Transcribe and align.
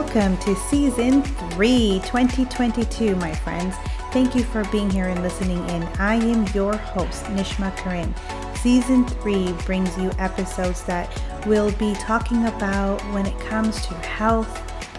Welcome 0.00 0.38
to 0.38 0.56
season 0.56 1.22
three, 1.22 2.00
2022, 2.04 3.16
my 3.16 3.34
friends. 3.34 3.76
Thank 4.12 4.34
you 4.34 4.42
for 4.42 4.64
being 4.72 4.88
here 4.88 5.08
and 5.08 5.22
listening 5.22 5.58
in. 5.68 5.82
I 5.98 6.14
am 6.14 6.46
your 6.54 6.74
host, 6.74 7.24
Nishma 7.24 7.76
Karin. 7.76 8.14
Season 8.56 9.06
three 9.06 9.52
brings 9.66 9.96
you 9.98 10.10
episodes 10.18 10.82
that 10.84 11.06
will 11.46 11.70
be 11.72 11.92
talking 11.96 12.46
about 12.46 12.98
when 13.12 13.26
it 13.26 13.38
comes 13.40 13.86
to 13.88 13.94
health, 13.94 14.48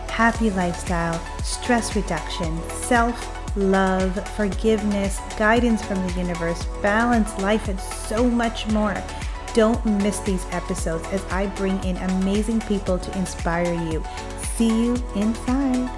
happy 0.08 0.52
lifestyle, 0.52 1.20
stress 1.42 1.96
reduction, 1.96 2.62
self 2.70 3.58
love, 3.58 4.14
forgiveness, 4.36 5.20
guidance 5.36 5.84
from 5.84 5.96
the 6.08 6.14
universe, 6.14 6.64
balance, 6.84 7.36
life, 7.40 7.68
and 7.70 7.80
so 7.80 8.30
much 8.30 8.68
more. 8.68 8.96
Don't 9.56 9.84
miss 9.84 10.20
these 10.20 10.46
episodes 10.52 11.06
as 11.08 11.26
I 11.26 11.48
bring 11.48 11.84
in 11.84 11.98
amazing 11.98 12.62
people 12.62 13.00
to 13.00 13.18
inspire 13.18 13.74
you. 13.92 14.02
See 14.58 14.68
you 14.68 14.96
inside. 15.16 15.90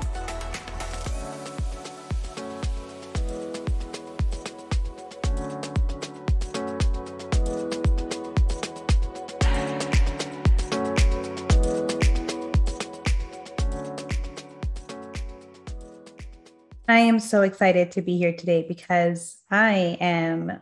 I 16.87 16.99
am 16.99 17.19
so 17.19 17.41
excited 17.41 17.91
to 17.93 18.01
be 18.01 18.17
here 18.17 18.33
today 18.33 18.65
because 18.67 19.37
I 19.49 19.97
am 19.99 20.61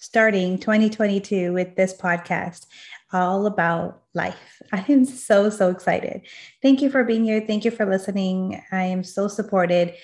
starting 0.00 0.58
2022 0.58 1.52
with 1.52 1.76
this 1.76 1.94
podcast 1.94 2.66
all 3.12 3.46
about 3.46 4.02
life. 4.14 4.62
I 4.72 4.84
am 4.88 5.04
so, 5.04 5.50
so 5.50 5.70
excited. 5.70 6.22
Thank 6.62 6.82
you 6.82 6.90
for 6.90 7.04
being 7.04 7.24
here. 7.24 7.44
Thank 7.46 7.64
you 7.64 7.70
for 7.70 7.86
listening. 7.86 8.60
I 8.72 8.84
am 8.84 9.04
so 9.04 9.28
supported 9.28 9.94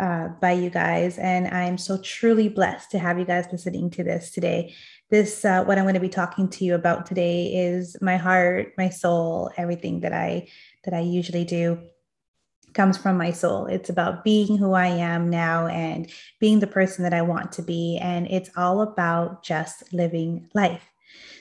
uh, 0.00 0.28
by 0.40 0.52
you 0.52 0.70
guys, 0.70 1.18
and 1.18 1.48
I 1.48 1.64
am 1.64 1.76
so 1.76 1.98
truly 1.98 2.48
blessed 2.48 2.92
to 2.92 2.98
have 2.98 3.18
you 3.18 3.24
guys 3.24 3.46
listening 3.50 3.90
to 3.90 4.04
this 4.04 4.30
today. 4.30 4.74
This, 5.10 5.44
uh, 5.44 5.64
what 5.64 5.76
I'm 5.76 5.84
going 5.84 5.94
to 5.94 6.00
be 6.00 6.08
talking 6.08 6.48
to 6.48 6.64
you 6.64 6.74
about 6.74 7.04
today, 7.04 7.52
is 7.52 7.96
my 8.00 8.16
heart, 8.16 8.72
my 8.78 8.88
soul, 8.88 9.50
everything 9.56 10.00
that 10.00 10.12
I 10.12 10.48
that 10.84 10.94
I 10.94 11.00
usually 11.00 11.44
do 11.44 11.82
comes 12.74 12.96
from 12.96 13.16
my 13.16 13.32
soul. 13.32 13.66
It's 13.66 13.90
about 13.90 14.24
being 14.24 14.56
who 14.58 14.72
I 14.72 14.86
am 14.86 15.28
now 15.28 15.66
and 15.66 16.10
being 16.40 16.60
the 16.60 16.66
person 16.66 17.04
that 17.04 17.14
I 17.14 17.22
want 17.22 17.52
to 17.52 17.62
be. 17.62 17.98
And 18.00 18.26
it's 18.28 18.50
all 18.56 18.80
about 18.80 19.42
just 19.42 19.92
living 19.92 20.48
life. 20.54 20.88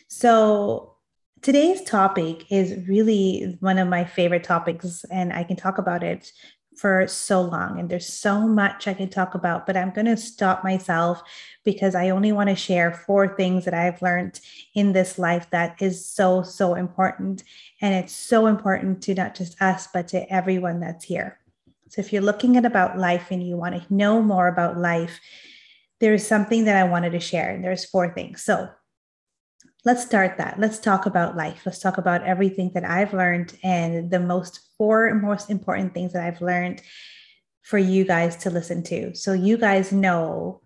So, 0.07 0.95
today's 1.41 1.83
topic 1.83 2.51
is 2.51 2.87
really 2.87 3.57
one 3.59 3.77
of 3.77 3.87
my 3.87 4.03
favorite 4.03 4.43
topics, 4.43 5.05
and 5.11 5.31
I 5.31 5.43
can 5.43 5.55
talk 5.55 5.77
about 5.77 6.03
it 6.03 6.31
for 6.79 7.05
so 7.07 7.41
long 7.41 7.77
and 7.77 7.89
there's 7.89 8.07
so 8.07 8.39
much 8.47 8.87
I 8.87 8.93
can 8.93 9.09
talk 9.09 9.35
about, 9.35 9.67
but 9.67 9.75
I'm 9.75 9.91
going 9.91 10.05
to 10.05 10.15
stop 10.15 10.63
myself 10.63 11.21
because 11.65 11.93
I 11.93 12.09
only 12.09 12.31
want 12.31 12.49
to 12.49 12.55
share 12.55 12.93
four 12.93 13.27
things 13.27 13.65
that 13.65 13.73
I've 13.73 14.01
learned 14.01 14.39
in 14.73 14.93
this 14.93 15.19
life 15.19 15.49
that 15.49 15.81
is 15.81 16.05
so, 16.05 16.41
so 16.41 16.75
important. 16.75 17.43
And 17.81 17.93
it's 17.93 18.13
so 18.13 18.47
important 18.47 19.03
to 19.03 19.13
not 19.13 19.35
just 19.35 19.61
us, 19.61 19.89
but 19.93 20.07
to 20.09 20.31
everyone 20.31 20.79
that's 20.79 21.03
here. 21.03 21.37
So 21.89 21.99
if 21.99 22.13
you're 22.13 22.21
looking 22.21 22.55
at 22.55 22.65
about 22.65 22.97
life 22.97 23.27
and 23.29 23.45
you 23.45 23.57
want 23.57 23.75
to 23.75 23.93
know 23.93 24.21
more 24.21 24.47
about 24.47 24.77
life, 24.77 25.19
there's 25.99 26.25
something 26.25 26.63
that 26.63 26.77
I 26.77 26.85
wanted 26.85 27.11
to 27.11 27.19
share. 27.19 27.49
and 27.49 27.61
There's 27.61 27.83
four 27.83 28.13
things. 28.13 28.41
So 28.41 28.69
let's 29.89 30.05
start 30.05 30.37
that. 30.37 30.59
Let's 30.59 30.77
talk 30.77 31.07
about 31.07 31.35
life. 31.35 31.63
Let's 31.65 31.79
talk 31.79 31.97
about 31.97 32.23
everything 32.23 32.69
that 32.75 32.85
I've 32.85 33.11
learned 33.11 33.57
and 33.63 34.11
the 34.11 34.19
most 34.19 34.59
four 34.77 35.15
most 35.15 35.49
important 35.49 35.95
things 35.95 36.13
that 36.13 36.23
I've 36.23 36.43
learned 36.43 36.83
for 37.63 37.79
you 37.79 38.05
guys 38.05 38.35
to 38.43 38.51
listen 38.51 38.83
to. 38.83 39.15
So 39.15 39.33
you 39.33 39.57
guys 39.57 39.91
know 39.91 40.61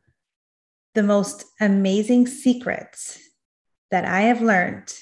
the 0.94 1.04
most 1.04 1.46
amazing 1.62 2.28
secrets 2.28 3.18
that 3.92 4.04
I 4.04 4.24
have 4.24 4.42
learned 4.42 4.94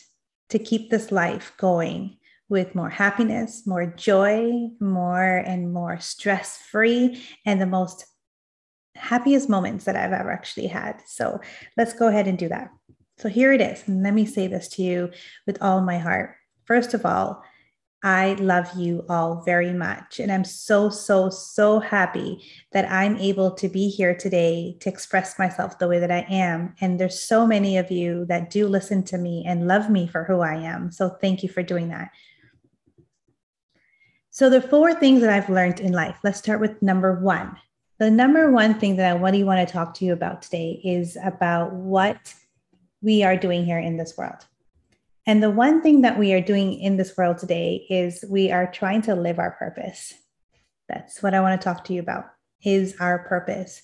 to 0.49 0.59
keep 0.59 0.91
this 0.91 1.11
life 1.11 1.53
going 1.57 2.17
with 2.47 2.75
more 2.75 2.91
happiness, 2.91 3.65
more 3.65 3.87
joy, 3.87 4.51
more 4.79 5.37
and 5.37 5.73
more 5.73 5.99
stress 5.99 6.57
free, 6.57 7.23
and 7.43 7.59
the 7.59 7.65
most 7.65 8.05
happiest 8.93 9.49
moments 9.49 9.85
that 9.85 9.95
I've 9.95 10.13
ever 10.13 10.31
actually 10.31 10.67
had. 10.67 11.01
So 11.07 11.39
let's 11.75 11.93
go 11.93 12.07
ahead 12.07 12.27
and 12.27 12.37
do 12.37 12.49
that. 12.49 12.69
So 13.21 13.29
here 13.29 13.53
it 13.53 13.61
is. 13.61 13.87
And 13.87 14.01
let 14.01 14.15
me 14.15 14.25
say 14.25 14.47
this 14.47 14.67
to 14.69 14.81
you 14.81 15.11
with 15.45 15.61
all 15.61 15.81
my 15.81 15.99
heart. 15.99 16.35
First 16.65 16.95
of 16.95 17.05
all, 17.05 17.43
I 18.03 18.33
love 18.39 18.71
you 18.75 19.05
all 19.09 19.43
very 19.43 19.73
much. 19.73 20.19
And 20.19 20.31
I'm 20.31 20.43
so, 20.43 20.89
so, 20.89 21.29
so 21.29 21.79
happy 21.79 22.43
that 22.71 22.91
I'm 22.91 23.17
able 23.17 23.51
to 23.51 23.69
be 23.69 23.89
here 23.89 24.15
today 24.15 24.75
to 24.79 24.89
express 24.89 25.37
myself 25.37 25.77
the 25.77 25.87
way 25.87 25.99
that 25.99 26.09
I 26.09 26.25
am. 26.31 26.73
And 26.81 26.99
there's 26.99 27.21
so 27.21 27.45
many 27.45 27.77
of 27.77 27.91
you 27.91 28.25
that 28.25 28.49
do 28.49 28.67
listen 28.67 29.03
to 29.03 29.19
me 29.19 29.43
and 29.45 29.67
love 29.67 29.87
me 29.87 30.07
for 30.07 30.23
who 30.23 30.39
I 30.39 30.55
am. 30.55 30.91
So 30.91 31.09
thank 31.09 31.43
you 31.43 31.49
for 31.49 31.61
doing 31.61 31.89
that. 31.89 32.09
So, 34.33 34.49
the 34.49 34.61
four 34.61 34.93
things 34.93 35.19
that 35.21 35.29
I've 35.29 35.49
learned 35.49 35.81
in 35.81 35.91
life, 35.91 36.17
let's 36.23 36.39
start 36.39 36.61
with 36.61 36.81
number 36.81 37.19
one. 37.19 37.57
The 37.99 38.09
number 38.09 38.49
one 38.49 38.75
thing 38.75 38.95
that 38.95 39.13
I 39.13 39.19
really 39.19 39.43
want 39.43 39.67
to 39.67 39.71
talk 39.71 39.93
to 39.95 40.05
you 40.05 40.13
about 40.13 40.41
today 40.41 40.81
is 40.85 41.17
about 41.21 41.73
what 41.73 42.33
we 43.01 43.23
are 43.23 43.37
doing 43.37 43.65
here 43.65 43.79
in 43.79 43.97
this 43.97 44.17
world. 44.17 44.45
And 45.25 45.41
the 45.41 45.51
one 45.51 45.81
thing 45.81 46.01
that 46.01 46.17
we 46.17 46.33
are 46.33 46.41
doing 46.41 46.73
in 46.73 46.97
this 46.97 47.15
world 47.15 47.37
today 47.37 47.85
is 47.89 48.25
we 48.27 48.51
are 48.51 48.71
trying 48.71 49.01
to 49.03 49.15
live 49.15 49.39
our 49.39 49.51
purpose. 49.51 50.13
That's 50.89 51.21
what 51.21 51.33
I 51.33 51.41
want 51.41 51.59
to 51.59 51.63
talk 51.63 51.83
to 51.85 51.93
you 51.93 51.99
about 51.99 52.25
is 52.63 52.95
our 52.99 53.19
purpose. 53.19 53.83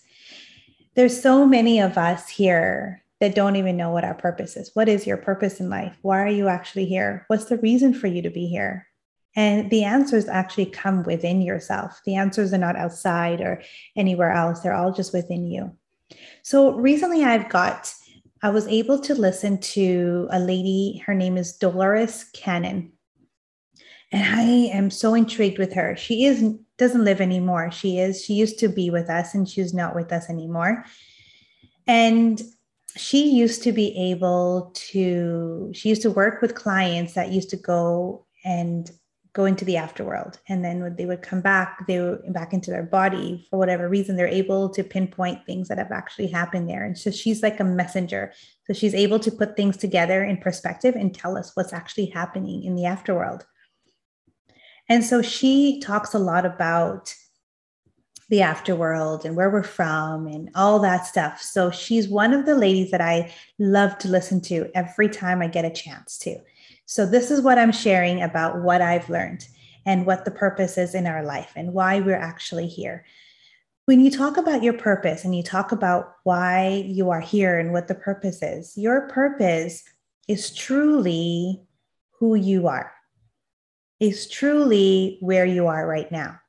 There's 0.95 1.21
so 1.21 1.45
many 1.45 1.79
of 1.79 1.97
us 1.97 2.27
here 2.27 3.03
that 3.19 3.35
don't 3.35 3.55
even 3.55 3.77
know 3.77 3.91
what 3.91 4.03
our 4.03 4.13
purpose 4.13 4.57
is. 4.57 4.71
What 4.73 4.89
is 4.89 5.07
your 5.07 5.17
purpose 5.17 5.59
in 5.59 5.69
life? 5.69 5.97
Why 6.01 6.21
are 6.21 6.29
you 6.29 6.47
actually 6.47 6.85
here? 6.85 7.25
What's 7.27 7.45
the 7.45 7.57
reason 7.57 7.93
for 7.93 8.07
you 8.07 8.21
to 8.21 8.29
be 8.29 8.47
here? 8.47 8.87
And 9.35 9.69
the 9.69 9.83
answers 9.83 10.27
actually 10.27 10.67
come 10.67 11.03
within 11.03 11.41
yourself. 11.41 12.01
The 12.05 12.15
answers 12.15 12.53
are 12.53 12.57
not 12.57 12.75
outside 12.75 13.41
or 13.41 13.61
anywhere 13.95 14.31
else, 14.31 14.61
they're 14.61 14.73
all 14.73 14.91
just 14.91 15.13
within 15.13 15.45
you. 15.47 15.75
So 16.41 16.73
recently 16.73 17.23
I've 17.23 17.49
got 17.49 17.93
I 18.41 18.49
was 18.49 18.67
able 18.67 18.99
to 18.99 19.15
listen 19.15 19.59
to 19.59 20.27
a 20.31 20.39
lady, 20.39 21.01
her 21.05 21.15
name 21.15 21.37
is 21.37 21.53
Dolores 21.53 22.25
Cannon. 22.33 22.91
And 24.11 24.23
I 24.23 24.43
am 24.75 24.89
so 24.89 25.13
intrigued 25.13 25.57
with 25.57 25.73
her. 25.73 25.95
She 25.97 26.25
is 26.25 26.43
doesn't 26.77 27.03
live 27.03 27.19
anymore. 27.19 27.71
She 27.71 27.99
is 27.99 28.23
she 28.23 28.33
used 28.33 28.59
to 28.59 28.69
be 28.69 28.89
with 28.89 29.09
us 29.09 29.33
and 29.33 29.49
she's 29.49 29.73
not 29.73 29.95
with 29.95 30.11
us 30.13 30.29
anymore. 30.29 30.85
And 31.87 32.41
she 32.95 33.31
used 33.31 33.63
to 33.63 33.71
be 33.71 34.11
able 34.11 34.71
to 34.91 35.71
she 35.73 35.89
used 35.89 36.03
to 36.03 36.11
work 36.11 36.41
with 36.41 36.55
clients 36.55 37.13
that 37.13 37.31
used 37.31 37.49
to 37.49 37.57
go 37.57 38.25
and 38.45 38.89
go 39.37 39.45
into 39.45 39.63
the 39.63 39.75
afterworld 39.75 40.39
and 40.49 40.65
then 40.65 40.81
when 40.81 40.95
they 40.95 41.05
would 41.05 41.21
come 41.21 41.41
back 41.41 41.85
they 41.85 41.99
were 41.99 42.19
back 42.29 42.53
into 42.53 42.71
their 42.71 42.81
body 42.81 43.45
for 43.51 43.59
whatever 43.59 43.87
reason 43.87 44.15
they're 44.15 44.27
able 44.27 44.67
to 44.67 44.83
pinpoint 44.83 45.45
things 45.45 45.67
that 45.67 45.77
have 45.77 45.91
actually 45.91 46.25
happened 46.25 46.67
there 46.67 46.83
and 46.83 46.97
so 46.97 47.11
she's 47.11 47.43
like 47.43 47.59
a 47.59 47.63
messenger 47.63 48.33
so 48.65 48.73
she's 48.73 48.95
able 48.95 49.19
to 49.19 49.31
put 49.31 49.55
things 49.55 49.77
together 49.77 50.23
in 50.23 50.37
perspective 50.37 50.95
and 50.95 51.13
tell 51.13 51.37
us 51.37 51.51
what's 51.53 51.71
actually 51.71 52.07
happening 52.07 52.63
in 52.63 52.75
the 52.75 52.81
afterworld 52.81 53.43
and 54.89 55.03
so 55.03 55.21
she 55.21 55.79
talks 55.81 56.15
a 56.15 56.19
lot 56.19 56.43
about 56.43 57.13
the 58.29 58.39
afterworld 58.39 59.23
and 59.23 59.35
where 59.35 59.51
we're 59.51 59.63
from 59.63 60.27
and 60.27 60.49
all 60.53 60.79
that 60.79 61.05
stuff. 61.05 61.41
So 61.41 61.71
she's 61.71 62.09
one 62.09 62.33
of 62.33 62.45
the 62.45 62.55
ladies 62.55 62.91
that 62.91 62.99
I 62.99 63.33
love 63.57 63.97
to 63.99 64.09
listen 64.09 64.41
to 64.41 64.69
every 64.75 65.07
time 65.07 65.41
I 65.41 65.47
get 65.47 65.63
a 65.63 65.69
chance 65.69 66.17
to. 66.19 66.37
So, 66.87 67.05
this 67.05 67.31
is 67.31 67.41
what 67.41 67.59
I'm 67.59 67.73
sharing 67.73 68.23
about 68.23 68.61
what 68.63 68.81
I've 68.81 69.09
learned 69.09 69.45
and 69.85 70.05
what 70.05 70.23
the 70.23 70.31
purpose 70.31 70.77
is 70.77 70.95
in 70.95 71.05
our 71.05 71.21
life 71.21 71.51
and 71.57 71.73
why 71.73 71.99
we're 71.99 72.15
actually 72.15 72.67
here. 72.67 73.05
When 73.85 73.99
you 73.99 74.09
talk 74.09 74.37
about 74.37 74.63
your 74.63 74.73
purpose 74.73 75.25
and 75.25 75.35
you 75.35 75.43
talk 75.43 75.73
about 75.73 76.13
why 76.23 76.85
you 76.87 77.09
are 77.09 77.19
here 77.19 77.59
and 77.59 77.73
what 77.73 77.89
the 77.89 77.95
purpose 77.95 78.41
is, 78.41 78.77
your 78.77 79.09
purpose 79.09 79.83
is 80.29 80.55
truly 80.55 81.61
who 82.19 82.35
you 82.35 82.67
are, 82.67 82.93
is 83.99 84.29
truly 84.29 85.17
where 85.19 85.45
you 85.45 85.67
are 85.67 85.85
right 85.85 86.09
now 86.09 86.39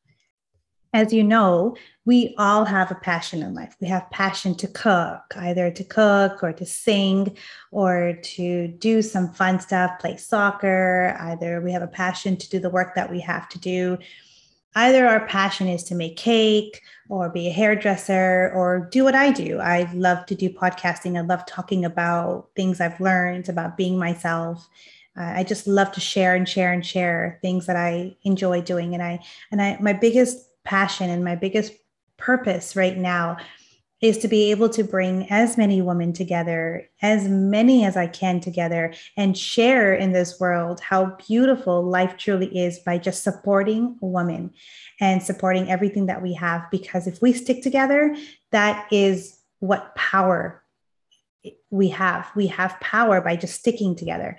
as 0.93 1.13
you 1.13 1.23
know, 1.23 1.77
we 2.05 2.35
all 2.39 2.65
have 2.65 2.91
a 2.91 2.95
passion 2.95 3.43
in 3.43 3.55
life. 3.55 3.77
We 3.81 3.89
have 3.89 4.11
passion 4.11 4.55
to 4.57 4.69
cook, 4.69 5.21
either 5.37 5.71
to 5.71 5.85
cook 5.85 6.43
or 6.43 6.53
to 6.55 6.65
sing 6.65 7.37
or 7.71 8.19
to 8.23 8.69
do 8.69 9.03
some 9.03 9.33
fun 9.33 9.61
stuff, 9.61 9.99
play 10.01 10.17
soccer. 10.17 11.15
Either 11.21 11.61
we 11.61 11.73
have 11.73 11.83
a 11.83 11.87
passion 11.87 12.37
to 12.39 12.49
do 12.49 12.59
the 12.59 12.71
work 12.71 12.95
that 12.95 13.11
we 13.11 13.21
have 13.21 13.49
to 13.51 13.59
do. 13.59 13.99
Either 14.75 15.07
our 15.07 15.27
passion 15.27 15.69
is 15.69 15.85
to 15.85 15.95
make 15.95 16.17
cake 16.17 16.83
or 17.11 17.29
be 17.29 17.49
a 17.49 17.53
hairdresser 17.53 18.53
or 18.55 18.89
do 18.91 19.05
what 19.05 19.15
I 19.15 19.31
do. 19.31 19.59
I 19.59 19.91
love 19.93 20.25
to 20.27 20.35
do 20.35 20.49
podcasting. 20.49 21.19
I 21.19 21.23
love 21.23 21.45
talking 21.47 21.85
about 21.85 22.49
things 22.57 22.81
I've 22.81 23.01
learned 23.01 23.49
about 23.49 23.77
being 23.77 23.99
myself. 23.99 24.67
I 25.17 25.43
just 25.43 25.67
love 25.67 25.91
to 25.93 26.01
share 26.01 26.37
and 26.37 26.49
share 26.49 26.73
and 26.73 26.87
share 26.87 27.39
things 27.43 27.67
that 27.67 27.77
I 27.77 28.17
enjoy 28.23 28.61
doing. 28.61 28.95
And 28.95 29.03
I, 29.03 29.19
and 29.51 29.61
I, 29.61 29.77
my 29.81 29.93
biggest 29.93 30.48
passion 30.69 31.09
and 31.09 31.25
my 31.25 31.35
biggest 31.35 31.73
purpose 32.19 32.77
right 32.77 32.99
now 32.99 33.39
is 34.01 34.19
to 34.19 34.29
be 34.29 34.51
able 34.51 34.69
to 34.69 34.85
bring 34.85 35.27
as 35.31 35.57
many 35.57 35.83
women 35.83 36.13
together, 36.13 36.89
as 37.03 37.27
many 37.27 37.85
as 37.85 37.97
I 37.97 38.07
can 38.07 38.39
together, 38.39 38.93
and 39.17 39.37
share 39.37 39.95
in 39.95 40.13
this 40.13 40.39
world 40.39 40.79
how 40.81 41.17
beautiful 41.27 41.83
life 41.83 42.17
truly 42.17 42.47
is 42.57 42.79
by 42.79 42.99
just 42.99 43.25
supporting 43.25 43.97
women 44.01 44.53
and 45.01 45.23
supporting 45.23 45.69
everything 45.69 46.07
that 46.07 46.23
we 46.23 46.35
have. 46.35 46.63
Because 46.71 47.09
if 47.09 47.21
we 47.21 47.33
stick 47.33 47.63
together, 47.63 48.15
that 48.53 48.87
is 48.93 49.41
what 49.59 49.97
power 49.97 50.63
we 51.71 51.89
have. 51.89 52.31
We 52.37 52.47
have 52.49 52.79
power 52.81 53.21
by 53.21 53.37
just 53.37 53.59
sticking 53.59 53.97
together. 53.97 54.39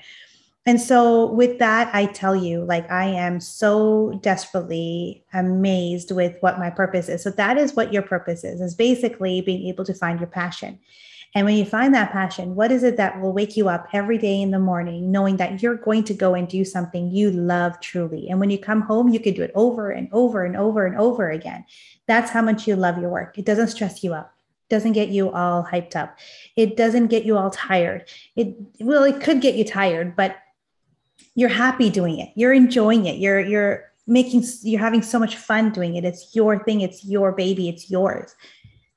And 0.70 0.80
so, 0.80 1.26
with 1.32 1.58
that, 1.58 1.90
I 1.96 2.06
tell 2.06 2.36
you, 2.36 2.64
like, 2.64 2.92
I 2.92 3.06
am 3.06 3.40
so 3.40 4.20
desperately 4.22 5.24
amazed 5.34 6.12
with 6.12 6.36
what 6.42 6.60
my 6.60 6.70
purpose 6.70 7.10
is. 7.10 7.24
So, 7.24 7.32
that 7.32 7.58
is 7.58 7.76
what 7.76 7.92
your 7.92 8.04
purpose 8.04 8.44
is, 8.44 8.62
is 8.62 8.76
basically 8.76 9.42
being 9.42 9.66
able 9.66 9.84
to 9.86 9.96
find 9.96 10.20
your 10.20 10.28
passion. 10.28 10.78
And 11.34 11.48
when 11.48 11.58
you 11.58 11.66
find 11.66 11.92
that 11.96 12.12
passion, 12.12 12.54
what 12.54 12.72
is 12.72 12.84
it 12.84 12.98
that 12.98 13.20
will 13.20 13.34
wake 13.34 13.58
you 13.58 13.68
up 13.68 13.88
every 13.94 14.20
day 14.20 14.40
in 14.40 14.52
the 14.52 14.60
morning, 14.60 15.12
knowing 15.12 15.38
that 15.38 15.64
you're 15.64 15.74
going 15.74 16.04
to 16.04 16.14
go 16.14 16.36
and 16.36 16.48
do 16.48 16.64
something 16.64 17.10
you 17.10 17.32
love 17.32 17.80
truly? 17.80 18.30
And 18.30 18.40
when 18.40 18.52
you 18.52 18.60
come 18.60 18.82
home, 18.82 19.10
you 19.10 19.20
can 19.20 19.34
do 19.34 19.42
it 19.42 19.52
over 19.56 19.90
and 19.90 20.08
over 20.12 20.46
and 20.46 20.56
over 20.56 20.86
and 20.86 20.96
over 21.00 21.32
again. 21.32 21.66
That's 22.06 22.30
how 22.30 22.44
much 22.44 22.68
you 22.68 22.76
love 22.76 23.00
your 23.00 23.10
work. 23.10 23.40
It 23.40 23.46
doesn't 23.46 23.70
stress 23.70 24.04
you 24.04 24.14
out 24.14 24.30
doesn't 24.70 24.92
get 24.92 25.10
you 25.10 25.32
all 25.32 25.64
hyped 25.64 25.96
up. 25.96 26.20
It 26.56 26.78
doesn't 26.78 27.08
get 27.08 27.26
you 27.26 27.36
all 27.36 27.50
tired. 27.50 28.08
It 28.36 28.56
well, 28.80 29.04
it 29.04 29.20
could 29.20 29.42
get 29.42 29.56
you 29.56 29.66
tired, 29.66 30.16
but 30.16 30.38
you're 31.36 31.50
happy 31.50 31.90
doing 31.90 32.20
it. 32.20 32.32
You're 32.36 32.54
enjoying 32.54 33.06
it. 33.06 33.18
You're 33.18 33.40
you're 33.40 33.86
making 34.08 34.44
you're 34.64 34.80
having 34.80 35.02
so 35.02 35.20
much 35.20 35.36
fun 35.36 35.72
doing 35.72 35.96
it. 35.96 36.04
It's 36.04 36.36
your 36.36 36.64
thing. 36.64 36.82
It's 36.82 37.06
your 37.06 37.32
baby. 37.32 37.70
It's 37.70 37.90
yours. 37.90 38.36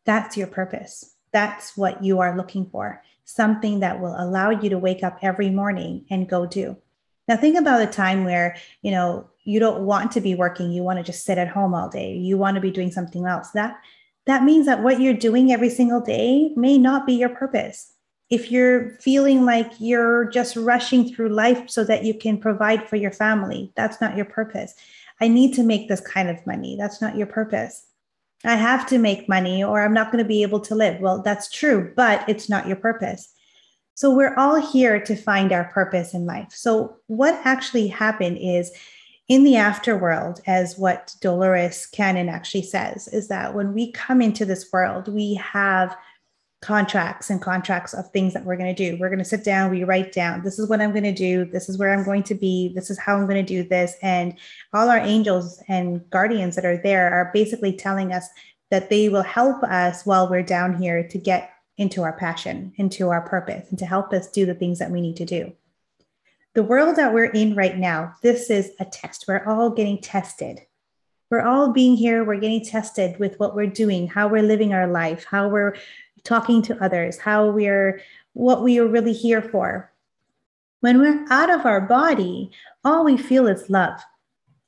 That's 0.05 0.37
your 0.37 0.49
purpose. 0.49 1.15
That's 1.33 1.77
what 1.77 2.03
you 2.03 2.21
are 2.21 2.37
looking 2.37 2.67
for. 2.67 3.03
Something 3.25 3.81
that 3.81 4.01
will 4.01 4.15
allow 4.19 4.51
you 4.51 4.69
to 4.71 4.79
wake 4.79 5.03
up 5.03 5.19
every 5.23 5.51
morning 5.51 6.05
and 6.11 6.29
go 6.29 6.47
do. 6.47 6.77
Now 7.29 7.37
think 7.37 7.59
about 7.59 7.83
a 7.83 7.87
time 7.87 8.25
where 8.25 8.57
you 8.83 8.91
know 8.91 9.29
you 9.45 9.61
don't 9.61 9.85
want 9.85 10.13
to 10.13 10.21
be 10.21 10.35
working. 10.35 10.73
You 10.73 10.83
want 10.83 10.99
to 10.99 11.05
just 11.05 11.25
sit 11.25 11.39
at 11.39 11.49
home 11.49 11.75
all 11.75 11.89
day. 11.89 12.15
You 12.15 12.37
want 12.37 12.57
to 12.57 12.61
be 12.61 12.71
doing 12.71 12.91
something 12.91 13.27
else. 13.27 13.51
That 13.51 13.79
that 14.27 14.45
means 14.45 14.67
that 14.67 14.83
what 14.83 15.01
you're 15.01 15.15
doing 15.15 15.53
every 15.53 15.71
single 15.71 16.01
day 16.01 16.53
may 16.57 16.79
not 16.79 17.07
be 17.07 17.15
your 17.15 17.29
purpose 17.29 17.92
if 18.33 18.51
you're 18.51 18.93
feeling 18.93 19.45
like 19.45 19.71
you're 19.79 20.25
just 20.25 20.57
rushing 20.57 21.15
through 21.15 21.29
life 21.29 21.69
so 21.69 21.85
that 21.85 22.03
you 22.03 22.15
can 22.15 22.39
provide 22.39 22.89
for 22.89 22.97
your 22.97 23.11
family, 23.11 23.71
that's 23.77 24.01
not 24.01 24.17
your 24.17 24.25
purpose. 24.25 24.73
I 25.21 25.29
need 25.29 25.53
to 25.57 25.63
make 25.63 25.87
this 25.87 26.01
kind 26.01 26.31
of 26.31 26.47
money. 26.47 26.75
That's 26.79 27.03
not 27.03 27.15
your 27.15 27.27
purpose. 27.27 27.85
I 28.43 28.55
have 28.55 28.87
to 28.87 28.97
make 28.97 29.29
money 29.29 29.63
or 29.63 29.83
I'm 29.85 29.93
not 29.93 30.11
going 30.11 30.25
to 30.25 30.29
be 30.29 30.41
able 30.41 30.61
to 30.61 30.75
live. 30.75 30.99
Well, 30.99 31.21
that's 31.21 31.51
true, 31.51 31.93
but 31.95 32.27
it's 32.27 32.49
not 32.49 32.67
your 32.67 32.77
purpose. 32.77 33.35
So 33.97 34.11
we're 34.17 34.35
all 34.37 34.59
here 34.59 34.99
to 34.99 35.15
find 35.15 35.53
our 35.53 35.65
purpose 35.65 36.15
in 36.15 36.25
life. 36.25 36.53
So 36.53 36.97
what 37.09 37.39
actually 37.45 37.89
happened 37.89 38.39
is 38.41 38.73
in 39.29 39.45
the 39.45 39.55
afterworld, 39.55 40.41
as 40.47 40.79
what 40.79 41.15
Dolores 41.21 41.85
Cannon 41.85 42.31
actually 42.31 42.63
says, 42.63 43.09
is 43.09 43.29
that 43.29 43.55
when 43.55 43.75
we 43.75 43.93
come 43.93 44.23
into 44.23 44.47
this 44.47 44.73
world, 44.73 45.09
we 45.09 45.35
have 45.35 45.95
contracts 46.63 47.29
and 47.29 47.43
contracts 47.43 47.93
of 47.93 48.09
things 48.11 48.33
that 48.33 48.45
we're 48.45 48.57
going 48.57 48.75
to 48.75 48.91
do. 48.91 48.97
We're 48.99 49.09
going 49.09 49.19
to 49.19 49.25
sit 49.25 49.45
down, 49.45 49.71
we 49.71 49.83
write 49.83 50.13
down, 50.13 50.43
this 50.43 50.61
is 50.61 50.69
what 50.69 50.81
I'm 50.81 50.93
going 50.93 51.03
to 51.03 51.13
do, 51.13 51.45
this 51.45 51.69
is 51.69 51.77
where 51.77 51.93
I'm 51.93 52.05
going 52.05 52.23
to 52.23 52.35
be, 52.35 52.73
this 52.73 52.89
is 52.89 52.99
how 52.99 53.17
I'm 53.17 53.27
going 53.27 53.45
to 53.45 53.55
do 53.55 53.69
this. 53.69 53.97
And 54.01 54.39
all 54.73 54.89
our 54.89 54.99
angels 54.99 55.61
and 55.69 56.09
guardians 56.11 56.55
that 56.55 56.65
are 56.65 56.81
there 56.81 57.13
are 57.13 57.31
basically 57.35 57.73
telling 57.73 58.13
us 58.13 58.29
that 58.71 58.91
they 58.91 59.09
will 59.09 59.23
help 59.23 59.63
us 59.65 60.07
while 60.07 60.31
we're 60.31 60.45
down 60.45 60.81
here 60.81 61.07
to 61.09 61.19
get 61.19 61.51
into 61.79 62.03
our 62.03 62.13
passion, 62.13 62.73
into 62.77 63.09
our 63.09 63.23
purpose, 63.23 63.69
and 63.71 63.79
to 63.81 63.87
help 63.87 64.13
us 64.13 64.31
do 64.31 64.47
the 64.47 64.55
things 64.55 64.79
that 64.79 64.91
we 64.91 65.01
need 65.01 65.17
to 65.17 65.25
do. 65.25 65.53
The 66.55 66.63
world 66.63 66.95
that 66.97 67.13
we're 67.13 67.25
in 67.25 67.57
right 67.57 67.77
now, 67.77 68.15
this 68.23 68.51
is 68.51 68.71
a 68.79 68.85
test. 68.85 69.25
We're 69.27 69.45
all 69.47 69.71
getting 69.71 70.01
tested. 70.01 70.61
We're 71.29 71.41
all 71.41 71.73
being 71.73 71.97
here, 71.97 72.25
we're 72.25 72.39
getting 72.39 72.63
tested 72.63 73.19
with 73.19 73.41
what 73.41 73.55
we're 73.55 73.67
doing, 73.67 74.07
how 74.07 74.29
we're 74.29 74.43
living 74.43 74.75
our 74.75 74.87
life, 74.87 75.25
how 75.25 75.49
we're 75.49 75.77
talking 76.25 76.63
to 76.63 76.83
others, 76.83 77.19
how 77.19 77.51
we're 77.51 78.01
what 78.35 78.63
we 78.63 78.79
are 78.79 78.87
really 78.87 79.13
here 79.13 79.43
for. 79.43 79.93
When 80.81 81.01
we're 81.01 81.27
out 81.31 81.51
of 81.51 81.67
our 81.67 81.81
body, 81.81 82.51
all 82.85 83.05
we 83.05 83.17
feel 83.17 83.47
is 83.47 83.71
love. 83.71 84.01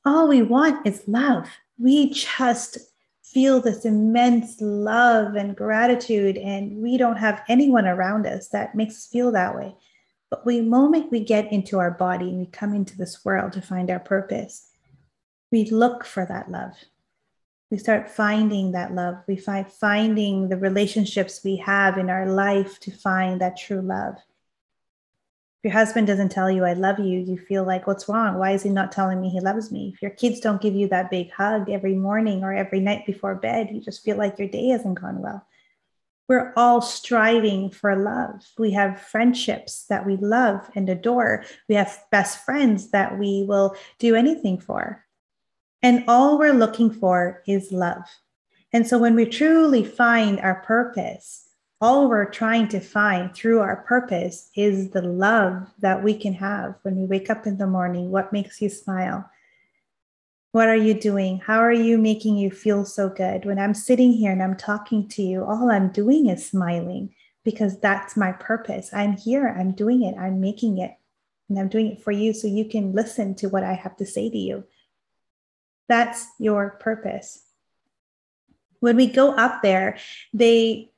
All 0.05 0.27
we 0.27 0.41
want 0.41 0.85
is 0.85 1.03
love. 1.07 1.49
We 1.77 2.11
just 2.11 2.77
feel 3.23 3.59
this 3.59 3.83
immense 3.83 4.61
love 4.61 5.35
and 5.35 5.57
gratitude, 5.57 6.37
and 6.37 6.81
we 6.81 6.97
don't 6.97 7.17
have 7.17 7.43
anyone 7.49 7.87
around 7.87 8.25
us 8.25 8.47
that 8.49 8.75
makes 8.75 8.95
us 8.95 9.07
feel 9.07 9.31
that 9.31 9.55
way. 9.55 9.75
But 10.29 10.45
the 10.45 10.61
moment 10.61 11.11
we 11.11 11.19
get 11.21 11.51
into 11.51 11.79
our 11.79 11.91
body 11.91 12.29
and 12.29 12.39
we 12.39 12.45
come 12.45 12.73
into 12.73 12.97
this 12.97 13.25
world 13.25 13.51
to 13.53 13.61
find 13.61 13.89
our 13.89 13.99
purpose, 13.99 14.69
we 15.51 15.69
look 15.69 16.05
for 16.05 16.25
that 16.25 16.49
love 16.49 16.73
we 17.75 17.79
start 17.79 18.09
finding 18.09 18.71
that 18.71 18.95
love 18.95 19.17
we 19.27 19.35
find 19.35 19.69
finding 19.69 20.47
the 20.47 20.55
relationships 20.55 21.41
we 21.43 21.57
have 21.57 21.97
in 21.97 22.09
our 22.09 22.25
life 22.25 22.79
to 22.79 22.89
find 22.89 23.41
that 23.41 23.57
true 23.57 23.81
love 23.81 24.15
if 24.15 25.65
your 25.65 25.73
husband 25.73 26.07
doesn't 26.07 26.29
tell 26.29 26.49
you 26.49 26.63
i 26.63 26.71
love 26.71 26.99
you 26.99 27.19
you 27.19 27.37
feel 27.37 27.65
like 27.65 27.85
what's 27.85 28.07
wrong 28.07 28.39
why 28.39 28.51
is 28.51 28.63
he 28.63 28.69
not 28.69 28.93
telling 28.93 29.19
me 29.19 29.27
he 29.27 29.41
loves 29.41 29.73
me 29.73 29.91
if 29.93 30.01
your 30.01 30.11
kids 30.11 30.39
don't 30.39 30.61
give 30.61 30.73
you 30.73 30.87
that 30.87 31.11
big 31.11 31.29
hug 31.33 31.69
every 31.69 31.95
morning 31.95 32.45
or 32.45 32.53
every 32.53 32.79
night 32.79 33.05
before 33.05 33.35
bed 33.35 33.67
you 33.69 33.81
just 33.81 34.05
feel 34.05 34.15
like 34.15 34.39
your 34.39 34.47
day 34.47 34.69
hasn't 34.69 34.97
gone 34.97 35.21
well 35.21 35.45
we're 36.27 36.53
all 36.55 36.81
striving 36.81 37.69
for 37.69 37.95
love. 37.95 38.43
We 38.57 38.71
have 38.71 38.99
friendships 38.99 39.85
that 39.89 40.07
we 40.07 40.17
love 40.17 40.67
and 40.73 40.89
adore. 40.89 41.45
We 41.69 41.75
have 41.75 42.03
best 42.09 42.43
friends 42.43 42.89
that 42.89 43.19
we 43.19 43.45
will 43.47 43.75
do 43.99 44.15
anything 44.15 44.59
for. 44.59 45.04
And 45.85 46.03
all 46.07 46.39
we're 46.39 46.51
looking 46.51 46.89
for 46.89 47.43
is 47.45 47.71
love. 47.71 48.05
And 48.73 48.87
so 48.87 48.97
when 48.97 49.13
we 49.13 49.27
truly 49.27 49.85
find 49.85 50.39
our 50.39 50.63
purpose, 50.63 51.47
all 51.79 52.09
we're 52.09 52.25
trying 52.25 52.69
to 52.69 52.79
find 52.79 53.35
through 53.35 53.59
our 53.59 53.83
purpose 53.83 54.49
is 54.55 54.89
the 54.89 55.03
love 55.03 55.71
that 55.77 56.03
we 56.03 56.17
can 56.17 56.33
have 56.33 56.73
when 56.81 56.95
we 56.95 57.05
wake 57.05 57.29
up 57.29 57.45
in 57.45 57.59
the 57.59 57.67
morning. 57.67 58.09
What 58.09 58.33
makes 58.33 58.59
you 58.63 58.67
smile? 58.67 59.29
What 60.53 60.69
are 60.69 60.75
you 60.75 60.95
doing? 60.95 61.37
How 61.37 61.59
are 61.59 61.71
you 61.71 61.99
making 61.99 62.37
you 62.37 62.49
feel 62.49 62.83
so 62.83 63.07
good? 63.07 63.45
When 63.45 63.59
I'm 63.59 63.75
sitting 63.75 64.11
here 64.11 64.31
and 64.31 64.41
I'm 64.41 64.57
talking 64.57 65.07
to 65.09 65.21
you, 65.21 65.45
all 65.45 65.69
I'm 65.69 65.89
doing 65.89 66.29
is 66.29 66.49
smiling 66.49 67.13
because 67.43 67.79
that's 67.79 68.17
my 68.17 68.31
purpose. 68.31 68.89
I'm 68.91 69.17
here, 69.17 69.55
I'm 69.55 69.73
doing 69.73 70.01
it, 70.01 70.17
I'm 70.17 70.41
making 70.41 70.79
it, 70.79 70.95
and 71.47 71.59
I'm 71.59 71.69
doing 71.69 71.91
it 71.91 72.01
for 72.01 72.11
you 72.11 72.33
so 72.33 72.47
you 72.47 72.65
can 72.65 72.93
listen 72.93 73.35
to 73.35 73.49
what 73.49 73.63
I 73.63 73.73
have 73.73 73.95
to 73.97 74.05
say 74.07 74.31
to 74.31 74.37
you. 74.39 74.63
That's 75.87 76.25
your 76.39 76.71
purpose. 76.79 77.43
When 78.79 78.95
we 78.95 79.07
go 79.07 79.31
up 79.33 79.61
there, 79.61 79.97
they 80.33 80.91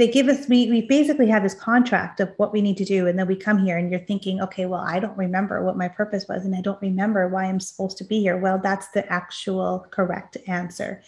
they 0.00 0.08
give 0.08 0.28
us 0.28 0.48
we, 0.48 0.70
we 0.70 0.80
basically 0.80 1.28
have 1.28 1.42
this 1.42 1.52
contract 1.52 2.20
of 2.20 2.32
what 2.38 2.54
we 2.54 2.62
need 2.62 2.78
to 2.78 2.86
do. 2.86 3.06
And 3.06 3.18
then 3.18 3.26
we 3.26 3.36
come 3.36 3.58
here 3.58 3.76
and 3.76 3.90
you're 3.90 4.00
thinking 4.00 4.40
okay 4.40 4.64
well 4.64 4.80
i 4.80 4.98
don't 4.98 5.16
remember 5.16 5.62
what 5.62 5.76
my 5.76 5.88
purpose 5.88 6.26
was 6.26 6.46
and 6.46 6.56
i 6.56 6.62
don't 6.62 6.80
remember 6.80 7.28
why 7.28 7.44
i'm 7.44 7.60
supposed 7.60 7.98
to 7.98 8.04
be 8.04 8.20
here. 8.20 8.38
Well 8.38 8.58
that's 8.58 8.88
the 8.88 9.10
actual 9.12 9.86
correct 9.90 10.38
answer. 10.46 11.02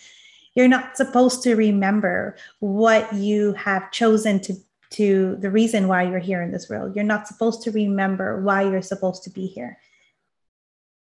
You're 0.54 0.68
not 0.68 0.98
supposed 0.98 1.42
to 1.44 1.54
remember 1.54 2.36
what 2.60 3.14
you 3.14 3.54
have 3.54 3.90
chosen 3.90 4.40
to 4.40 4.54
to 4.90 5.36
the 5.40 5.50
reason 5.50 5.88
why 5.88 6.02
you're 6.02 6.18
here 6.18 6.42
in 6.42 6.52
this 6.52 6.68
world. 6.68 6.94
You're 6.94 7.04
not 7.04 7.26
supposed 7.26 7.62
to 7.62 7.70
remember 7.70 8.42
why 8.42 8.60
you're 8.62 8.82
supposed 8.82 9.22
to 9.24 9.30
be 9.30 9.46
here 9.46 9.78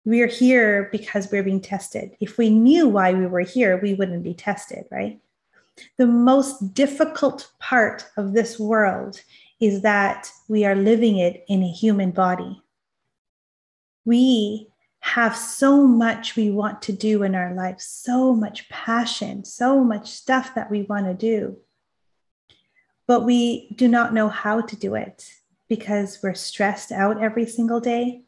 we're 0.04 0.26
here 0.26 0.88
because 0.92 1.30
we're 1.30 1.42
being 1.42 1.60
tested. 1.60 2.16
If 2.20 2.38
we 2.38 2.50
knew 2.50 2.88
why 2.88 3.12
we 3.12 3.26
were 3.26 3.40
here, 3.40 3.78
we 3.80 3.94
wouldn't 3.94 4.22
be 4.22 4.34
tested, 4.34 4.84
right? 4.90 5.20
The 5.98 6.06
most 6.06 6.74
difficult 6.74 7.50
part 7.58 8.06
of 8.16 8.32
this 8.32 8.58
world 8.58 9.20
is 9.60 9.82
that 9.82 10.30
we 10.48 10.64
are 10.64 10.74
living 10.74 11.18
it 11.18 11.44
in 11.48 11.62
a 11.62 11.70
human 11.70 12.10
body. 12.10 12.62
We 14.04 14.68
have 15.00 15.36
so 15.36 15.86
much 15.86 16.36
we 16.36 16.50
want 16.50 16.82
to 16.82 16.92
do 16.92 17.22
in 17.22 17.34
our 17.34 17.54
life, 17.54 17.80
so 17.80 18.34
much 18.34 18.68
passion, 18.68 19.44
so 19.44 19.82
much 19.82 20.10
stuff 20.10 20.54
that 20.54 20.70
we 20.70 20.82
want 20.82 21.06
to 21.06 21.14
do. 21.14 21.56
But 23.06 23.24
we 23.24 23.70
do 23.74 23.88
not 23.88 24.14
know 24.14 24.28
how 24.28 24.60
to 24.60 24.76
do 24.76 24.94
it 24.94 25.30
because 25.68 26.18
we're 26.22 26.34
stressed 26.34 26.92
out 26.92 27.22
every 27.22 27.46
single 27.46 27.80
day, 27.80 28.22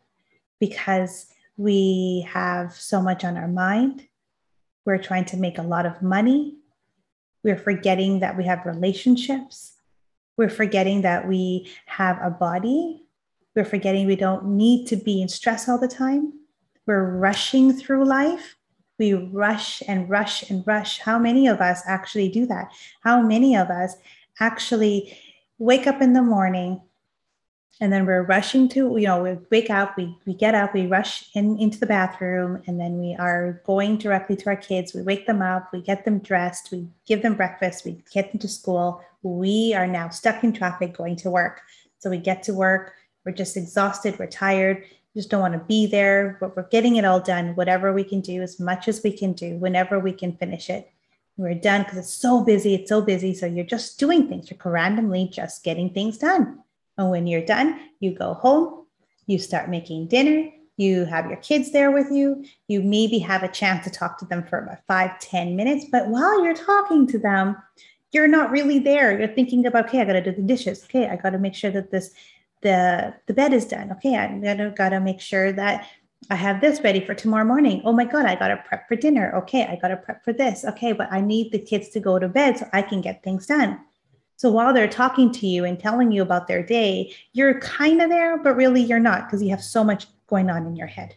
because 0.61 1.27
we 1.57 2.27
have 2.31 2.75
so 2.75 3.01
much 3.01 3.25
on 3.25 3.37
our 3.37 3.49
mind. 3.49 4.07
We're 4.85 4.99
trying 4.99 5.27
to 5.27 5.37
make 5.37 5.59
a 5.59 5.63
lot 5.63 5.87
of 5.87 6.03
money. 6.03 6.57
We're 7.45 7.59
forgetting 7.59 8.21
that 8.21 8.37
we 8.37 8.45
have 8.45 8.67
relationships. 8.67 9.75
We're 10.37 10.49
forgetting 10.49 11.03
that 11.03 11.29
we 11.29 11.71
have 11.87 12.19
a 12.23 12.31
body. 12.31 13.03
We're 13.55 13.65
forgetting 13.65 14.07
we 14.07 14.17
don't 14.17 14.57
need 14.57 14.87
to 14.89 14.97
be 14.97 15.21
in 15.21 15.29
stress 15.29 15.69
all 15.69 15.79
the 15.79 15.89
time. 15.89 16.33
We're 16.87 17.17
rushing 17.17 17.73
through 17.73 18.07
life. 18.07 18.57
We 18.99 19.15
rush 19.15 19.83
and 19.87 20.09
rush 20.09 20.49
and 20.51 20.67
rush. 20.67 21.01
How 21.01 21.19
many 21.19 21.47
of 21.49 21.61
us 21.61 21.83
actually 21.87 22.29
do 22.29 22.47
that? 22.47 22.73
How 23.03 23.21
many 23.21 23.57
of 23.57 23.69
us 23.69 23.97
actually 24.41 25.17
wake 25.59 25.87
up 25.87 26.01
in 26.01 26.13
the 26.13 26.23
morning 26.23 26.81
and 27.81 27.93
then 27.93 28.05
we're 28.07 28.23
rushing 28.23 28.69
to 28.69 28.97
you 28.97 29.07
know 29.07 29.23
we 29.23 29.37
wake 29.51 29.71
up 29.71 29.97
we, 29.97 30.17
we 30.27 30.35
get 30.35 30.55
up 30.55 30.75
we 30.75 30.87
rush 30.87 31.29
in 31.35 31.59
into 31.59 31.79
the 31.79 31.87
bathroom 31.87 32.63
and 32.67 32.79
then 32.79 32.99
we 32.99 33.17
are 33.19 33.63
going 33.67 33.97
directly 33.97 34.37
to 34.37 34.47
our 34.49 34.57
kids. 34.57 34.95
We 34.95 35.03
wake 35.03 35.27
them 35.27 35.43
up 35.43 35.71
we 35.73 35.81
get 35.81 36.05
them 36.05 36.19
dressed 36.19 36.71
we 36.71 36.89
give 37.07 37.23
them 37.23 37.35
breakfast 37.35 37.85
we 37.85 38.03
get 38.13 38.31
them 38.31 38.39
to 38.41 38.49
school. 38.49 39.03
We 39.23 39.75
are 39.75 39.87
now 39.87 40.09
stuck 40.09 40.43
in 40.45 40.53
traffic 40.53 40.97
going 40.97 41.17
to 41.17 41.31
work. 41.31 41.61
So 41.99 42.11
we 42.11 42.19
get 42.19 42.43
to 42.45 42.55
work 42.55 42.95
we're 43.25 43.33
just 43.33 43.57
exhausted 43.57 44.19
we're 44.19 44.27
tired 44.27 44.85
we 45.15 45.21
just 45.21 45.31
don't 45.31 45.41
want 45.41 45.55
to 45.55 45.61
be 45.61 45.87
there 45.87 46.37
but 46.41 46.57
we're 46.57 46.69
getting 46.69 46.97
it 46.97 47.05
all 47.05 47.21
done. 47.21 47.55
Whatever 47.55 47.93
we 47.93 48.05
can 48.05 48.21
do 48.21 48.43
as 48.43 48.61
much 48.61 48.87
as 48.87 49.03
we 49.03 49.13
can 49.13 49.33
do 49.33 49.57
whenever 49.57 49.99
we 49.99 50.13
can 50.13 50.37
finish 50.37 50.69
it 50.69 50.91
we're 51.39 51.55
done 51.55 51.83
because 51.83 51.99
it's 51.99 52.15
so 52.15 52.45
busy 52.45 52.75
it's 52.75 52.91
so 52.91 53.01
busy. 53.01 53.35
So 53.35 53.47
you're 53.47 53.65
just 53.65 53.99
doing 53.99 54.29
things 54.29 54.51
you're 54.51 54.73
randomly 54.73 55.31
just 55.33 55.65
getting 55.65 55.91
things 55.91 56.19
done 56.19 56.59
and 56.99 57.11
when 57.11 57.27
you're 57.27 57.45
done, 57.45 57.81
you 58.01 58.15
go 58.15 58.35
home, 58.35 58.87
you 59.27 59.39
start 59.39 59.71
making 59.71 60.09
dinner, 60.09 60.51
you 60.77 61.05
have 61.05 61.27
your 61.27 61.37
kids 61.37 61.73
there 61.73 61.91
with 61.91 62.11
you, 62.11 62.45
you 62.69 62.83
maybe 62.83 63.19
have 63.19 63.43
a 63.43 63.49
chance 63.49 63.85
to 63.85 63.91
talk 63.91 64.19
to 64.19 64.25
them 64.25 64.45
for 64.45 64.59
about 64.59 64.79
five, 64.87 65.19
ten 65.21 65.57
minutes. 65.57 65.87
But 65.91 66.09
while 66.09 66.45
you're 66.45 66.55
talking 66.55 67.07
to 67.09 67.19
them, 67.19 67.57
you're 68.13 68.29
not 68.29 68.51
really 68.51 68.79
there. 68.79 69.19
You're 69.19 69.35
thinking 69.35 69.65
about, 69.67 69.87
okay, 69.87 70.01
I 70.01 70.05
gotta 70.05 70.23
do 70.23 70.33
the 70.33 70.43
dishes. 70.43 70.85
Okay, 70.85 71.09
I 71.09 71.17
gotta 71.17 71.39
make 71.39 71.55
sure 71.55 71.71
that 71.71 71.91
this 71.91 72.13
the 72.61 73.15
the 73.27 73.35
bed 73.35 73.53
is 73.53 73.65
done. 73.65 73.91
Okay, 73.93 74.17
I 74.17 74.39
gotta 74.39 74.73
gotta 74.77 75.01
make 75.01 75.21
sure 75.21 75.53
that 75.53 75.89
I 76.31 76.37
have 76.37 76.61
this 76.61 76.83
ready 76.83 77.05
for 77.05 77.15
tomorrow 77.15 77.45
morning. 77.45 77.83
Oh 77.85 77.93
my 77.93 78.05
God, 78.05 78.27
I 78.27 78.37
got 78.37 78.49
to 78.49 78.57
prep 78.57 78.87
for 78.87 78.97
dinner. 78.97 79.35
Okay, 79.39 79.65
I 79.65 79.77
got 79.77 79.89
to 79.89 79.97
prep 79.97 80.25
for 80.25 80.33
this. 80.33 80.65
Okay, 80.65 80.93
but 80.93 81.09
I 81.11 81.21
need 81.21 81.53
the 81.53 81.59
kids 81.59 81.89
to 81.91 82.01
go 82.01 82.19
to 82.19 82.29
bed 82.29 82.59
so 82.59 82.69
I 82.73 82.83
can 82.83 83.01
get 83.01 83.23
things 83.23 83.47
done. 83.47 83.81
So 84.43 84.51
while 84.51 84.75
they're 84.75 84.89
talking 84.89 85.31
to 85.35 85.47
you 85.47 85.65
and 85.65 85.79
telling 85.79 86.11
you 86.11 86.21
about 86.21 86.49
their 86.49 86.65
day, 86.65 87.15
you're 87.33 87.61
kind 87.61 88.03
of 88.03 88.11
there, 88.11 88.37
but 88.37 88.57
really 88.57 88.83
you're 88.83 88.99
not 88.99 89.25
because 89.25 89.41
you 89.41 89.51
have 89.51 89.63
so 89.63 89.85
much 89.85 90.09
going 90.27 90.51
on 90.51 90.67
in 90.67 90.75
your 90.75 90.89
head. 90.89 91.15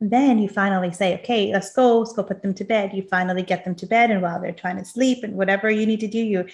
And 0.00 0.10
then 0.10 0.40
you 0.40 0.48
finally 0.48 0.90
say, 0.90 1.14
okay, 1.20 1.52
let's 1.52 1.72
go, 1.72 2.00
let's 2.00 2.12
go 2.12 2.24
put 2.24 2.42
them 2.42 2.52
to 2.54 2.64
bed. 2.64 2.92
You 2.92 3.02
finally 3.02 3.44
get 3.44 3.64
them 3.64 3.76
to 3.76 3.86
bed. 3.86 4.10
And 4.10 4.20
while 4.20 4.40
they're 4.40 4.50
trying 4.50 4.78
to 4.78 4.84
sleep 4.84 5.22
and 5.22 5.34
whatever 5.34 5.70
you 5.70 5.86
need 5.86 6.00
to 6.00 6.08
do, 6.08 6.18
you 6.18 6.46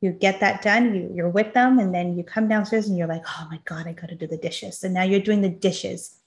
you 0.00 0.12
get 0.12 0.38
that 0.38 0.62
done, 0.62 0.94
you, 0.94 1.10
you're 1.12 1.28
with 1.28 1.54
them, 1.54 1.80
and 1.80 1.92
then 1.92 2.16
you 2.16 2.22
come 2.22 2.46
downstairs 2.46 2.86
and 2.86 2.96
you're 2.96 3.08
like, 3.08 3.24
oh 3.26 3.48
my 3.50 3.58
God, 3.64 3.88
I 3.88 3.94
gotta 3.94 4.14
do 4.14 4.28
the 4.28 4.36
dishes. 4.36 4.78
So 4.78 4.88
now 4.88 5.02
you're 5.02 5.18
doing 5.18 5.40
the 5.40 5.48
dishes. 5.48 6.20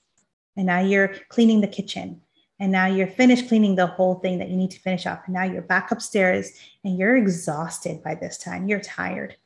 And 0.57 0.65
now 0.65 0.81
you're 0.81 1.13
cleaning 1.29 1.61
the 1.61 1.67
kitchen 1.69 2.19
and 2.59 2.71
now 2.71 2.87
you're 2.87 3.07
finished 3.07 3.47
cleaning 3.47 3.75
the 3.75 3.87
whole 3.87 4.15
thing 4.15 4.39
that 4.39 4.49
you 4.49 4.57
need 4.57 4.71
to 4.71 4.79
finish 4.79 5.05
up 5.05 5.23
and 5.25 5.33
now 5.33 5.43
you're 5.43 5.61
back 5.61 5.91
upstairs 5.91 6.51
and 6.83 6.97
you're 6.97 7.15
exhausted 7.15 8.03
by 8.03 8.15
this 8.15 8.37
time. 8.37 8.67
You're 8.67 8.81
tired. 8.81 9.37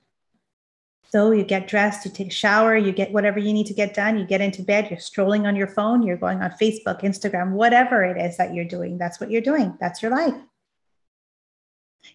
So 1.09 1.29
you 1.31 1.43
get 1.43 1.67
dressed 1.67 2.05
you 2.05 2.11
take 2.11 2.29
a 2.29 2.31
shower 2.31 2.75
you 2.75 2.91
get 2.91 3.11
whatever 3.11 3.37
you 3.37 3.53
need 3.53 3.67
to 3.67 3.73
get 3.73 3.93
done. 3.93 4.17
You 4.17 4.25
get 4.25 4.41
into 4.41 4.63
bed 4.63 4.89
you're 4.89 4.99
strolling 4.99 5.45
on 5.45 5.55
your 5.55 5.67
phone 5.67 6.01
you're 6.01 6.17
going 6.17 6.41
on 6.41 6.51
facebook 6.51 7.01
instagram 7.01 7.51
whatever 7.51 8.03
it 8.03 8.17
is 8.19 8.37
that 8.37 8.53
you're 8.53 8.65
doing. 8.65 8.97
That's 8.97 9.19
what 9.19 9.29
you're 9.29 9.41
doing. 9.41 9.77
That's 9.79 10.01
your 10.01 10.11
life. 10.11 10.35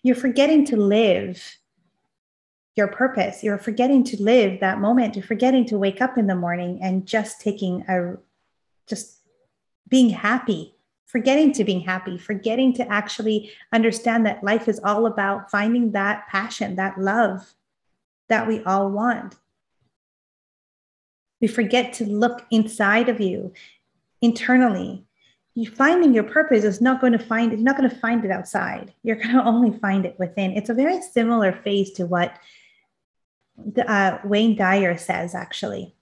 You're 0.03 0.17
forgetting 0.17 0.67
to 0.67 0.77
live 0.77 1.59
your 2.77 2.89
purpose. 2.89 3.43
You're 3.43 3.59
forgetting 3.59 4.05
to 4.05 4.23
live 4.23 4.61
that 4.61 4.81
moment. 4.81 5.17
You're 5.17 5.25
forgetting 5.25 5.67
to 5.67 5.79
wake 5.79 6.01
up 6.01 6.17
in 6.17 6.27
the 6.27 6.37
morning 6.37 6.81
and 6.83 7.07
just 7.07 7.41
taking 7.41 7.85
a 7.89 8.17
just 8.87 9.19
being 9.89 10.11
happy 10.11 10.78
forgetting 11.09 11.53
to 11.53 11.65
being 11.65 11.81
happy, 11.81 12.19
forgetting 12.19 12.75
to 12.75 12.87
actually 12.93 13.51
understand 13.73 14.27
that 14.27 14.45
life 14.45 14.69
is 14.69 14.79
all 14.85 15.07
about 15.07 15.51
finding 15.51 15.91
that 15.93 16.29
passion, 16.29 16.77
that 16.77 17.01
love 17.01 17.55
that 18.29 18.47
we 18.47 18.63
all 18.65 18.91
want. 18.91 19.35
We 21.41 21.49
forget 21.49 21.95
to 21.95 22.05
look 22.05 22.45
inside 22.51 23.09
of 23.09 23.21
you 23.21 23.55
internally. 24.21 25.07
You 25.55 25.71
finding 25.71 26.13
your 26.13 26.25
purpose 26.25 26.63
is 26.63 26.83
not 26.83 27.01
going 27.01 27.15
to 27.15 27.19
find 27.19 27.53
you're 27.53 27.61
not 27.61 27.79
going 27.79 27.89
to 27.89 27.97
find 27.97 28.23
it 28.25 28.31
outside. 28.31 28.93
You're 29.03 29.17
going 29.17 29.31
to 29.35 29.45
only 29.45 29.77
find 29.79 30.05
it 30.05 30.19
within. 30.19 30.53
It's 30.53 30.69
a 30.69 30.75
very 30.75 31.01
similar 31.01 31.53
phase 31.53 31.91
to 31.93 32.05
what 32.05 32.39
the, 33.57 33.91
uh, 33.91 34.21
Wayne 34.25 34.57
Dyer 34.57 34.99
says, 34.99 35.35
actually. 35.35 35.95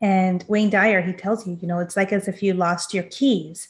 And 0.00 0.44
Wayne 0.48 0.70
Dyer, 0.70 1.02
he 1.02 1.12
tells 1.12 1.46
you, 1.46 1.58
you 1.60 1.68
know, 1.68 1.80
it's 1.80 1.96
like 1.96 2.12
as 2.12 2.26
if 2.26 2.42
you 2.42 2.54
lost 2.54 2.94
your 2.94 3.04
keys 3.04 3.68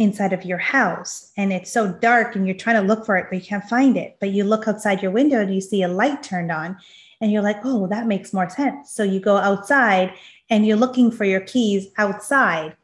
inside 0.00 0.32
of 0.32 0.46
your 0.46 0.58
house 0.58 1.30
and 1.36 1.52
it's 1.52 1.70
so 1.70 1.92
dark 1.92 2.34
and 2.34 2.46
you're 2.46 2.56
trying 2.56 2.80
to 2.80 2.88
look 2.88 3.04
for 3.04 3.18
it 3.18 3.26
but 3.28 3.38
you 3.38 3.44
can't 3.44 3.68
find 3.68 3.98
it. 3.98 4.16
But 4.18 4.30
you 4.30 4.44
look 4.44 4.66
outside 4.66 5.02
your 5.02 5.10
window 5.10 5.40
and 5.40 5.54
you 5.54 5.60
see 5.60 5.82
a 5.82 5.88
light 5.88 6.22
turned 6.22 6.50
on 6.50 6.78
and 7.20 7.30
you're 7.30 7.42
like 7.42 7.58
oh 7.64 7.86
that 7.88 8.06
makes 8.06 8.32
more 8.32 8.48
sense. 8.48 8.90
So 8.92 9.02
you 9.02 9.20
go 9.20 9.36
outside 9.36 10.14
and 10.48 10.66
you're 10.66 10.78
looking 10.78 11.10
for 11.10 11.24
your 11.24 11.42
keys 11.42 11.88
outside 11.98 12.76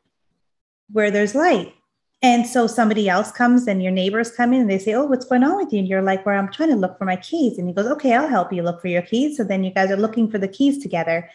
where 0.93 1.11
there's 1.11 1.35
light. 1.35 1.75
And 2.23 2.47
so 2.47 2.67
somebody 2.67 3.09
else 3.09 3.33
comes 3.33 3.67
and 3.67 3.83
your 3.83 3.93
neighbors 3.93 4.31
come 4.31 4.53
in 4.53 4.61
and 4.61 4.71
they 4.71 4.79
say 4.79 4.93
oh 4.93 5.07
what's 5.07 5.25
going 5.25 5.43
on 5.43 5.57
with 5.57 5.73
you? 5.73 5.79
And 5.79 5.89
you're 5.89 6.03
like 6.03 6.27
well 6.27 6.39
i'm 6.39 6.53
trying 6.53 6.71
to 6.71 6.77
look 6.77 6.99
for 6.99 7.07
my 7.07 7.17
keys. 7.17 7.57
And 7.57 7.67
he 7.67 7.73
goes 7.73 7.87
okay 7.87 8.13
i'll 8.15 8.29
help 8.29 8.53
you 8.53 8.63
look 8.63 8.83
for 8.83 8.89
your 8.89 9.03
keys. 9.03 9.39
So 9.39 9.43
then 9.43 9.65
you 9.65 9.73
guys 9.73 9.91
are 9.91 9.97
looking 9.97 10.31
for 10.31 10.37
the 10.37 10.49
keys 10.49 10.83
together 10.83 11.31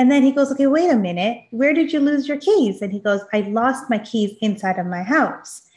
and 0.00 0.10
then 0.10 0.22
he 0.22 0.32
goes, 0.32 0.50
Okay, 0.50 0.66
wait 0.66 0.88
a 0.88 0.96
minute. 0.96 1.42
Where 1.50 1.74
did 1.74 1.92
you 1.92 2.00
lose 2.00 2.26
your 2.26 2.38
keys? 2.38 2.80
And 2.80 2.90
he 2.90 3.00
goes, 3.00 3.20
I 3.34 3.42
lost 3.42 3.90
my 3.90 3.98
keys 3.98 4.32
inside 4.40 4.78
of 4.78 4.86
my 4.86 5.02
house. 5.02 5.68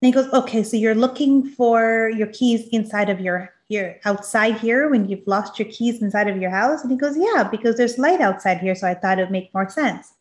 And 0.00 0.06
he 0.06 0.12
goes, 0.12 0.32
Okay, 0.32 0.62
so 0.62 0.76
you're 0.76 0.94
looking 0.94 1.44
for 1.44 2.08
your 2.16 2.28
keys 2.28 2.68
inside 2.68 3.10
of 3.10 3.18
your 3.20 3.52
your 3.68 3.96
outside 4.04 4.58
here 4.58 4.88
when 4.88 5.08
you've 5.08 5.26
lost 5.26 5.58
your 5.58 5.66
keys 5.68 6.00
inside 6.00 6.28
of 6.28 6.40
your 6.40 6.50
house? 6.50 6.82
And 6.82 6.92
he 6.92 6.96
goes, 6.96 7.16
Yeah, 7.18 7.42
because 7.42 7.76
there's 7.76 7.98
light 7.98 8.20
outside 8.20 8.58
here. 8.58 8.76
So 8.76 8.86
I 8.86 8.94
thought 8.94 9.18
it 9.18 9.22
would 9.22 9.32
make 9.32 9.52
more 9.52 9.68
sense. 9.68 10.12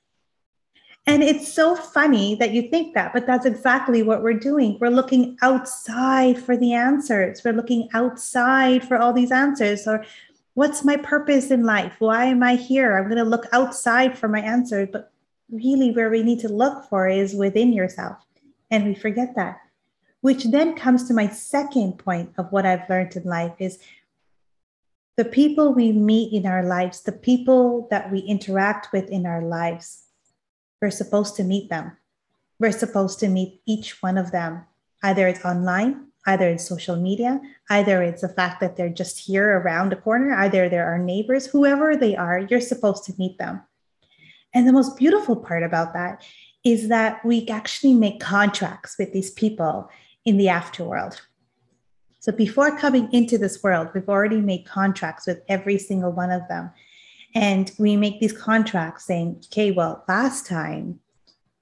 And 1.05 1.21
it's 1.21 1.53
so 1.53 1.75
funny 1.75 2.33
that 2.39 2.49
you 2.49 2.63
think 2.71 2.95
that, 2.95 3.13
but 3.13 3.27
that's 3.27 3.45
exactly 3.45 4.01
what 4.01 4.23
we're 4.23 4.39
doing. 4.39 4.79
We're 4.81 4.89
looking 4.89 5.37
outside 5.43 6.39
for 6.39 6.57
the 6.57 6.73
answers. 6.73 7.43
We're 7.45 7.53
looking 7.53 7.89
outside 7.93 8.87
for 8.87 8.97
all 8.97 9.13
these 9.13 9.31
answers. 9.31 9.85
Or 9.85 10.03
what's 10.55 10.83
my 10.83 10.97
purpose 10.97 11.51
in 11.51 11.63
life? 11.63 11.95
Why 11.99 12.25
am 12.25 12.41
I 12.41 12.55
here? 12.55 12.97
I'm 12.97 13.05
going 13.05 13.23
to 13.23 13.29
look 13.29 13.45
outside 13.53 14.17
for 14.17 14.27
my 14.27 14.39
answer. 14.39 14.87
But 14.87 15.11
really, 15.51 15.91
where 15.91 16.09
we 16.09 16.23
need 16.23 16.39
to 16.39 16.49
look 16.49 16.89
for 16.89 17.07
is 17.07 17.35
within 17.35 17.71
yourself. 17.71 18.17
And 18.71 18.85
we 18.85 18.95
forget 18.95 19.35
that. 19.35 19.59
Which 20.21 20.45
then 20.45 20.75
comes 20.75 21.07
to 21.07 21.13
my 21.13 21.27
second 21.27 21.99
point 21.99 22.33
of 22.37 22.51
what 22.51 22.65
I've 22.65 22.89
learned 22.89 23.15
in 23.15 23.23
life 23.23 23.53
is 23.59 23.77
the 25.17 25.25
people 25.25 25.73
we 25.73 25.91
meet 25.91 26.33
in 26.33 26.45
our 26.45 26.63
lives, 26.63 27.01
the 27.01 27.11
people 27.11 27.87
that 27.91 28.11
we 28.11 28.19
interact 28.19 28.91
with 28.91 29.07
in 29.09 29.25
our 29.25 29.41
lives, 29.41 30.03
we're 30.81 30.89
supposed 30.89 31.35
to 31.35 31.43
meet 31.43 31.69
them. 31.69 31.95
We're 32.59 32.71
supposed 32.71 33.19
to 33.19 33.29
meet 33.29 33.61
each 33.65 34.01
one 34.01 34.17
of 34.17 34.31
them. 34.31 34.65
Either 35.03 35.27
it's 35.27 35.45
online, 35.45 36.04
either 36.25 36.49
it's 36.49 36.67
social 36.67 36.95
media, 36.95 37.39
either 37.69 38.01
it's 38.01 38.21
the 38.21 38.29
fact 38.29 38.59
that 38.59 38.75
they're 38.75 38.89
just 38.89 39.19
here 39.19 39.59
around 39.59 39.91
the 39.91 39.95
corner, 39.95 40.33
either 40.33 40.67
they're 40.67 40.85
our 40.85 40.97
neighbors, 40.97 41.45
whoever 41.45 41.95
they 41.95 42.15
are, 42.15 42.39
you're 42.49 42.61
supposed 42.61 43.03
to 43.05 43.13
meet 43.17 43.37
them. 43.37 43.61
And 44.53 44.67
the 44.67 44.73
most 44.73 44.97
beautiful 44.97 45.35
part 45.35 45.63
about 45.63 45.93
that 45.93 46.23
is 46.63 46.87
that 46.87 47.23
we 47.23 47.47
actually 47.47 47.93
make 47.93 48.19
contracts 48.19 48.95
with 48.97 49.13
these 49.13 49.29
people 49.31 49.89
in 50.25 50.37
the 50.37 50.47
afterworld. 50.47 51.21
So 52.19 52.31
before 52.31 52.75
coming 52.75 53.07
into 53.13 53.37
this 53.37 53.61
world, 53.61 53.89
we've 53.93 54.09
already 54.09 54.41
made 54.41 54.65
contracts 54.65 55.27
with 55.27 55.43
every 55.47 55.77
single 55.77 56.11
one 56.11 56.31
of 56.31 56.47
them. 56.47 56.71
And 57.35 57.71
we 57.77 57.97
make 57.97 58.19
these 58.19 58.33
contracts 58.33 59.05
saying, 59.05 59.43
okay, 59.47 59.71
well, 59.71 60.03
last 60.07 60.47
time, 60.47 60.99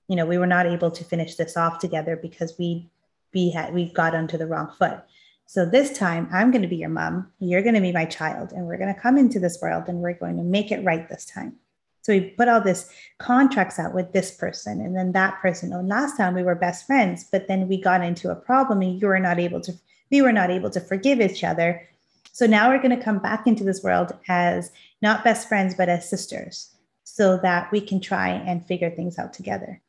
you 0.07 0.15
know, 0.15 0.25
we 0.25 0.37
were 0.37 0.47
not 0.47 0.67
able 0.67 0.91
to 0.91 1.03
finish 1.03 1.35
this 1.35 1.57
off 1.57 1.79
together 1.79 2.15
because 2.15 2.53
we 2.57 2.89
we 3.33 3.51
had 3.51 3.73
we 3.73 3.91
got 3.91 4.15
onto 4.15 4.37
the 4.37 4.47
wrong 4.47 4.71
foot. 4.77 4.99
So 5.45 5.65
this 5.65 5.97
time 5.97 6.29
I'm 6.31 6.51
going 6.51 6.61
to 6.61 6.67
be 6.67 6.77
your 6.77 6.89
mom, 6.89 7.31
you're 7.39 7.61
going 7.61 7.75
to 7.75 7.81
be 7.81 7.91
my 7.91 8.05
child, 8.05 8.51
and 8.51 8.65
we're 8.65 8.77
going 8.77 8.93
to 8.93 8.99
come 8.99 9.17
into 9.17 9.39
this 9.39 9.59
world 9.61 9.85
and 9.87 9.99
we're 9.99 10.13
going 10.13 10.37
to 10.37 10.43
make 10.43 10.71
it 10.71 10.83
right 10.83 11.07
this 11.07 11.25
time. 11.25 11.57
So 12.01 12.11
we 12.11 12.31
put 12.31 12.49
all 12.49 12.59
this 12.59 12.91
contracts 13.17 13.79
out 13.79 13.93
with 13.93 14.11
this 14.11 14.31
person 14.31 14.81
and 14.81 14.95
then 14.95 15.13
that 15.13 15.39
person. 15.41 15.71
Oh, 15.73 15.81
last 15.81 16.17
time 16.17 16.33
we 16.33 16.43
were 16.43 16.55
best 16.55 16.85
friends, 16.85 17.25
but 17.31 17.47
then 17.47 17.67
we 17.67 17.81
got 17.81 18.03
into 18.03 18.29
a 18.29 18.35
problem 18.35 18.81
and 18.81 19.01
you 19.01 19.07
were 19.07 19.19
not 19.19 19.39
able 19.39 19.61
to, 19.61 19.73
we 20.11 20.21
were 20.21 20.33
not 20.33 20.49
able 20.49 20.69
to 20.71 20.81
forgive 20.81 21.21
each 21.21 21.45
other. 21.45 21.87
So 22.33 22.45
now 22.45 22.69
we're 22.69 22.81
going 22.81 22.97
to 22.97 23.03
come 23.03 23.19
back 23.19 23.47
into 23.47 23.63
this 23.63 23.83
world 23.83 24.11
as 24.27 24.71
not 25.01 25.23
best 25.23 25.47
friends, 25.47 25.75
but 25.75 25.87
as 25.87 26.09
sisters 26.09 26.71
so 27.03 27.37
that 27.37 27.71
we 27.71 27.79
can 27.79 28.01
try 28.01 28.29
and 28.29 28.65
figure 28.65 28.89
things 28.89 29.17
out 29.17 29.33
together. 29.33 29.81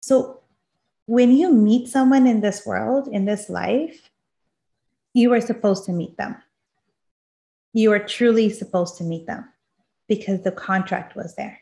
So 0.00 0.40
when 1.08 1.34
you 1.34 1.50
meet 1.50 1.88
someone 1.88 2.26
in 2.26 2.42
this 2.42 2.66
world, 2.66 3.08
in 3.08 3.24
this 3.24 3.48
life, 3.48 4.10
you 5.14 5.32
are 5.32 5.40
supposed 5.40 5.86
to 5.86 5.92
meet 5.92 6.18
them. 6.18 6.36
You 7.72 7.92
are 7.92 7.98
truly 7.98 8.50
supposed 8.50 8.98
to 8.98 9.04
meet 9.04 9.26
them. 9.26 9.48
because 10.08 10.42
the 10.42 10.50
contract 10.50 11.14
was 11.14 11.34
there. 11.36 11.60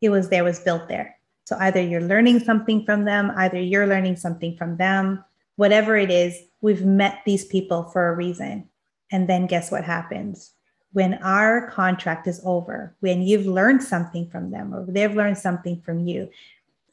It 0.00 0.10
was 0.10 0.28
there, 0.28 0.44
was 0.44 0.60
built 0.60 0.88
there. 0.88 1.16
So 1.44 1.56
either 1.60 1.80
you're 1.80 2.02
learning 2.02 2.40
something 2.40 2.84
from 2.84 3.04
them, 3.04 3.32
either 3.36 3.60
you're 3.60 3.86
learning 3.86 4.16
something 4.16 4.56
from 4.56 4.76
them, 4.76 5.24
whatever 5.56 5.96
it 5.96 6.10
is, 6.10 6.36
we've 6.60 6.84
met 6.84 7.20
these 7.24 7.44
people 7.44 7.84
for 7.84 8.08
a 8.08 8.14
reason. 8.14 8.68
And 9.10 9.28
then 9.28 9.46
guess 9.46 9.70
what 9.70 9.84
happens? 9.84 10.52
When 10.92 11.14
our 11.22 11.70
contract 11.70 12.26
is 12.26 12.40
over, 12.44 12.96
when 13.00 13.22
you've 13.22 13.46
learned 13.46 13.82
something 13.82 14.28
from 14.28 14.50
them 14.50 14.74
or 14.74 14.84
they've 14.86 15.14
learned 15.14 15.38
something 15.38 15.80
from 15.80 16.06
you, 16.06 16.28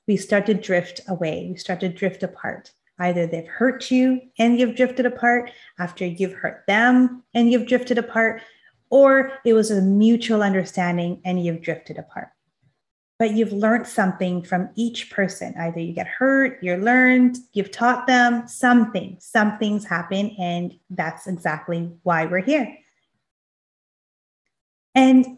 we 0.07 0.17
start 0.17 0.45
to 0.45 0.53
drift 0.53 1.01
away. 1.07 1.47
We 1.51 1.57
start 1.57 1.79
to 1.81 1.89
drift 1.89 2.24
apart. 2.24 2.71
Either 3.00 3.27
they've 3.27 3.47
hurt 3.47 3.91
you 3.91 4.21
and 4.39 4.57
you've 4.57 4.75
drifted 4.75 5.05
apart 5.05 5.51
after 5.79 6.05
you've 6.05 6.33
hurt 6.33 6.63
them 6.67 7.24
and 7.33 7.51
you've 7.51 7.67
drifted 7.67 7.97
apart, 7.97 8.41
or 8.89 9.33
it 9.43 9.53
was 9.53 9.71
a 9.71 9.81
mutual 9.81 10.41
understanding 10.41 11.21
and 11.25 11.43
you've 11.43 11.62
drifted 11.62 11.97
apart. 11.97 12.29
But 13.17 13.31
you've 13.31 13.53
learned 13.53 13.88
something 13.88 14.43
from 14.43 14.69
each 14.75 15.09
person. 15.09 15.55
Either 15.57 15.79
you 15.79 15.93
get 15.93 16.07
hurt, 16.07 16.62
you're 16.62 16.77
learned, 16.77 17.38
you've 17.53 17.71
taught 17.71 18.07
them 18.07 18.47
something, 18.47 19.17
something's 19.19 19.85
happened, 19.85 20.33
and 20.38 20.77
that's 20.89 21.27
exactly 21.27 21.91
why 22.03 22.25
we're 22.25 22.41
here. 22.41 22.77
And 24.93 25.38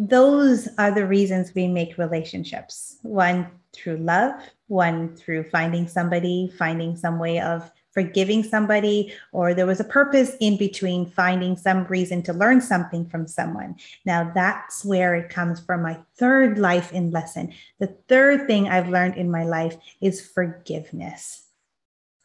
those 0.00 0.66
are 0.78 0.90
the 0.90 1.06
reasons 1.06 1.54
we 1.54 1.68
make 1.68 1.98
relationships 1.98 2.96
one 3.02 3.46
through 3.74 3.98
love, 3.98 4.32
one 4.68 5.14
through 5.14 5.44
finding 5.44 5.86
somebody, 5.86 6.50
finding 6.58 6.96
some 6.96 7.18
way 7.18 7.38
of 7.38 7.70
forgiving 7.92 8.42
somebody, 8.42 9.12
or 9.32 9.52
there 9.52 9.66
was 9.66 9.78
a 9.78 9.84
purpose 9.84 10.36
in 10.40 10.56
between 10.56 11.04
finding 11.04 11.56
some 11.56 11.84
reason 11.84 12.22
to 12.22 12.32
learn 12.32 12.60
something 12.60 13.06
from 13.08 13.26
someone. 13.26 13.76
Now, 14.06 14.32
that's 14.34 14.84
where 14.84 15.14
it 15.16 15.28
comes 15.28 15.60
from 15.60 15.82
my 15.82 15.98
third 16.16 16.58
life 16.58 16.92
in 16.92 17.10
lesson. 17.10 17.52
The 17.78 17.94
third 18.08 18.46
thing 18.46 18.68
I've 18.68 18.88
learned 18.88 19.16
in 19.16 19.30
my 19.30 19.44
life 19.44 19.76
is 20.00 20.26
forgiveness. 20.26 21.49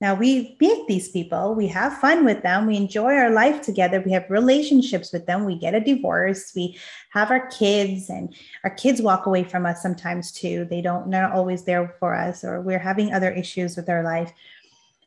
Now 0.01 0.13
we 0.13 0.57
meet 0.59 0.87
these 0.87 1.09
people, 1.09 1.55
we 1.55 1.67
have 1.67 1.97
fun 1.99 2.25
with 2.25 2.43
them, 2.43 2.67
we 2.67 2.75
enjoy 2.75 3.13
our 3.13 3.29
life 3.29 3.61
together, 3.61 4.01
we 4.01 4.11
have 4.11 4.29
relationships 4.29 5.13
with 5.13 5.25
them, 5.25 5.45
we 5.45 5.57
get 5.57 5.73
a 5.73 5.79
divorce, 5.79 6.51
we 6.53 6.77
have 7.11 7.31
our 7.31 7.47
kids, 7.47 8.09
and 8.09 8.35
our 8.65 8.71
kids 8.71 9.01
walk 9.01 9.25
away 9.25 9.45
from 9.45 9.65
us 9.65 9.81
sometimes 9.81 10.33
too. 10.33 10.67
They 10.69 10.81
don't, 10.81 11.09
they're 11.09 11.21
not 11.21 11.31
always 11.31 11.63
there 11.63 11.95
for 11.99 12.13
us, 12.13 12.43
or 12.43 12.59
we're 12.59 12.77
having 12.77 13.13
other 13.13 13.31
issues 13.31 13.77
with 13.77 13.89
our 13.89 14.03
life. 14.03 14.33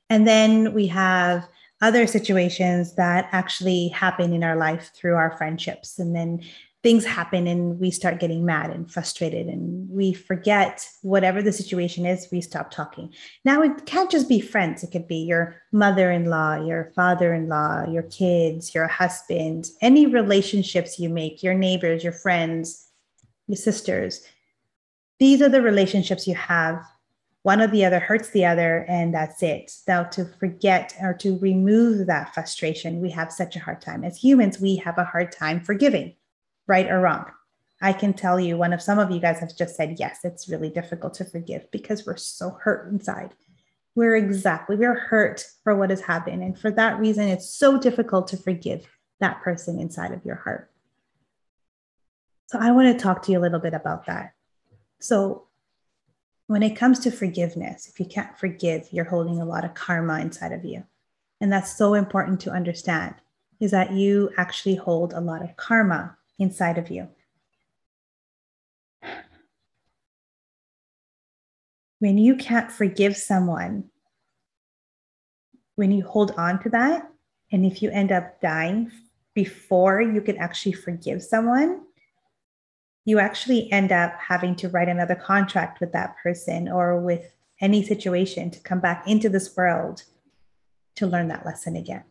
And 0.09 0.27
then 0.27 0.73
we 0.73 0.87
have 0.87 1.47
other 1.83 2.07
situations 2.07 2.95
that 2.95 3.29
actually 3.31 3.89
happen 3.89 4.33
in 4.33 4.43
our 4.43 4.57
life 4.57 4.91
through 4.95 5.15
our 5.15 5.37
friendships. 5.37 5.99
And 5.99 6.17
then 6.17 6.41
things 6.83 7.05
happen 7.05 7.47
and 7.47 7.81
we 7.81 7.91
start 7.91 8.21
getting 8.21 8.45
mad 8.45 8.71
and 8.71 8.91
frustrated 8.91 9.49
and 9.49 9.91
we 9.91 10.13
forget 10.13 10.89
whatever 11.03 11.43
the 11.43 11.53
situation 11.53 12.07
is, 12.07 12.29
we 12.31 12.41
stop 12.41 12.71
talking. 12.71 13.13
Now, 13.45 13.63
it 13.63 13.85
can't 13.85 14.11
just 14.11 14.29
be 14.29 14.41
friends, 14.41 14.85
it 14.85 14.93
could 14.93 15.09
be 15.09 15.17
your 15.17 15.61
mother 15.73 16.11
in 16.11 16.27
law, 16.27 16.55
your 16.65 16.93
father 16.95 17.35
in 17.35 17.49
law, 17.49 17.85
your 17.89 18.05
kids, 18.05 18.75
your 18.75 18.87
husband, 18.87 19.67
any 19.81 20.07
relationships 20.07 21.01
you 21.01 21.09
make, 21.09 21.43
your 21.43 21.55
neighbors, 21.55 22.05
your 22.05 22.13
friends, 22.13 22.89
your 23.49 23.57
sisters. 23.57 24.23
These 25.19 25.43
are 25.43 25.49
the 25.49 25.63
relationships 25.63 26.29
you 26.29 26.37
have 26.37 26.85
one 27.43 27.63
or 27.63 27.67
the 27.67 27.85
other 27.85 27.99
hurts 27.99 28.31
the 28.31 28.45
other, 28.45 28.85
and 28.89 29.15
that's 29.15 29.43
it. 29.43 29.73
Now, 29.87 30.03
to 30.05 30.27
forget 30.39 30.95
or 31.01 31.15
to 31.15 31.39
remove 31.39 32.07
that 32.07 32.35
frustration, 32.35 33.01
we 33.01 33.11
have 33.13 33.33
such 33.33 33.57
a 33.57 33.61
hard 33.61 33.81
time. 33.81 34.05
As 34.05 34.19
humans, 34.19 34.61
we 34.61 34.77
have 34.77 34.99
a 34.99 35.05
hard 35.05 35.33
time 35.33 35.61
forgiving, 35.61 36.15
right 36.69 36.89
or 36.89 37.01
wrong. 37.01 37.25
I 37.81 37.93
can 37.93 38.13
tell 38.13 38.39
you, 38.39 38.57
one 38.57 38.73
of 38.73 38.83
some 38.83 38.99
of 38.99 39.11
you 39.11 39.21
guys 39.21 39.39
have 39.41 39.57
just 39.57 39.77
said, 39.77 39.97
yes, 39.99 40.21
it's 40.25 40.49
really 40.49 40.69
difficult 40.69 41.15
to 41.15 41.25
forgive 41.25 41.71
because 41.71 42.07
we're 42.07 42.17
so 42.17 42.59
hurt 42.63 42.91
inside. 42.93 43.35
We're 43.95 44.17
exactly, 44.17 44.77
we're 44.77 44.99
hurt 44.99 45.45
for 45.65 45.75
what 45.75 45.91
has 45.91 46.03
happened. 46.03 46.43
And 46.43 46.59
for 46.59 46.71
that 46.73 46.99
reason, 46.99 47.29
it's 47.29 47.49
so 47.49 47.79
difficult 47.79 48.29
to 48.29 48.37
forgive 48.37 48.87
that 49.21 49.41
person 49.43 49.79
inside 49.79 50.13
of 50.13 50.25
your 50.25 50.37
heart. 50.37 50.71
So 52.47 52.59
I 52.61 52.73
want 52.73 52.97
to 52.97 53.03
talk 53.03 53.23
to 53.23 53.33
you 53.33 53.39
a 53.39 53.41
little 53.41 53.61
bit 53.61 53.75
about 53.75 54.07
that. 54.07 54.33
So 55.01 55.47
when 56.49 56.63
it 56.63 56.77
comes 56.77 56.99
to 57.01 57.11
forgiveness, 57.11 57.89
if 57.89 58.01
you 58.01 58.07
can't 58.07 58.37
forgive, 58.39 58.89
you're 58.91 59.05
holding 59.05 59.41
a 59.41 59.45
lot 59.45 59.65
of 59.65 59.75
karma 59.75 60.21
inside 60.21 60.53
of 60.53 60.65
you. 60.65 60.85
And 61.41 61.53
that's 61.53 61.77
so 61.77 61.95
important 61.95 62.41
to 62.41 62.51
understand 62.51 63.15
is 63.61 63.71
that 63.71 63.93
you 63.93 64.31
actually 64.37 64.77
hold 64.77 65.13
a 65.13 65.21
lot 65.21 65.43
of 65.43 65.57
karma 65.57 66.17
inside 66.39 66.79
of 66.79 66.91
you. 66.91 67.09
When 72.01 72.17
you 72.17 72.37
can't 72.37 72.71
forgive 72.71 73.17
someone, 73.17 73.91
when 75.75 75.91
you 75.91 76.05
hold 76.05 76.33
on 76.37 76.63
to 76.63 76.71
that, 76.71 77.11
and 77.51 77.65
if 77.65 77.83
you 77.83 77.91
end 77.91 78.13
up 78.13 78.41
dying 78.41 78.93
before 79.35 80.01
you 80.01 80.21
can 80.21 80.37
actually 80.37 80.73
forgive 80.73 81.23
someone, 81.23 81.83
you 83.05 83.19
actually 83.19 83.71
end 83.73 83.91
up 83.91 84.13
having 84.19 84.55
to 84.57 84.69
write 84.69 84.89
another 84.89 85.15
contract 85.15 85.81
with 85.81 85.93
that 85.93 86.17
person 86.23 86.69
or 86.69 87.01
with 87.01 87.33
any 87.61 87.83
situation 87.83 88.51
to 88.51 88.61
come 88.61 88.81
back 88.81 89.09
into 89.09 89.29
this 89.29 89.57
world 89.57 90.05
to 90.97 91.07
learn 91.07 91.29
that 91.29 91.47
lesson 91.47 91.75
again. 91.75 92.05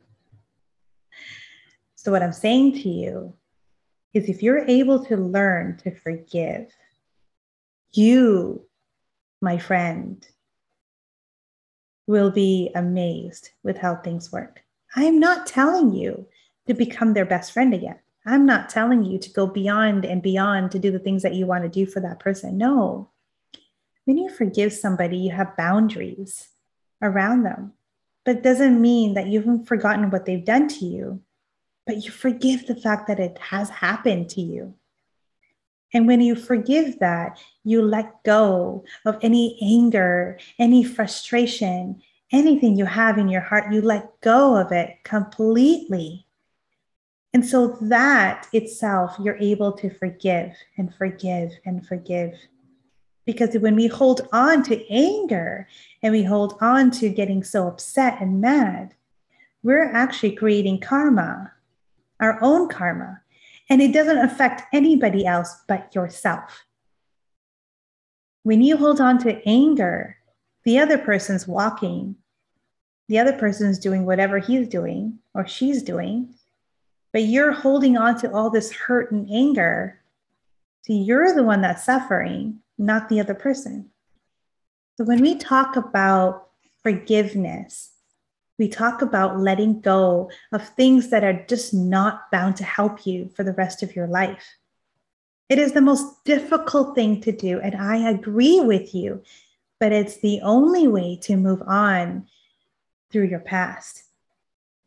So, 1.96 2.12
what 2.12 2.24
I'm 2.24 2.34
saying 2.34 2.74
to 2.82 2.90
you 2.90 3.34
is 4.14 4.30
if 4.30 4.42
you're 4.42 4.66
able 4.68 5.06
to 5.06 5.18
learn 5.18 5.78
to 5.84 5.92
forgive, 5.92 6.72
you, 7.92 8.66
my 9.42 9.58
friend, 9.58 10.26
will 12.08 12.32
be 12.32 12.72
amazed 12.76 13.50
with 13.64 13.78
how 13.78 13.96
things 13.96 14.32
work. 14.32 14.64
I'm 14.96 15.20
not 15.20 15.46
telling 15.46 15.94
you 15.94 16.28
to 16.68 16.74
become 16.74 17.14
their 17.14 17.26
best 17.26 17.52
friend 17.52 17.74
again. 17.74 18.00
I'm 18.26 18.46
not 18.46 18.70
telling 18.70 19.06
you 19.06 19.20
to 19.20 19.30
go 19.32 19.48
beyond 19.48 20.06
and 20.06 20.22
beyond 20.22 20.72
to 20.72 20.80
do 20.80 20.92
the 20.92 21.00
things 21.00 21.24
that 21.24 21.34
you 21.34 21.46
want 21.46 21.64
to 21.64 21.70
do 21.70 21.86
for 21.86 22.02
that 22.02 22.20
person. 22.20 22.58
No. 22.58 23.10
When 24.06 24.18
you 24.18 24.30
forgive 24.30 24.74
somebody, 24.74 25.18
you 25.18 25.32
have 25.32 25.58
boundaries 25.58 26.50
around 27.02 27.44
them. 27.44 27.74
But 28.26 28.38
it 28.38 28.44
doesn't 28.44 28.82
mean 28.82 29.14
that 29.14 29.28
you 29.28 29.40
haven't 29.40 29.66
forgotten 29.66 30.10
what 30.10 30.26
they've 30.26 30.44
done 30.44 30.68
to 30.68 30.86
you, 30.86 31.22
but 31.88 32.04
you 32.04 32.12
forgive 32.12 32.68
the 32.68 32.76
fact 32.76 33.08
that 33.08 33.20
it 33.20 33.38
has 33.40 33.70
happened 33.70 34.30
to 34.32 34.42
you. 34.42 34.76
And 35.94 36.06
when 36.06 36.22
you 36.22 36.36
forgive 36.36 37.00
that, 37.00 37.40
you 37.64 37.82
let 37.82 38.24
go 38.24 38.84
of 39.06 39.18
any 39.22 39.58
anger, 39.62 40.38
any 40.60 40.84
frustration, 40.84 42.02
anything 42.32 42.78
you 42.78 42.86
have 42.86 43.18
in 43.18 43.30
your 43.30 43.42
heart, 43.42 43.74
you 43.74 43.82
let 43.82 44.20
go 44.20 44.58
of 44.58 44.72
it 44.72 44.98
completely 45.04 46.28
and 47.38 47.46
so 47.46 47.78
that 47.82 48.48
itself, 48.52 49.16
you're 49.22 49.38
able 49.38 49.72
to 49.74 49.92
forgive 49.92 50.54
and 50.78 50.92
forgive 50.96 51.52
and 51.66 51.86
forgive. 51.86 52.34
Because 53.26 53.56
when 53.60 53.76
we 53.76 53.86
hold 53.86 54.28
on 54.32 54.64
to 54.64 54.90
anger 54.90 55.68
and 56.02 56.14
we 56.14 56.24
hold 56.24 56.58
on 56.62 56.90
to 56.92 57.10
getting 57.10 57.44
so 57.44 57.68
upset 57.68 58.20
and 58.22 58.42
mad, 58.42 58.96
we're 59.62 59.92
actually 59.92 60.32
creating 60.32 60.80
karma, 60.80 61.52
our 62.20 62.42
own 62.42 62.70
karma. 62.70 63.22
And 63.70 63.82
it 63.82 63.94
doesn't 63.94 64.18
affect 64.18 64.64
anybody 64.74 65.26
else 65.26 65.62
but 65.68 65.94
yourself. 65.94 66.66
When 68.44 68.62
you 68.62 68.78
hold 68.78 69.02
on 69.02 69.18
to 69.20 69.42
anger, 69.46 70.18
the 70.64 70.80
other 70.80 70.98
person's 70.98 71.48
walking, 71.48 72.16
the 73.10 73.20
other 73.20 73.34
person's 73.34 73.80
doing 73.80 74.06
whatever 74.06 74.40
he's 74.40 74.68
doing 74.68 75.20
or 75.34 75.48
she's 75.48 75.84
doing, 75.84 76.34
but 77.12 77.24
you're 77.24 77.52
holding 77.52 77.98
on 77.98 78.18
to 78.20 78.32
all 78.32 78.50
this 78.50 78.72
hurt 78.72 79.12
and 79.12 79.30
anger. 79.32 80.00
So 80.84 80.94
you're 80.94 81.34
the 81.34 81.44
one 81.44 81.62
that's 81.62 81.84
suffering, 81.84 82.60
not 82.78 83.10
the 83.10 83.20
other 83.20 83.34
person. 83.34 83.90
So 84.98 85.04
when 85.04 85.22
we 85.22 85.36
talk 85.36 85.76
about 85.76 86.50
forgiveness, 86.82 87.92
we 88.58 88.68
talk 88.68 89.02
about 89.02 89.40
letting 89.40 89.82
go 89.82 90.32
of 90.52 90.68
things 90.70 91.10
that 91.10 91.24
are 91.24 91.46
just 91.48 91.74
not 91.74 92.32
bound 92.32 92.56
to 92.58 92.64
help 92.64 93.06
you 93.06 93.30
for 93.36 93.44
the 93.44 93.54
rest 93.54 93.84
of 93.84 93.96
your 93.96 94.08
life. 94.08 94.58
It 95.50 95.60
is 95.60 95.74
the 95.74 95.82
most 95.82 96.24
difficult 96.26 96.96
thing 96.96 97.22
to 97.22 97.32
do. 97.32 97.60
And 97.60 97.76
I 97.76 98.10
agree 98.10 98.60
with 98.60 98.94
you, 98.94 99.22
but 99.80 99.92
it's 99.92 100.18
the 100.18 100.42
only 100.42 100.88
way 100.88 101.18
to 101.24 101.38
move 101.38 101.62
on 101.66 102.28
through 103.12 103.28
your 103.28 103.40
past. 103.40 104.04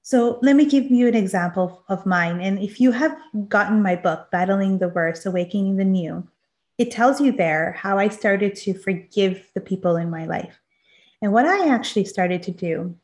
So 0.02 0.38
let 0.42 0.56
me 0.56 0.64
give 0.64 0.90
you 0.90 1.06
an 1.06 1.14
example 1.14 1.85
of 1.88 2.04
mine. 2.04 2.40
And 2.40 2.59
if 2.59 2.80
you 2.80 2.90
have 2.90 3.16
gotten 3.48 3.80
my 3.80 3.94
book, 3.94 4.30
Battling 4.33 4.78
the 4.78 4.88
Worst, 4.88 5.24
Awakening 5.24 5.76
the 5.76 5.85
New, 5.85 6.26
it 6.78 6.90
tells 6.90 7.20
you 7.20 7.30
there 7.30 7.72
how 7.72 7.98
I 7.98 8.09
started 8.09 8.56
to 8.56 8.74
forgive 8.74 9.46
the 9.54 9.61
people 9.61 9.96
in 9.96 10.11
my 10.11 10.26
life. 10.26 10.59
And 11.22 11.33
what 11.33 11.46
I 11.46 11.68
actually 11.68 12.06
started 12.06 12.42
to 12.44 12.50
do 12.50 12.96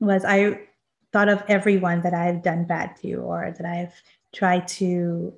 was 0.00 0.24
I 0.24 0.60
thought 1.12 1.28
of 1.28 1.42
everyone 1.48 2.02
that 2.02 2.14
I've 2.14 2.42
done 2.42 2.64
bad 2.64 2.96
to 3.02 3.14
or 3.14 3.54
that 3.56 3.66
I've 3.66 3.94
tried 4.34 4.66
to 4.68 5.32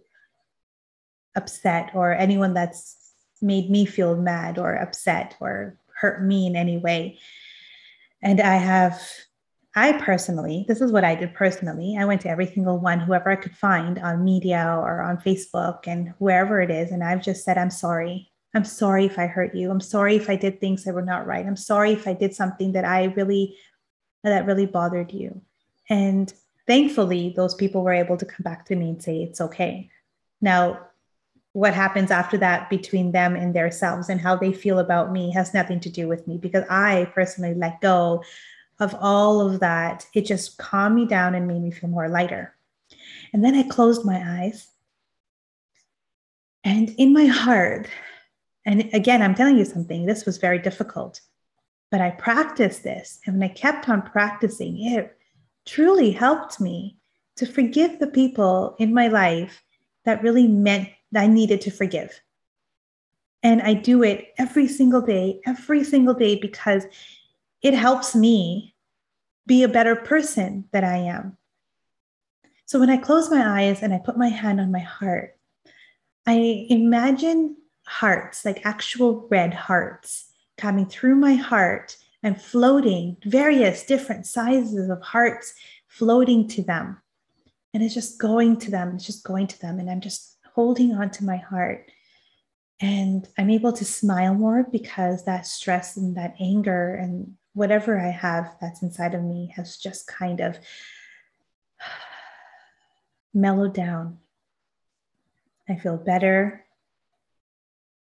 upset 1.37 1.91
or 1.95 2.13
anyone 2.15 2.55
that's 2.55 3.13
made 3.43 3.71
me 3.71 3.85
feel 3.85 4.17
mad 4.17 4.59
or 4.59 4.75
upset 4.75 5.37
or 5.41 5.79
hurt 5.95 6.25
me 6.25 6.47
in 6.47 6.57
any 6.57 6.79
way. 6.79 7.19
And 8.23 8.41
I 8.41 8.57
have, 8.57 9.03
I 9.75 9.93
personally, 9.93 10.65
this 10.67 10.81
is 10.81 10.91
what 10.91 11.05
I 11.05 11.15
did 11.15 11.35
personally. 11.35 11.97
I 11.99 12.07
went 12.07 12.23
to 12.23 12.31
every 12.31 12.47
single 12.47 12.79
one, 12.79 12.99
whoever 12.99 13.31
I 13.31 13.37
could 13.37 13.55
find 13.55 13.99
on 13.99 14.25
media 14.25 14.75
or 14.81 15.03
on 15.03 15.19
Facebook 15.19 15.81
and 15.87 16.15
wherever 16.19 16.61
it 16.61 16.71
is. 16.71 16.91
And 16.91 17.05
I've 17.05 17.23
just 17.23 17.45
said, 17.45 17.59
I'm 17.59 17.71
sorry. 17.71 18.33
I'm 18.55 18.65
sorry 18.65 19.05
if 19.05 19.19
I 19.19 19.27
hurt 19.27 19.55
you. 19.55 19.71
I'm 19.71 19.81
sorry 19.81 20.17
if 20.17 20.31
I 20.31 20.37
did 20.37 20.59
things 20.59 20.85
that 20.85 20.95
were 20.95 21.03
not 21.03 21.27
right. 21.27 21.45
I'm 21.45 21.57
sorry 21.57 21.93
if 21.93 22.09
I 22.09 22.15
did 22.15 22.35
something 22.35 22.73
that 22.73 22.87
I 22.87 23.05
really, 23.05 23.57
that 24.25 24.47
really 24.47 24.67
bothered 24.67 25.13
you. 25.13 25.41
And 25.89 26.33
thankfully, 26.67 27.33
those 27.37 27.55
people 27.55 27.83
were 27.83 27.93
able 27.93 28.17
to 28.17 28.27
come 28.27 28.43
back 28.43 28.65
to 28.67 28.77
me 28.77 28.91
and 28.91 29.03
say, 29.03 29.23
it's 29.23 29.41
okay. 29.41 29.91
Now, 30.41 30.81
what 31.53 31.73
happens 31.73 32.11
after 32.11 32.37
that 32.39 32.69
between 32.69 33.13
them 33.13 33.35
and 33.35 33.55
themselves 33.55 34.11
and 34.11 34.21
how 34.21 34.37
they 34.37 34.53
feel 34.53 34.79
about 34.79 35.11
me 35.11 35.31
has 35.33 35.55
nothing 35.55 35.81
to 35.81 35.89
do 35.89 36.07
with 36.07 36.27
me 36.27 36.37
because 36.37 36.65
I 36.69 37.11
personally 37.15 37.55
let 37.55 37.81
go 37.81 38.23
of 38.79 38.95
all 39.01 39.41
of 39.41 39.61
that. 39.61 40.07
It 40.13 40.27
just 40.27 40.59
calmed 40.59 40.95
me 40.97 41.07
down 41.07 41.35
and 41.35 41.49
made 41.49 41.63
me 41.63 41.71
feel 41.71 41.89
more 41.89 42.09
lighter. 42.09 42.55
And 43.33 43.43
then 43.45 43.55
I 43.55 43.63
closed 43.63 44.05
my 44.05 44.23
eyes. 44.43 44.69
And 46.63 46.91
in 46.99 47.13
my 47.13 47.27
heart, 47.27 47.89
and 48.67 48.91
again, 48.93 49.23
I'm 49.23 49.35
telling 49.35 49.57
you 49.57 49.65
something, 49.65 50.05
this 50.05 50.27
was 50.27 50.39
very 50.39 50.59
difficult, 50.59 51.21
but 51.91 52.01
I 52.01 52.11
practiced 52.11 52.83
this. 52.83 53.21
And 53.27 53.39
when 53.39 53.51
I 53.51 53.53
kept 53.53 53.89
on 53.89 54.03
practicing, 54.03 54.81
it 54.81 55.17
truly 55.65 56.11
helped 56.11 56.61
me 56.61 56.99
to 57.37 57.47
forgive 57.47 57.99
the 57.99 58.07
people 58.07 58.77
in 58.79 58.95
my 58.95 59.09
life 59.09 59.63
that 60.05 60.23
really 60.23 60.49
meant 60.49 60.89
that 61.13 61.23
I 61.23 61.27
needed 61.27 61.61
to 61.63 61.71
forgive. 61.71 62.21
And 63.43 63.63
I 63.63 63.75
do 63.75 64.03
it 64.03 64.35
every 64.39 64.67
single 64.67 65.01
day, 65.01 65.41
every 65.47 65.85
single 65.85 66.15
day, 66.15 66.37
because 66.37 66.85
it 67.63 67.75
helps 67.75 68.15
me 68.15 68.75
be 69.47 69.63
a 69.63 69.69
better 69.69 69.95
person 69.95 70.65
that 70.73 70.85
I 70.85 70.97
am. 70.97 71.37
So 72.65 72.81
when 72.81 72.91
I 72.91 72.97
close 72.97 73.31
my 73.31 73.61
eyes 73.61 73.83
and 73.83 73.95
I 73.95 73.99
put 73.99 74.19
my 74.19 74.29
hand 74.29 74.61
on 74.61 74.73
my 74.73 74.81
heart, 74.81 75.37
I 76.27 76.67
imagine 76.69 77.57
hearts, 77.87 78.45
like 78.45 78.67
actual 78.67 79.29
red 79.31 79.55
hearts, 79.55 80.26
coming 80.57 80.87
through 80.87 81.17
my 81.17 81.35
heart 81.35 81.97
and 82.23 82.41
floating, 82.41 83.17
various 83.25 83.85
different 83.85 84.27
sizes 84.27 84.89
of 84.89 85.03
hearts 85.03 85.55
floating 85.87 86.49
to 86.49 86.63
them. 86.63 87.01
And 87.73 87.83
it's 87.83 87.95
just 87.95 88.19
going 88.19 88.59
to 88.61 88.71
them, 88.71 88.95
it's 88.95 89.07
just 89.07 89.25
going 89.25 89.47
to 89.49 89.61
them. 89.61 89.79
And 89.79 89.91
I'm 89.91 90.01
just 90.01 90.39
holding 90.55 90.95
on 90.95 91.11
to 91.11 91.25
my 91.25 91.37
heart. 91.37 91.91
And 92.81 93.27
I'm 93.39 93.51
able 93.51 93.73
to 93.73 93.85
smile 93.85 94.35
more 94.35 94.67
because 94.71 95.25
that 95.25 95.47
stress 95.47 95.97
and 95.97 96.17
that 96.17 96.35
anger 96.41 96.95
and 96.95 97.35
whatever 97.55 97.99
I 97.99 98.11
have 98.11 98.55
that's 98.61 98.83
inside 98.83 99.15
of 99.15 99.23
me 99.23 99.53
has 99.57 99.77
just 99.77 100.07
kind 100.07 100.41
of 100.41 100.59
mellowed 103.35 103.75
down. 103.75 104.19
I 105.69 105.77
feel 105.77 105.97
better. 105.97 106.65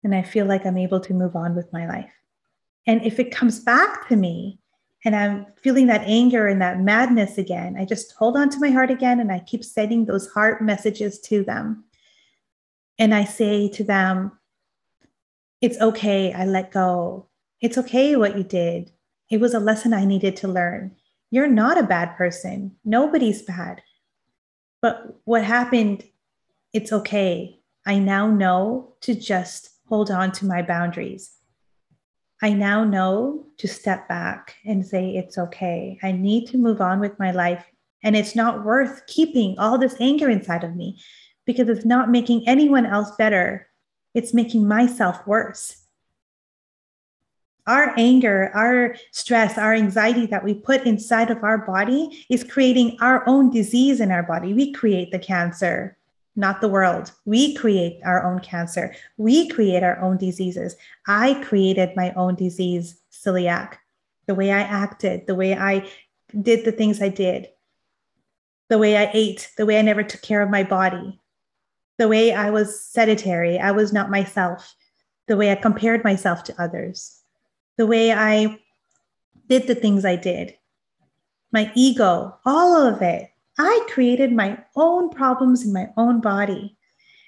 And 0.02 0.14
I 0.14 0.22
feel 0.22 0.46
like 0.46 0.66
I'm 0.66 0.78
able 0.78 1.00
to 1.00 1.14
move 1.14 1.36
on 1.36 1.54
with 1.54 1.72
my 1.72 1.86
life. 1.86 2.10
And 2.86 3.02
if 3.02 3.18
it 3.18 3.34
comes 3.34 3.60
back 3.60 4.08
to 4.08 4.16
me 4.16 4.58
and 5.04 5.14
I'm 5.14 5.46
feeling 5.62 5.86
that 5.86 6.02
anger 6.06 6.46
and 6.46 6.60
that 6.62 6.80
madness 6.80 7.38
again, 7.38 7.76
I 7.78 7.84
just 7.84 8.12
hold 8.12 8.36
on 8.36 8.50
to 8.50 8.60
my 8.60 8.70
heart 8.70 8.90
again 8.90 9.20
and 9.20 9.32
I 9.32 9.40
keep 9.40 9.64
sending 9.64 10.04
those 10.04 10.28
heart 10.28 10.62
messages 10.62 11.20
to 11.20 11.42
them. 11.44 11.84
And 12.98 13.14
I 13.14 13.24
say 13.24 13.68
to 13.70 13.84
them, 13.84 14.32
It's 15.60 15.80
okay, 15.80 16.32
I 16.32 16.44
let 16.44 16.70
go. 16.70 17.28
It's 17.60 17.78
okay 17.78 18.16
what 18.16 18.36
you 18.36 18.44
did. 18.44 18.92
It 19.30 19.40
was 19.40 19.54
a 19.54 19.60
lesson 19.60 19.94
I 19.94 20.04
needed 20.04 20.36
to 20.36 20.48
learn. 20.48 20.96
You're 21.30 21.48
not 21.48 21.78
a 21.78 21.82
bad 21.82 22.16
person. 22.16 22.76
Nobody's 22.84 23.42
bad. 23.42 23.82
But 24.80 25.18
what 25.24 25.42
happened, 25.42 26.04
it's 26.72 26.92
okay. 26.92 27.60
I 27.86 27.98
now 27.98 28.26
know 28.26 28.94
to 29.00 29.14
just 29.14 29.70
hold 29.88 30.10
on 30.10 30.30
to 30.32 30.46
my 30.46 30.62
boundaries. 30.62 31.33
I 32.42 32.52
now 32.52 32.84
know 32.84 33.46
to 33.58 33.68
step 33.68 34.08
back 34.08 34.56
and 34.64 34.84
say, 34.84 35.16
it's 35.16 35.38
okay. 35.38 35.98
I 36.02 36.12
need 36.12 36.48
to 36.48 36.58
move 36.58 36.80
on 36.80 37.00
with 37.00 37.18
my 37.18 37.30
life. 37.30 37.64
And 38.02 38.16
it's 38.16 38.34
not 38.34 38.64
worth 38.64 39.06
keeping 39.06 39.58
all 39.58 39.78
this 39.78 39.96
anger 40.00 40.28
inside 40.28 40.64
of 40.64 40.76
me 40.76 41.00
because 41.46 41.68
it's 41.68 41.86
not 41.86 42.10
making 42.10 42.46
anyone 42.46 42.86
else 42.86 43.12
better. 43.16 43.68
It's 44.14 44.34
making 44.34 44.68
myself 44.68 45.26
worse. 45.26 45.80
Our 47.66 47.94
anger, 47.96 48.50
our 48.54 48.96
stress, 49.10 49.56
our 49.56 49.72
anxiety 49.72 50.26
that 50.26 50.44
we 50.44 50.52
put 50.52 50.82
inside 50.82 51.30
of 51.30 51.42
our 51.42 51.58
body 51.58 52.26
is 52.28 52.44
creating 52.44 52.98
our 53.00 53.26
own 53.26 53.50
disease 53.50 54.00
in 54.00 54.10
our 54.10 54.22
body. 54.22 54.52
We 54.52 54.72
create 54.72 55.10
the 55.10 55.18
cancer, 55.18 55.96
not 56.36 56.60
the 56.60 56.68
world. 56.68 57.12
We 57.24 57.54
create 57.54 58.00
our 58.04 58.24
own 58.24 58.40
cancer. 58.40 58.94
We 59.16 59.48
create 59.48 59.82
our 59.82 60.00
own 60.00 60.16
diseases. 60.16 60.76
I 61.06 61.34
created 61.44 61.96
my 61.96 62.12
own 62.14 62.34
disease, 62.34 63.00
celiac, 63.12 63.76
the 64.26 64.34
way 64.34 64.50
I 64.50 64.60
acted, 64.60 65.26
the 65.26 65.34
way 65.34 65.54
I 65.56 65.88
did 66.40 66.64
the 66.64 66.72
things 66.72 67.00
I 67.00 67.08
did, 67.08 67.48
the 68.68 68.78
way 68.78 68.96
I 68.96 69.10
ate, 69.12 69.50
the 69.56 69.66
way 69.66 69.78
I 69.78 69.82
never 69.82 70.02
took 70.02 70.22
care 70.22 70.42
of 70.42 70.50
my 70.50 70.64
body, 70.64 71.20
the 71.98 72.08
way 72.08 72.32
I 72.32 72.50
was 72.50 72.80
sedentary, 72.80 73.58
I 73.58 73.70
was 73.70 73.92
not 73.92 74.10
myself, 74.10 74.74
the 75.28 75.36
way 75.36 75.52
I 75.52 75.56
compared 75.56 76.02
myself 76.02 76.44
to 76.44 76.62
others, 76.62 77.20
the 77.76 77.86
way 77.86 78.12
I 78.12 78.58
did 79.48 79.66
the 79.66 79.74
things 79.74 80.04
I 80.04 80.16
did, 80.16 80.56
my 81.52 81.70
ego, 81.74 82.36
all 82.44 82.76
of 82.76 83.00
it. 83.02 83.30
I 83.58 83.86
created 83.88 84.32
my 84.32 84.58
own 84.76 85.10
problems 85.10 85.64
in 85.64 85.72
my 85.72 85.90
own 85.96 86.20
body. 86.20 86.76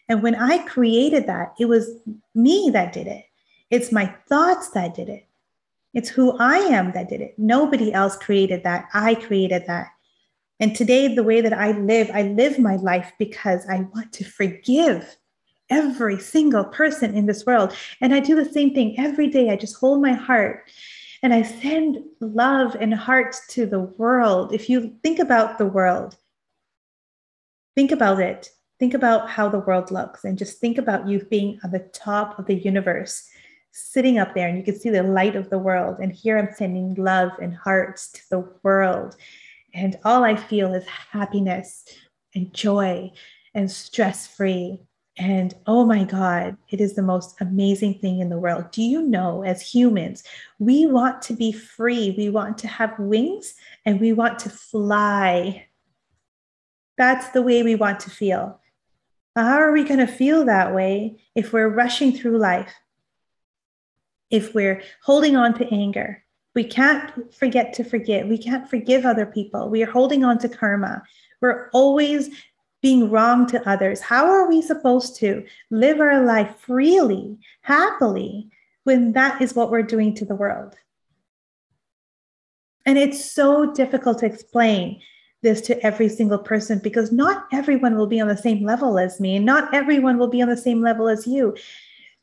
And 0.08 0.22
when 0.22 0.34
I 0.34 0.58
created 0.58 1.26
that, 1.26 1.54
it 1.58 1.66
was 1.66 1.90
me 2.34 2.70
that 2.72 2.92
did 2.92 3.06
it. 3.06 3.24
It's 3.70 3.92
my 3.92 4.06
thoughts 4.28 4.70
that 4.70 4.94
did 4.94 5.08
it. 5.08 5.26
It's 5.94 6.08
who 6.08 6.36
I 6.38 6.58
am 6.58 6.92
that 6.92 7.08
did 7.08 7.20
it. 7.20 7.38
Nobody 7.38 7.92
else 7.92 8.16
created 8.16 8.62
that. 8.64 8.88
I 8.92 9.14
created 9.14 9.64
that. 9.66 9.88
And 10.60 10.74
today, 10.74 11.14
the 11.14 11.22
way 11.22 11.40
that 11.40 11.52
I 11.52 11.72
live, 11.72 12.10
I 12.12 12.22
live 12.22 12.58
my 12.58 12.76
life 12.76 13.12
because 13.18 13.66
I 13.68 13.80
want 13.94 14.12
to 14.14 14.24
forgive 14.24 15.16
every 15.68 16.18
single 16.18 16.64
person 16.64 17.14
in 17.14 17.26
this 17.26 17.44
world. 17.44 17.74
And 18.00 18.14
I 18.14 18.20
do 18.20 18.36
the 18.36 18.50
same 18.50 18.72
thing 18.72 18.98
every 18.98 19.28
day. 19.28 19.50
I 19.50 19.56
just 19.56 19.76
hold 19.76 20.00
my 20.00 20.12
heart 20.12 20.70
and 21.22 21.32
I 21.32 21.42
send 21.42 21.98
love 22.20 22.76
and 22.78 22.94
heart 22.94 23.36
to 23.50 23.66
the 23.66 23.80
world. 23.80 24.52
If 24.52 24.68
you 24.68 24.96
think 25.02 25.18
about 25.18 25.58
the 25.58 25.66
world, 25.66 26.16
think 27.74 27.92
about 27.92 28.20
it. 28.20 28.50
Think 28.78 28.92
about 28.94 29.30
how 29.30 29.48
the 29.48 29.60
world 29.60 29.90
looks 29.90 30.24
and 30.24 30.36
just 30.36 30.58
think 30.58 30.76
about 30.76 31.08
you 31.08 31.24
being 31.24 31.58
on 31.64 31.70
the 31.70 31.88
top 31.94 32.38
of 32.38 32.46
the 32.46 32.54
universe, 32.54 33.26
sitting 33.72 34.18
up 34.18 34.34
there, 34.34 34.48
and 34.48 34.58
you 34.58 34.64
can 34.64 34.78
see 34.78 34.90
the 34.90 35.02
light 35.02 35.34
of 35.34 35.48
the 35.48 35.58
world. 35.58 35.96
And 35.98 36.12
here 36.12 36.38
I'm 36.38 36.54
sending 36.54 36.94
love 36.94 37.30
and 37.40 37.54
hearts 37.54 38.12
to 38.12 38.20
the 38.30 38.52
world. 38.62 39.16
And 39.72 39.98
all 40.04 40.24
I 40.24 40.36
feel 40.36 40.74
is 40.74 40.86
happiness 40.86 41.86
and 42.34 42.52
joy 42.52 43.12
and 43.54 43.70
stress 43.70 44.26
free. 44.26 44.80
And 45.18 45.54
oh 45.66 45.86
my 45.86 46.04
God, 46.04 46.58
it 46.68 46.80
is 46.80 46.94
the 46.94 47.02
most 47.02 47.40
amazing 47.40 48.00
thing 48.00 48.20
in 48.20 48.28
the 48.28 48.38
world. 48.38 48.70
Do 48.70 48.82
you 48.82 49.00
know, 49.00 49.42
as 49.42 49.62
humans, 49.62 50.22
we 50.58 50.86
want 50.86 51.22
to 51.22 51.32
be 51.32 51.52
free, 51.52 52.14
we 52.18 52.28
want 52.28 52.58
to 52.58 52.68
have 52.68 52.98
wings, 52.98 53.54
and 53.86 53.98
we 53.98 54.12
want 54.12 54.38
to 54.40 54.50
fly. 54.50 55.66
That's 56.98 57.30
the 57.30 57.42
way 57.42 57.62
we 57.62 57.76
want 57.76 58.00
to 58.00 58.10
feel. 58.10 58.60
How 59.34 59.58
are 59.58 59.72
we 59.72 59.84
going 59.84 60.00
to 60.00 60.06
feel 60.06 60.44
that 60.46 60.74
way 60.74 61.18
if 61.34 61.52
we're 61.52 61.68
rushing 61.68 62.12
through 62.12 62.38
life? 62.38 62.74
If 64.30 64.54
we're 64.54 64.82
holding 65.02 65.36
on 65.36 65.54
to 65.54 65.74
anger, 65.74 66.24
we 66.54 66.64
can't 66.64 67.34
forget 67.34 67.74
to 67.74 67.84
forget. 67.84 68.28
We 68.28 68.38
can't 68.38 68.68
forgive 68.68 69.04
other 69.04 69.26
people. 69.26 69.68
We 69.68 69.82
are 69.82 69.90
holding 69.90 70.24
on 70.24 70.38
to 70.38 70.48
karma. 70.48 71.02
We're 71.40 71.68
always 71.72 72.30
being 72.86 73.10
wrong 73.10 73.48
to 73.48 73.68
others. 73.68 74.00
How 74.00 74.26
are 74.26 74.48
we 74.48 74.62
supposed 74.62 75.16
to 75.16 75.44
live 75.70 75.98
our 75.98 76.22
life 76.22 76.54
freely, 76.60 77.36
happily, 77.62 78.48
when 78.84 79.12
that 79.14 79.42
is 79.42 79.56
what 79.56 79.72
we're 79.72 79.82
doing 79.82 80.14
to 80.14 80.24
the 80.24 80.36
world? 80.36 80.76
And 82.86 82.96
it's 82.96 83.28
so 83.28 83.72
difficult 83.72 84.20
to 84.20 84.26
explain 84.26 85.00
this 85.42 85.60
to 85.62 85.84
every 85.84 86.08
single 86.08 86.38
person 86.38 86.78
because 86.78 87.10
not 87.10 87.48
everyone 87.52 87.96
will 87.96 88.06
be 88.06 88.20
on 88.20 88.28
the 88.28 88.36
same 88.36 88.64
level 88.64 89.00
as 89.00 89.18
me, 89.18 89.34
and 89.34 89.44
not 89.44 89.74
everyone 89.74 90.16
will 90.16 90.28
be 90.28 90.40
on 90.40 90.48
the 90.48 90.56
same 90.56 90.80
level 90.80 91.08
as 91.08 91.26
you. 91.26 91.56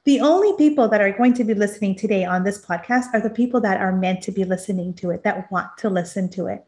The 0.05 0.21
only 0.21 0.55
people 0.55 0.87
that 0.87 1.01
are 1.01 1.11
going 1.11 1.33
to 1.33 1.43
be 1.43 1.55
listening 1.55 1.95
today 1.95 2.23
on 2.23 2.45
this 2.45 2.65
podcast 2.65 3.07
are 3.13 3.19
the 3.19 3.29
people 3.29 3.59
that 3.59 3.81
are 3.81 3.91
meant 3.91 4.21
to 4.23 4.31
be 4.31 4.45
listening 4.45 4.93
to 4.93 5.09
it, 5.09 5.23
that 5.23 5.51
want 5.51 5.77
to 5.79 5.89
listen 5.89 6.29
to 6.29 6.47
it. 6.47 6.65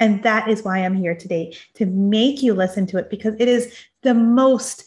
And 0.00 0.22
that 0.22 0.48
is 0.48 0.64
why 0.64 0.78
I'm 0.78 0.96
here 0.96 1.14
today 1.14 1.54
to 1.74 1.84
make 1.86 2.42
you 2.42 2.54
listen 2.54 2.86
to 2.86 2.98
it 2.98 3.10
because 3.10 3.34
it 3.38 3.48
is 3.48 3.72
the 4.02 4.14
most 4.14 4.84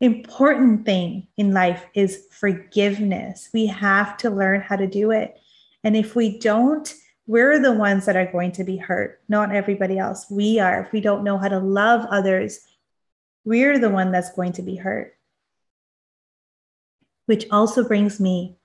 important 0.00 0.84
thing 0.84 1.26
in 1.38 1.54
life 1.54 1.86
is 1.94 2.26
forgiveness. 2.30 3.48
We 3.54 3.66
have 3.66 4.18
to 4.18 4.30
learn 4.30 4.60
how 4.60 4.76
to 4.76 4.86
do 4.86 5.10
it. 5.10 5.40
And 5.82 5.96
if 5.96 6.14
we 6.14 6.38
don't, 6.38 6.92
we're 7.26 7.60
the 7.60 7.72
ones 7.72 8.04
that 8.04 8.16
are 8.16 8.30
going 8.30 8.52
to 8.52 8.64
be 8.64 8.76
hurt, 8.76 9.20
not 9.28 9.54
everybody 9.54 9.98
else. 9.98 10.26
We 10.30 10.58
are. 10.58 10.82
If 10.82 10.92
we 10.92 11.00
don't 11.00 11.24
know 11.24 11.38
how 11.38 11.48
to 11.48 11.58
love 11.58 12.04
others, 12.10 12.60
we're 13.44 13.78
the 13.78 13.90
one 13.90 14.12
that's 14.12 14.32
going 14.32 14.52
to 14.52 14.62
be 14.62 14.76
hurt. 14.76 15.16
Which 17.26 17.46
also 17.50 17.86
brings 17.86 18.20
me 18.20 18.56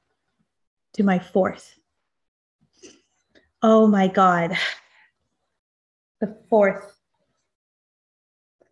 to 0.94 1.04
my 1.04 1.20
fourth. 1.20 1.76
Oh 3.62 3.88
my 3.88 4.08
God. 4.08 4.58
The 6.20 6.36
fourth. 6.50 6.96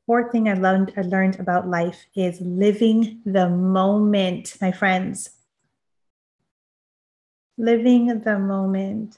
Fourth 0.05 0.31
thing 0.31 0.49
I 0.49 0.53
learned, 0.53 0.93
I 0.97 1.01
learned 1.01 1.39
about 1.39 1.67
life 1.67 2.05
is 2.15 2.39
living 2.41 3.21
the 3.25 3.49
moment, 3.49 4.55
my 4.61 4.71
friends. 4.71 5.29
Living 7.57 8.19
the 8.19 8.37
moment. 8.37 9.17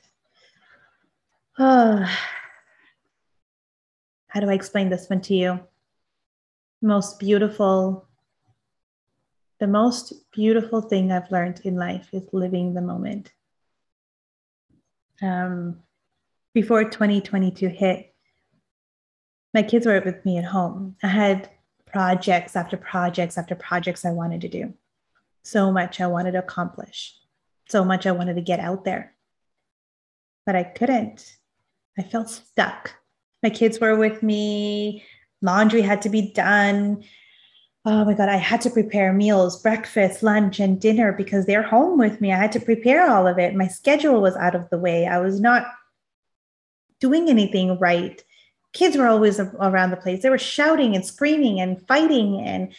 Oh. 1.60 2.06
How 4.28 4.40
do 4.40 4.50
I 4.50 4.54
explain 4.54 4.90
this 4.90 5.10
one 5.10 5.22
to 5.22 5.34
you? 5.34 5.60
Most 6.82 7.20
beautiful, 7.20 8.08
the 9.60 9.68
most 9.68 10.13
beautiful 10.32 10.82
thing 10.82 11.12
I've 11.12 11.32
learned 11.32 11.62
in 11.63 11.76
life 11.76 12.10
is 12.13 12.28
living 12.32 12.74
the 12.74 12.82
moment. 12.82 13.32
Um, 15.22 15.80
before 16.54 16.84
2022 16.84 17.68
hit, 17.70 18.13
my 19.54 19.64
kids 19.64 19.86
were 19.86 20.02
with 20.04 20.26
me 20.26 20.38
at 20.38 20.46
home. 20.46 20.96
I 21.02 21.08
had 21.08 21.50
projects 21.86 22.56
after 22.56 22.78
projects 22.78 23.38
after 23.38 23.56
projects 23.56 24.06
I 24.06 24.12
wanted 24.12 24.42
to 24.42 24.50
do. 24.50 24.74
So 25.44 25.72
much 25.72 26.02
I 26.02 26.08
wanted 26.08 26.34
to 26.34 26.40
accomplish. 26.40 27.16
So 27.70 27.84
much 27.84 28.06
I 28.06 28.12
wanted 28.12 28.36
to 28.36 28.42
get 28.42 28.60
out 28.60 28.84
there. 28.84 29.14
But 30.46 30.56
I 30.56 30.64
couldn't. 30.64 31.38
I 31.98 32.04
felt 32.04 32.30
stuck. 32.30 32.94
My 33.44 33.50
kids 33.50 33.80
were 33.80 33.96
with 33.96 34.22
me. 34.24 35.04
Laundry 35.42 35.82
had 35.82 36.02
to 36.04 36.10
be 36.10 36.32
done. 36.34 37.04
Oh 37.86 38.04
my 38.04 38.14
God, 38.14 38.28
I 38.28 38.36
had 38.36 38.62
to 38.62 38.70
prepare 38.70 39.14
meals, 39.14 39.62
breakfast, 39.62 40.22
lunch, 40.22 40.60
and 40.60 40.82
dinner 40.82 41.14
because 41.14 41.46
they're 41.46 41.64
home 41.64 41.98
with 41.98 42.20
me. 42.20 42.34
I 42.34 42.38
had 42.38 42.52
to 42.54 42.60
prepare 42.60 43.10
all 43.10 43.28
of 43.28 43.40
it. 43.40 43.56
My 43.56 43.68
schedule 43.68 44.22
was 44.22 44.36
out 44.36 44.56
of 44.56 44.70
the 44.70 44.78
way. 44.78 45.08
I 45.08 45.20
was 45.20 45.40
not 45.40 45.68
doing 47.00 47.30
anything 47.30 47.78
right 47.80 48.22
kids 48.78 48.96
were 48.96 49.08
always 49.08 49.40
around 49.40 49.90
the 49.90 49.98
place. 49.98 50.22
They 50.22 50.30
were 50.30 50.38
shouting 50.38 50.96
and 50.96 51.06
screaming 51.06 51.60
and 51.60 51.82
fighting. 51.88 52.40
And 52.42 52.74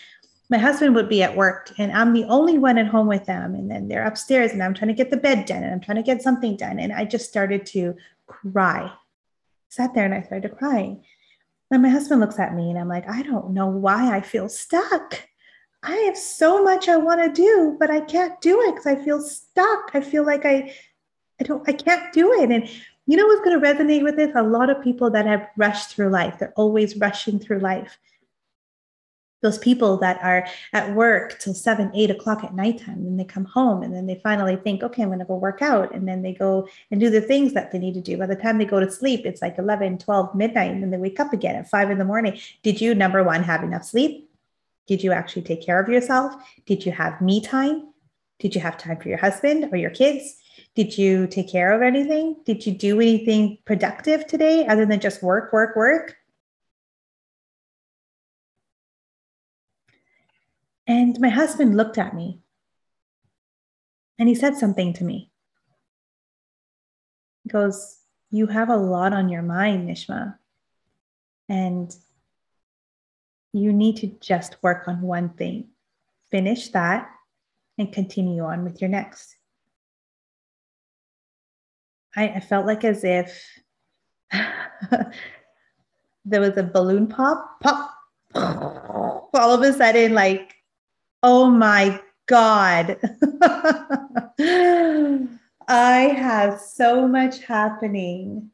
my 0.49 0.59
husband 0.59 0.95
would 0.95 1.09
be 1.09 1.23
at 1.23 1.37
work, 1.37 1.73
and 1.77 1.93
I'm 1.93 2.13
the 2.13 2.25
only 2.25 2.57
one 2.57 2.79
at 2.79 2.87
home 2.87 3.09
with 3.09 3.27
them. 3.27 3.55
And 3.55 3.71
then 3.71 3.89
they're 3.89 4.07
upstairs, 4.07 4.53
and 4.53 4.63
I'm 4.63 4.75
trying 4.75 4.89
to 4.89 4.95
get 4.95 5.11
the 5.11 5.17
bed 5.17 5.45
done, 5.47 5.63
and 5.63 5.73
I'm 5.73 5.81
trying 5.81 5.97
to 5.97 6.03
get 6.03 6.23
something 6.23 6.57
done. 6.57 6.79
And 6.79 6.93
I 6.93 7.05
just 7.05 7.29
started 7.29 7.67
to 7.67 7.97
cry. 8.27 8.91
Sat 9.69 9.93
there 9.95 10.05
and 10.05 10.15
I 10.15 10.23
started 10.23 10.57
crying. 10.57 11.05
And 11.71 11.83
my 11.83 11.91
husband 11.91 12.21
looks 12.21 12.39
at 12.39 12.55
me, 12.55 12.71
and 12.71 12.79
I'm 12.79 12.89
like, 12.89 13.09
I 13.09 13.23
don't 13.23 13.51
know 13.51 13.67
why 13.67 14.17
I 14.17 14.21
feel 14.21 14.49
stuck. 14.49 15.29
I 15.83 15.97
have 16.07 16.17
so 16.17 16.63
much 16.65 16.89
I 16.89 16.97
want 16.97 17.23
to 17.23 17.43
do, 17.43 17.77
but 17.79 17.91
I 17.91 18.01
can't 18.01 18.41
do 18.41 18.63
it 18.63 18.75
because 18.75 18.87
I 18.87 18.97
feel 19.05 19.21
stuck. 19.21 19.91
I 19.95 20.01
feel 20.01 20.25
like 20.25 20.47
I, 20.47 20.75
I 21.41 21.45
don't, 21.45 21.69
I 21.69 21.73
can't 21.73 22.13
do 22.13 22.33
it. 22.33 22.51
And 22.51 22.69
you 23.09 23.17
know 23.17 23.27
what's 23.27 23.41
going 23.41 23.59
to 23.59 23.67
resonate 23.67 24.03
with 24.03 24.17
this? 24.17 24.31
A 24.37 24.43
lot 24.43 24.69
of 24.69 24.85
people 24.85 25.11
that 25.11 25.25
have 25.25 25.49
rushed 25.57 25.97
through 25.97 26.11
life, 26.11 26.39
they're 26.39 26.53
always 26.57 26.95
rushing 26.99 27.39
through 27.39 27.61
life. 27.61 27.99
Those 29.41 29.57
people 29.57 29.97
that 29.99 30.19
are 30.23 30.47
at 30.75 30.95
work 30.95 31.39
till 31.39 31.55
seven, 31.55 31.91
eight 31.95 32.11
o'clock 32.11 32.45
at 32.45 32.55
nighttime, 32.55 32.99
and 32.99 33.19
they 33.19 33.25
come 33.25 33.47
home 33.47 33.83
and 33.83 33.95
then 33.95 34.07
they 34.07 34.21
finally 34.23 34.57
think, 34.57 34.83
okay, 34.83 35.03
I'm 35.03 35.09
going 35.09 35.21
to 35.21 35.25
go 35.25 35.37
work 35.37 35.63
out. 35.63 35.95
And 35.95 36.07
then 36.07 36.21
they 36.21 36.35
go 36.35 36.69
and 36.91 37.01
do 37.01 37.09
the 37.09 37.23
things 37.23 37.55
that 37.55 37.73
they 37.73 37.79
need 37.79 37.95
to 37.95 38.03
do. 38.03 38.19
By 38.19 38.27
the 38.27 38.37
time 38.37 38.59
they 38.59 38.67
go 38.67 38.79
to 38.79 38.91
sleep, 38.91 39.25
it's 39.25 39.41
like 39.41 39.57
11, 39.57 39.99
12 39.99 40.35
midnight, 40.35 40.73
and 40.73 40.83
then 40.83 40.91
they 40.91 40.99
wake 40.99 41.19
up 41.19 41.33
again 41.33 41.57
at 41.57 41.71
five 41.71 41.91
in 41.91 41.97
the 41.97 42.05
morning. 42.05 42.39
Did 42.63 42.79
you, 42.79 42.95
number 42.95 43.25
one, 43.25 43.43
have 43.43 43.63
enough 43.63 43.85
sleep? 43.85 44.29
Did 44.87 45.03
you 45.03 45.13
actually 45.13 45.43
take 45.43 45.65
care 45.65 45.81
of 45.81 45.89
yourself? 45.89 46.35
Did 46.67 46.85
you 46.85 46.93
have 46.93 47.23
me 47.23 47.41
time? 47.41 47.95
Did 48.39 48.55
you 48.55 48.61
have 48.61 48.77
time 48.77 48.99
for 48.99 49.09
your 49.09 49.19
husband 49.19 49.71
or 49.73 49.79
your 49.79 49.91
kids? 49.91 50.37
Did 50.75 50.97
you 50.97 51.27
take 51.27 51.51
care 51.51 51.73
of 51.73 51.83
anything? 51.83 52.37
Did 52.45 52.65
you 52.65 52.73
do 52.73 53.01
anything 53.01 53.59
productive 53.65 54.27
today 54.27 54.67
other 54.67 54.87
than 54.87 55.01
just 55.01 55.23
work, 55.23 55.53
work, 55.53 55.75
work? 55.75 56.17
And 60.87 61.21
my 61.21 61.29
husband 61.29 61.77
looked 61.77 61.99
at 61.99 62.15
me 62.15 62.41
and 64.19 64.29
he 64.29 64.35
said 64.35 64.57
something 64.57 64.93
to 64.95 65.05
me. 65.05 65.31
He 67.45 67.51
goes, 67.51 67.99
You 68.31 68.47
have 68.47 68.69
a 68.69 68.77
lot 68.77 69.13
on 69.13 69.29
your 69.29 69.43
mind, 69.43 69.89
Nishma. 69.89 70.37
And 71.49 71.95
you 73.53 73.73
need 73.73 73.97
to 73.99 74.07
just 74.21 74.57
work 74.63 74.87
on 74.89 75.01
one 75.01 75.31
thing, 75.31 75.69
finish 76.31 76.69
that, 76.71 77.11
and 77.79 77.93
continue 77.93 78.43
on 78.43 78.65
with 78.65 78.81
your 78.81 78.91
next. 78.91 79.38
I, 82.17 82.29
I 82.29 82.41
felt 82.41 82.67
like 82.67 82.85
as 82.85 83.05
if 83.05 83.43
there 86.25 86.41
was 86.41 86.57
a 86.57 86.63
balloon 86.63 87.07
pop, 87.07 87.61
pop, 87.61 87.95
all 88.35 89.31
of 89.35 89.63
a 89.63 89.73
sudden, 89.73 90.15
like, 90.15 90.55
oh 91.23 91.51
my 91.51 92.01
God. 92.27 92.99
I 95.71 96.15
have 96.17 96.61
so 96.61 97.07
much 97.09 97.45
happening. 97.45 98.51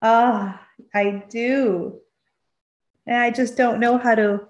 Ah, 0.00 0.60
oh, 0.60 0.84
I 0.94 1.24
do. 1.28 2.00
And 3.06 3.16
I 3.16 3.30
just 3.30 3.56
don't 3.56 3.80
know 3.80 3.98
how 3.98 4.14
to, 4.14 4.40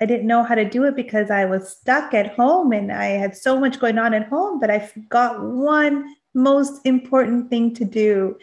I 0.00 0.06
didn't 0.06 0.26
know 0.26 0.42
how 0.42 0.54
to 0.54 0.68
do 0.68 0.84
it 0.84 0.94
because 0.94 1.30
I 1.30 1.44
was 1.46 1.76
stuck 1.76 2.14
at 2.14 2.34
home 2.34 2.72
and 2.72 2.92
I 2.92 3.06
had 3.06 3.36
so 3.36 3.58
much 3.58 3.80
going 3.80 3.98
on 3.98 4.14
at 4.14 4.28
home, 4.28 4.60
but 4.60 4.70
I 4.70 4.78
forgot 4.78 5.42
one 5.42 6.14
most 6.36 6.82
important 6.84 7.48
thing 7.48 7.74
to 7.74 7.84
do. 7.84 8.38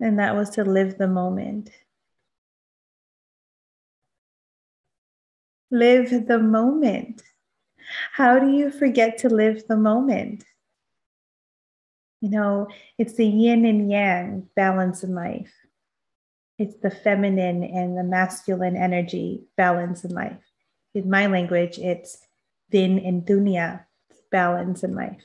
And 0.00 0.18
that 0.18 0.34
was 0.34 0.50
to 0.50 0.64
live 0.64 0.98
the 0.98 1.06
moment. 1.06 1.70
Live 5.70 6.26
the 6.26 6.40
moment. 6.40 7.22
How 8.12 8.38
do 8.38 8.50
you 8.50 8.70
forget 8.70 9.18
to 9.18 9.28
live 9.28 9.66
the 9.68 9.76
moment? 9.76 10.44
You 12.20 12.30
know, 12.30 12.68
it's 12.98 13.14
the 13.14 13.26
yin 13.26 13.64
and 13.64 13.90
yang 13.90 14.48
balance 14.54 15.02
in 15.02 15.14
life. 15.14 15.52
It's 16.58 16.76
the 16.76 16.90
feminine 16.90 17.62
and 17.62 17.96
the 17.96 18.04
masculine 18.04 18.76
energy 18.76 19.44
balance 19.56 20.04
in 20.04 20.12
life. 20.12 20.42
In 20.94 21.08
my 21.08 21.26
language, 21.26 21.78
it's 21.78 22.18
din 22.70 22.98
and 22.98 23.22
dunya 23.22 23.84
balance 24.30 24.84
in 24.84 24.94
life. 24.94 25.22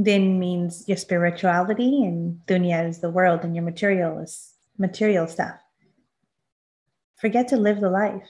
Din 0.00 0.38
means 0.38 0.86
your 0.86 0.98
spirituality, 0.98 2.04
and 2.04 2.40
dunya 2.46 2.88
is 2.88 2.98
the 2.98 3.10
world, 3.10 3.44
and 3.44 3.54
your 3.54 3.64
material 3.64 4.18
is 4.18 4.54
material 4.78 5.26
stuff. 5.26 5.56
Forget 7.16 7.48
to 7.48 7.56
live 7.56 7.80
the 7.80 7.90
life. 7.90 8.28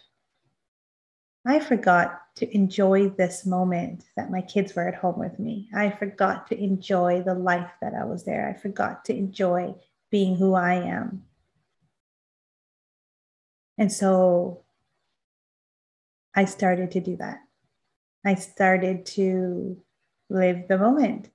I 1.44 1.59
forgot 1.61 2.20
to 2.37 2.55
enjoy 2.55 3.09
this 3.09 3.46
moment 3.46 4.05
that 4.16 4.31
my 4.31 4.42
kids 4.42 4.74
were 4.74 4.87
at 4.87 4.94
home 4.94 5.18
with 5.18 5.38
me. 5.38 5.68
I 5.74 5.90
forgot 5.90 6.48
to 6.48 6.59
enjoy 6.59 7.22
the 7.22 7.35
life 7.35 7.70
that 7.81 7.94
I 7.94 8.05
was 8.05 8.24
there. 8.24 8.48
I 8.48 8.61
forgot 8.61 9.05
to 9.07 9.16
enjoy 9.16 9.74
being 10.11 10.37
who 10.37 10.55
I 10.55 10.74
am. 10.74 11.24
And 13.79 13.92
so 13.92 14.64
I 16.35 16.44
started 16.44 16.92
to 16.92 17.00
do 17.00 17.16
that. 17.16 17.40
I 18.24 18.35
started 18.35 19.07
to 19.07 19.79
live 20.29 20.68
the 20.68 20.79
moment. 20.79 21.31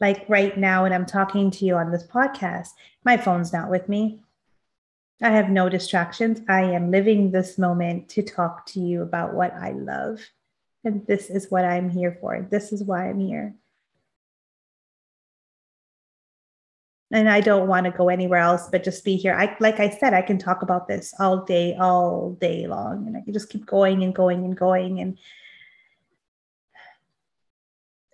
Like 0.00 0.24
right 0.28 0.56
now, 0.56 0.82
when 0.82 0.92
I'm 0.92 1.06
talking 1.06 1.50
to 1.52 1.64
you 1.64 1.76
on 1.76 1.90
this 1.90 2.06
podcast, 2.06 2.70
my 3.04 3.16
phone's 3.16 3.52
not 3.52 3.70
with 3.70 3.88
me. 3.88 4.22
I 5.22 5.30
have 5.30 5.48
no 5.48 5.68
distractions. 5.68 6.40
I 6.48 6.62
am 6.62 6.90
living 6.90 7.30
this 7.30 7.56
moment 7.56 8.10
to 8.10 8.22
talk 8.22 8.66
to 8.66 8.80
you 8.80 9.02
about 9.02 9.32
what 9.32 9.54
I 9.54 9.72
love. 9.72 10.20
And 10.84 11.06
this 11.06 11.30
is 11.30 11.50
what 11.50 11.64
I'm 11.64 11.88
here 11.88 12.18
for. 12.20 12.46
This 12.50 12.72
is 12.72 12.82
why 12.84 13.08
I'm 13.08 13.18
here. 13.18 13.54
And 17.12 17.28
I 17.30 17.40
don't 17.40 17.68
want 17.68 17.86
to 17.86 17.92
go 17.92 18.08
anywhere 18.08 18.40
else 18.40 18.68
but 18.70 18.84
just 18.84 19.04
be 19.04 19.16
here. 19.16 19.34
I 19.34 19.56
like 19.60 19.80
I 19.80 19.88
said, 19.88 20.12
I 20.12 20.22
can 20.22 20.38
talk 20.38 20.62
about 20.62 20.88
this 20.88 21.14
all 21.18 21.44
day, 21.44 21.76
all 21.80 22.32
day 22.40 22.66
long. 22.66 23.06
And 23.06 23.16
I 23.16 23.20
can 23.22 23.32
just 23.32 23.48
keep 23.48 23.64
going 23.64 24.02
and 24.02 24.14
going 24.14 24.44
and 24.44 24.56
going. 24.56 25.00
And 25.00 25.16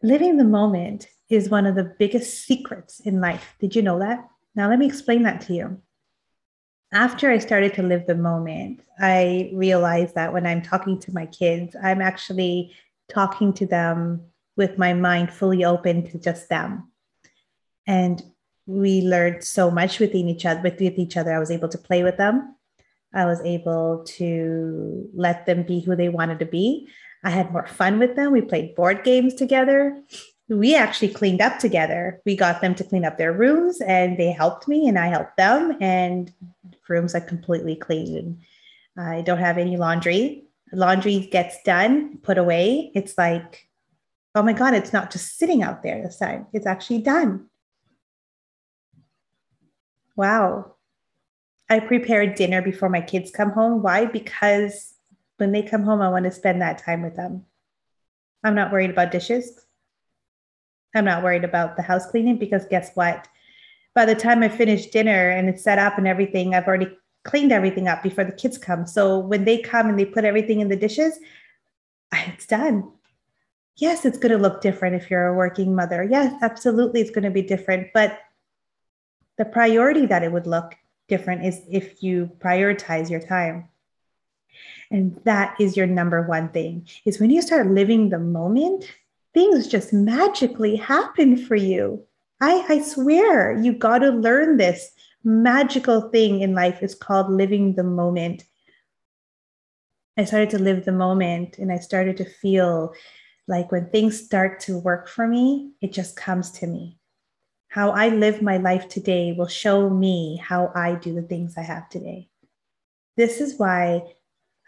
living 0.02 0.36
the 0.36 0.44
moment 0.44 1.08
is 1.32 1.48
one 1.48 1.66
of 1.66 1.74
the 1.74 1.94
biggest 1.98 2.44
secrets 2.46 3.00
in 3.00 3.20
life. 3.20 3.56
Did 3.60 3.74
you 3.74 3.82
know 3.82 3.98
that? 3.98 4.28
Now, 4.54 4.68
let 4.68 4.78
me 4.78 4.86
explain 4.86 5.22
that 5.22 5.40
to 5.42 5.54
you. 5.54 5.80
after 6.94 7.30
I 7.30 7.38
started 7.38 7.72
to 7.74 7.82
live 7.82 8.06
the 8.06 8.14
moment, 8.14 8.80
I 9.00 9.50
realized 9.54 10.14
that 10.14 10.32
when 10.32 10.46
I'm 10.46 10.60
talking 10.60 11.00
to 11.00 11.12
my 11.12 11.24
kids, 11.24 11.74
I'm 11.82 12.02
actually 12.02 12.74
talking 13.08 13.54
to 13.54 13.66
them 13.66 14.20
with 14.56 14.76
my 14.76 14.92
mind 14.92 15.32
fully 15.32 15.64
open 15.64 16.04
to 16.10 16.18
just 16.18 16.50
them. 16.50 16.90
And 17.86 18.22
we 18.66 19.00
learned 19.00 19.42
so 19.42 19.70
much 19.70 19.98
within 20.00 20.28
each 20.28 20.44
other 20.44 20.60
with, 20.60 20.78
with 20.78 20.98
each 20.98 21.16
other. 21.16 21.32
I 21.32 21.38
was 21.38 21.50
able 21.50 21.68
to 21.70 21.78
play 21.78 22.02
with 22.02 22.18
them. 22.18 22.56
I 23.14 23.24
was 23.24 23.40
able 23.40 24.04
to 24.18 25.08
let 25.14 25.46
them 25.46 25.62
be 25.62 25.80
who 25.80 25.96
they 25.96 26.10
wanted 26.10 26.38
to 26.40 26.46
be. 26.46 26.88
I 27.24 27.30
had 27.30 27.52
more 27.52 27.66
fun 27.66 27.98
with 27.98 28.16
them. 28.16 28.32
We 28.32 28.42
played 28.42 28.74
board 28.74 29.02
games 29.02 29.34
together 29.34 29.96
we 30.48 30.74
actually 30.74 31.08
cleaned 31.08 31.40
up 31.40 31.58
together. 31.58 32.20
We 32.26 32.36
got 32.36 32.60
them 32.60 32.74
to 32.76 32.84
clean 32.84 33.04
up 33.04 33.16
their 33.16 33.32
rooms 33.32 33.80
and 33.80 34.18
they 34.18 34.32
helped 34.32 34.68
me 34.68 34.88
and 34.88 34.98
I 34.98 35.06
helped 35.06 35.36
them. 35.36 35.76
And 35.80 36.32
rooms 36.88 37.14
are 37.14 37.20
completely 37.20 37.76
clean. 37.76 38.40
I 38.96 39.22
don't 39.22 39.38
have 39.38 39.58
any 39.58 39.76
laundry. 39.76 40.44
Laundry 40.72 41.20
gets 41.30 41.62
done, 41.62 42.18
put 42.18 42.38
away. 42.38 42.90
It's 42.94 43.16
like, 43.16 43.68
oh 44.34 44.42
my 44.42 44.52
God, 44.52 44.74
it's 44.74 44.92
not 44.92 45.10
just 45.10 45.38
sitting 45.38 45.62
out 45.62 45.82
there 45.82 46.02
this 46.02 46.18
time. 46.18 46.46
It's 46.52 46.66
actually 46.66 47.02
done. 47.02 47.48
Wow. 50.16 50.74
I 51.70 51.80
prepare 51.80 52.34
dinner 52.34 52.60
before 52.60 52.88
my 52.88 53.00
kids 53.00 53.30
come 53.30 53.50
home. 53.50 53.82
Why? 53.82 54.04
Because 54.04 54.94
when 55.38 55.52
they 55.52 55.62
come 55.62 55.82
home, 55.82 56.02
I 56.02 56.10
want 56.10 56.24
to 56.24 56.30
spend 56.30 56.60
that 56.60 56.78
time 56.78 57.02
with 57.02 57.16
them. 57.16 57.46
I'm 58.44 58.54
not 58.54 58.72
worried 58.72 58.90
about 58.90 59.12
dishes. 59.12 59.58
I'm 60.94 61.04
not 61.04 61.22
worried 61.22 61.44
about 61.44 61.76
the 61.76 61.82
house 61.82 62.06
cleaning 62.06 62.38
because 62.38 62.66
guess 62.66 62.90
what? 62.94 63.28
By 63.94 64.04
the 64.04 64.14
time 64.14 64.42
I 64.42 64.48
finish 64.48 64.86
dinner 64.86 65.30
and 65.30 65.48
it's 65.48 65.62
set 65.62 65.78
up 65.78 65.98
and 65.98 66.06
everything, 66.06 66.54
I've 66.54 66.66
already 66.66 66.96
cleaned 67.24 67.52
everything 67.52 67.88
up 67.88 68.02
before 68.02 68.24
the 68.24 68.32
kids 68.32 68.58
come. 68.58 68.86
So 68.86 69.18
when 69.18 69.44
they 69.44 69.58
come 69.58 69.88
and 69.88 69.98
they 69.98 70.04
put 70.04 70.24
everything 70.24 70.60
in 70.60 70.68
the 70.68 70.76
dishes, 70.76 71.18
it's 72.12 72.46
done. 72.46 72.90
Yes, 73.76 74.04
it's 74.04 74.18
going 74.18 74.32
to 74.32 74.38
look 74.38 74.60
different 74.60 74.96
if 74.96 75.10
you're 75.10 75.26
a 75.26 75.34
working 75.34 75.74
mother. 75.74 76.06
Yes, 76.08 76.34
absolutely, 76.42 77.00
it's 77.00 77.10
going 77.10 77.24
to 77.24 77.30
be 77.30 77.42
different. 77.42 77.88
But 77.94 78.18
the 79.38 79.44
priority 79.44 80.06
that 80.06 80.22
it 80.22 80.32
would 80.32 80.46
look 80.46 80.74
different 81.08 81.44
is 81.44 81.62
if 81.70 82.02
you 82.02 82.30
prioritize 82.38 83.10
your 83.10 83.20
time. 83.20 83.68
And 84.90 85.18
that 85.24 85.56
is 85.58 85.76
your 85.76 85.86
number 85.86 86.22
one 86.22 86.50
thing 86.50 86.86
is 87.06 87.18
when 87.18 87.30
you 87.30 87.40
start 87.40 87.66
living 87.66 88.10
the 88.10 88.18
moment 88.18 88.84
things 89.34 89.66
just 89.66 89.92
magically 89.92 90.76
happen 90.76 91.36
for 91.36 91.56
you. 91.56 92.04
I, 92.40 92.64
I 92.68 92.82
swear, 92.82 93.58
you 93.60 93.72
got 93.72 93.98
to 93.98 94.10
learn 94.10 94.56
this 94.56 94.90
magical 95.24 96.10
thing 96.10 96.40
in 96.40 96.54
life. 96.54 96.82
is 96.82 96.94
called 96.94 97.30
living 97.30 97.74
the 97.74 97.84
moment. 97.84 98.44
I 100.18 100.24
started 100.24 100.50
to 100.50 100.58
live 100.58 100.84
the 100.84 100.92
moment 100.92 101.58
and 101.58 101.72
I 101.72 101.78
started 101.78 102.16
to 102.18 102.24
feel 102.24 102.92
like 103.48 103.72
when 103.72 103.88
things 103.88 104.22
start 104.22 104.60
to 104.60 104.78
work 104.78 105.08
for 105.08 105.26
me, 105.26 105.72
it 105.80 105.92
just 105.92 106.16
comes 106.16 106.50
to 106.52 106.66
me. 106.66 106.98
How 107.68 107.90
I 107.90 108.08
live 108.08 108.42
my 108.42 108.58
life 108.58 108.88
today 108.88 109.32
will 109.32 109.46
show 109.46 109.88
me 109.88 110.36
how 110.36 110.70
I 110.74 110.96
do 110.96 111.14
the 111.14 111.22
things 111.22 111.54
I 111.56 111.62
have 111.62 111.88
today. 111.88 112.28
This 113.16 113.40
is 113.40 113.58
why 113.58 114.02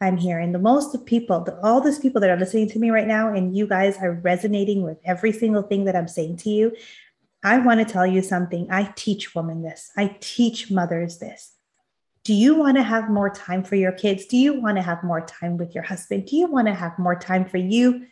I'm 0.01 0.17
here. 0.17 0.39
And 0.39 0.55
the 0.55 0.59
most 0.59 1.05
people, 1.07 1.41
the, 1.41 1.59
all 1.63 1.81
these 1.81 1.99
people 1.99 2.21
that 2.21 2.31
are 2.31 2.37
listening 2.37 2.69
to 2.71 2.79
me 2.79 2.91
right 2.91 3.07
now, 3.07 3.33
and 3.33 3.57
you 3.57 3.67
guys 3.67 3.97
are 3.99 4.13
resonating 4.13 4.83
with 4.83 4.99
every 5.05 5.33
single 5.33 5.63
thing 5.63 5.85
that 5.85 5.97
I'm 5.97 6.09
saying 6.09 6.39
to 6.39 6.51
you. 6.51 6.73
I 7.43 7.59
want 7.59 7.81
to 7.81 7.93
tell 7.93 8.07
you 8.07 8.23
something. 8.23 8.69
I 8.71 8.93
teach 8.97 9.35
women 9.35 9.63
this, 9.63 9.91
I 9.97 10.17
teach 10.21 10.71
mothers 10.71 11.19
this. 11.19 11.53
Do 12.25 12.33
you 12.33 12.55
want 12.55 12.79
to 12.79 12.83
have 12.83 13.11
more 13.11 13.29
time 13.29 13.63
for 13.63 13.77
your 13.77 13.93
kids? 13.93 14.25
Do 14.25 14.39
you 14.39 14.59
want 14.59 14.79
to 14.79 14.83
have 14.83 15.05
more 15.05 15.21
time 15.27 15.59
with 15.59 15.75
your 15.75 15.85
husband? 15.85 16.27
Do 16.27 16.37
you 16.37 16.47
want 16.47 16.69
to 16.69 16.75
have 16.75 16.99
more 16.99 17.15
time 17.15 17.45
for 17.45 17.59
you? 17.59 18.07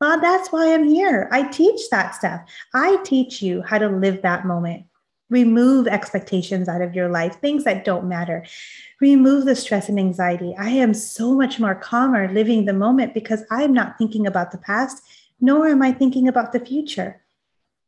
Well, 0.00 0.20
that's 0.20 0.50
why 0.50 0.74
I'm 0.74 0.82
here. 0.82 1.28
I 1.30 1.44
teach 1.44 1.88
that 1.90 2.16
stuff. 2.16 2.40
I 2.74 2.96
teach 3.04 3.40
you 3.40 3.62
how 3.62 3.78
to 3.78 3.88
live 3.88 4.22
that 4.22 4.44
moment 4.44 4.86
remove 5.32 5.88
expectations 5.88 6.68
out 6.68 6.82
of 6.82 6.94
your 6.94 7.08
life, 7.08 7.40
things 7.40 7.64
that 7.64 7.84
don't 7.84 8.06
matter. 8.06 8.44
Remove 9.00 9.46
the 9.46 9.56
stress 9.56 9.88
and 9.88 9.98
anxiety. 9.98 10.54
I 10.58 10.68
am 10.68 10.92
so 10.92 11.34
much 11.34 11.58
more 11.58 11.74
calmer 11.74 12.30
living 12.32 12.66
the 12.66 12.74
moment 12.74 13.14
because 13.14 13.42
I'm 13.50 13.72
not 13.72 13.96
thinking 13.96 14.26
about 14.26 14.52
the 14.52 14.58
past, 14.58 15.02
nor 15.40 15.66
am 15.66 15.82
I 15.82 15.90
thinking 15.90 16.28
about 16.28 16.52
the 16.52 16.60
future. 16.60 17.22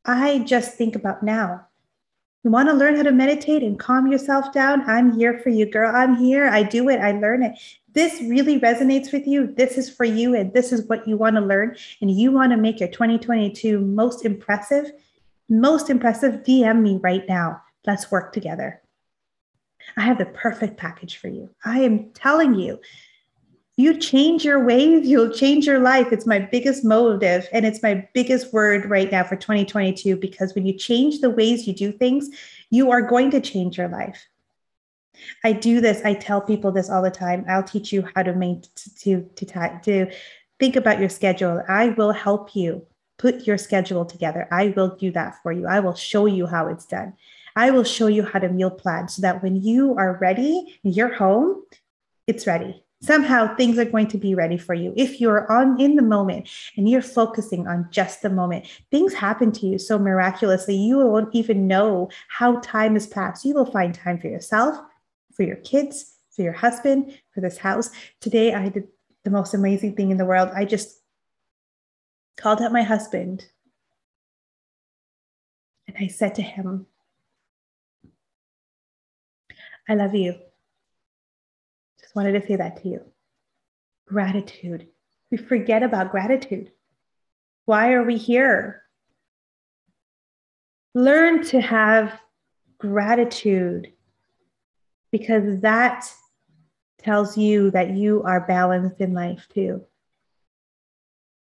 I 0.06 0.40
just 0.40 0.74
think 0.74 0.96
about 0.96 1.22
now. 1.22 1.66
You 2.42 2.50
want 2.50 2.68
to 2.68 2.74
learn 2.74 2.96
how 2.96 3.02
to 3.02 3.12
meditate 3.12 3.62
and 3.62 3.78
calm 3.78 4.06
yourself 4.06 4.52
down? 4.52 4.82
I'm 4.88 5.18
here 5.18 5.38
for 5.38 5.50
you, 5.50 5.64
girl. 5.64 5.94
I'm 5.94 6.16
here. 6.16 6.48
I 6.48 6.62
do 6.62 6.88
it. 6.88 6.98
I 6.98 7.12
learn 7.12 7.42
it. 7.42 7.58
This 7.92 8.20
really 8.22 8.58
resonates 8.58 9.12
with 9.12 9.26
you. 9.26 9.54
This 9.54 9.78
is 9.78 9.88
for 9.88 10.04
you, 10.04 10.34
and 10.34 10.52
this 10.52 10.72
is 10.72 10.86
what 10.88 11.06
you 11.06 11.16
want 11.16 11.36
to 11.36 11.40
learn. 11.40 11.76
And 12.00 12.10
you 12.10 12.32
want 12.32 12.52
to 12.52 12.58
make 12.58 12.80
your 12.80 12.90
2022 12.90 13.80
most 13.80 14.26
impressive 14.26 14.92
most 15.48 15.90
impressive, 15.90 16.42
DM 16.42 16.80
me 16.80 16.98
right 17.02 17.24
now. 17.28 17.62
Let's 17.86 18.10
work 18.10 18.32
together. 18.32 18.80
I 19.96 20.02
have 20.02 20.18
the 20.18 20.26
perfect 20.26 20.76
package 20.76 21.18
for 21.18 21.28
you. 21.28 21.50
I 21.64 21.80
am 21.80 22.10
telling 22.12 22.54
you, 22.54 22.80
you 23.76 23.98
change 23.98 24.44
your 24.44 24.64
ways, 24.64 25.06
you'll 25.06 25.32
change 25.32 25.66
your 25.66 25.80
life. 25.80 26.12
It's 26.12 26.26
my 26.26 26.38
biggest 26.38 26.84
motive 26.84 27.48
and 27.52 27.66
it's 27.66 27.82
my 27.82 28.08
biggest 28.14 28.52
word 28.52 28.88
right 28.88 29.10
now 29.10 29.24
for 29.24 29.34
2022 29.34 30.16
because 30.16 30.54
when 30.54 30.64
you 30.64 30.74
change 30.74 31.20
the 31.20 31.30
ways 31.30 31.66
you 31.66 31.74
do 31.74 31.90
things, 31.90 32.28
you 32.70 32.92
are 32.92 33.02
going 33.02 33.32
to 33.32 33.40
change 33.40 33.76
your 33.76 33.88
life. 33.88 34.26
I 35.42 35.52
do 35.52 35.80
this, 35.80 36.02
I 36.04 36.14
tell 36.14 36.40
people 36.40 36.70
this 36.70 36.88
all 36.88 37.02
the 37.02 37.10
time. 37.10 37.44
I'll 37.48 37.62
teach 37.62 37.92
you 37.92 38.08
how 38.14 38.22
to 38.22 38.34
make 38.34 38.62
to 38.74 39.22
to 39.22 39.46
to, 39.46 39.80
to 39.82 40.12
think 40.60 40.76
about 40.76 41.00
your 41.00 41.08
schedule. 41.08 41.62
I 41.68 41.88
will 41.90 42.12
help 42.12 42.54
you 42.54 42.86
put 43.18 43.46
your 43.46 43.58
schedule 43.58 44.04
together. 44.04 44.48
I 44.50 44.74
will 44.76 44.96
do 44.96 45.10
that 45.12 45.36
for 45.42 45.52
you. 45.52 45.66
I 45.66 45.80
will 45.80 45.94
show 45.94 46.26
you 46.26 46.46
how 46.46 46.68
it's 46.68 46.86
done. 46.86 47.14
I 47.56 47.70
will 47.70 47.84
show 47.84 48.08
you 48.08 48.24
how 48.24 48.40
to 48.40 48.48
meal 48.48 48.70
plan 48.70 49.08
so 49.08 49.22
that 49.22 49.42
when 49.42 49.56
you 49.62 49.94
are 49.96 50.18
ready, 50.20 50.78
you're 50.82 51.14
home, 51.14 51.62
it's 52.26 52.46
ready. 52.46 52.82
Somehow 53.00 53.54
things 53.54 53.78
are 53.78 53.84
going 53.84 54.08
to 54.08 54.18
be 54.18 54.34
ready 54.34 54.56
for 54.56 54.72
you. 54.72 54.92
If 54.96 55.20
you're 55.20 55.50
on 55.52 55.78
in 55.78 55.94
the 55.94 56.02
moment 56.02 56.48
and 56.76 56.88
you're 56.88 57.02
focusing 57.02 57.68
on 57.68 57.86
just 57.90 58.22
the 58.22 58.30
moment, 58.30 58.66
things 58.90 59.12
happen 59.12 59.52
to 59.52 59.66
you 59.66 59.78
so 59.78 59.98
miraculously, 59.98 60.74
you 60.74 60.98
won't 60.98 61.34
even 61.34 61.66
know 61.66 62.08
how 62.28 62.60
time 62.60 62.94
has 62.94 63.06
passed. 63.06 63.44
You 63.44 63.54
will 63.54 63.70
find 63.70 63.94
time 63.94 64.18
for 64.18 64.28
yourself, 64.28 64.78
for 65.34 65.42
your 65.42 65.56
kids, 65.56 66.14
for 66.34 66.42
your 66.42 66.54
husband, 66.54 67.18
for 67.32 67.42
this 67.42 67.58
house. 67.58 67.90
Today, 68.20 68.54
I 68.54 68.70
did 68.70 68.88
the 69.22 69.30
most 69.30 69.52
amazing 69.52 69.96
thing 69.96 70.10
in 70.10 70.16
the 70.16 70.24
world. 70.24 70.50
I 70.54 70.64
just 70.64 71.00
called 72.36 72.60
up 72.60 72.72
my 72.72 72.82
husband 72.82 73.46
and 75.86 75.96
I 75.98 76.08
said 76.08 76.34
to 76.36 76.42
him, 76.42 76.86
I 79.88 79.94
love 79.94 80.14
you. 80.14 80.34
Just 82.00 82.16
wanted 82.16 82.40
to 82.40 82.46
say 82.46 82.56
that 82.56 82.82
to 82.82 82.88
you. 82.88 83.00
Gratitude. 84.06 84.88
We 85.30 85.36
forget 85.36 85.82
about 85.82 86.10
gratitude. 86.10 86.72
Why 87.66 87.92
are 87.92 88.02
we 88.02 88.16
here? 88.16 88.82
Learn 90.94 91.44
to 91.44 91.60
have 91.60 92.18
gratitude 92.78 93.92
because 95.10 95.60
that 95.60 96.08
tells 96.98 97.36
you 97.36 97.70
that 97.70 97.90
you 97.90 98.22
are 98.22 98.46
balanced 98.46 99.00
in 99.00 99.12
life 99.12 99.46
too. 99.52 99.84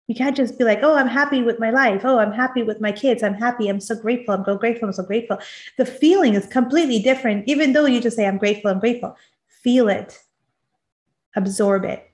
You 0.09 0.15
can't 0.15 0.37
just 0.37 0.59
be 0.59 0.65
like, 0.65 0.81
oh, 0.83 0.97
I'm 0.97 1.07
happy 1.07 1.43
with 1.43 1.61
my 1.61 1.71
life. 1.71 2.01
Oh, 2.03 2.19
I'm 2.19 2.33
happy 2.33 2.63
with 2.63 2.81
my 2.81 2.91
kids. 2.91 3.23
I'm 3.23 3.35
happy. 3.35 3.69
I'm 3.69 3.79
so 3.79 3.95
grateful. 3.95 4.35
I'm 4.35 4.45
so 4.45 4.57
grateful. 4.57 4.89
I'm 4.89 4.95
so 4.95 5.03
grateful. 5.03 5.39
The 5.77 5.85
feeling 5.85 6.35
is 6.35 6.47
completely 6.47 6.99
different, 6.99 7.47
even 7.47 7.75
though 7.75 7.85
you 7.85 8.01
just 8.01 8.17
say, 8.17 8.27
I'm 8.27 8.39
grateful. 8.39 8.71
I'm 8.71 8.81
grateful. 8.81 9.17
Feel 9.63 9.89
it, 9.91 10.19
absorb 11.37 11.85
it. 11.85 12.11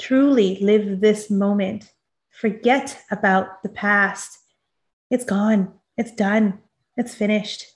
Truly 0.00 0.58
live 0.60 1.00
this 1.00 1.30
moment. 1.30 1.92
Forget 2.30 3.02
about 3.10 3.62
the 3.64 3.68
past. 3.68 4.38
It's 5.10 5.24
gone. 5.24 5.72
It's 5.96 6.12
done. 6.12 6.60
It's 6.96 7.14
finished. 7.14 7.66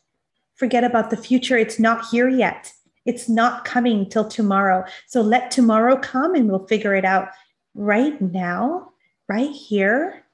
Forget 0.55 0.85
about 0.85 1.11
the 1.11 1.17
future. 1.17 1.59
It's 1.59 1.81
not 1.81 2.07
here 2.11 2.29
yet. 2.29 2.73
It's 3.05 3.29
not 3.29 3.65
coming 3.65 4.09
till 4.09 4.29
tomorrow. 4.29 4.85
So 5.07 5.23
let 5.23 5.51
tomorrow 5.51 5.97
come 5.97 6.35
and 6.35 6.49
we'll 6.49 6.67
figure 6.67 6.95
it 6.95 7.05
out 7.05 7.29
right 7.77 8.21
now, 8.21 8.93
right 9.29 9.51
here, 9.51 10.25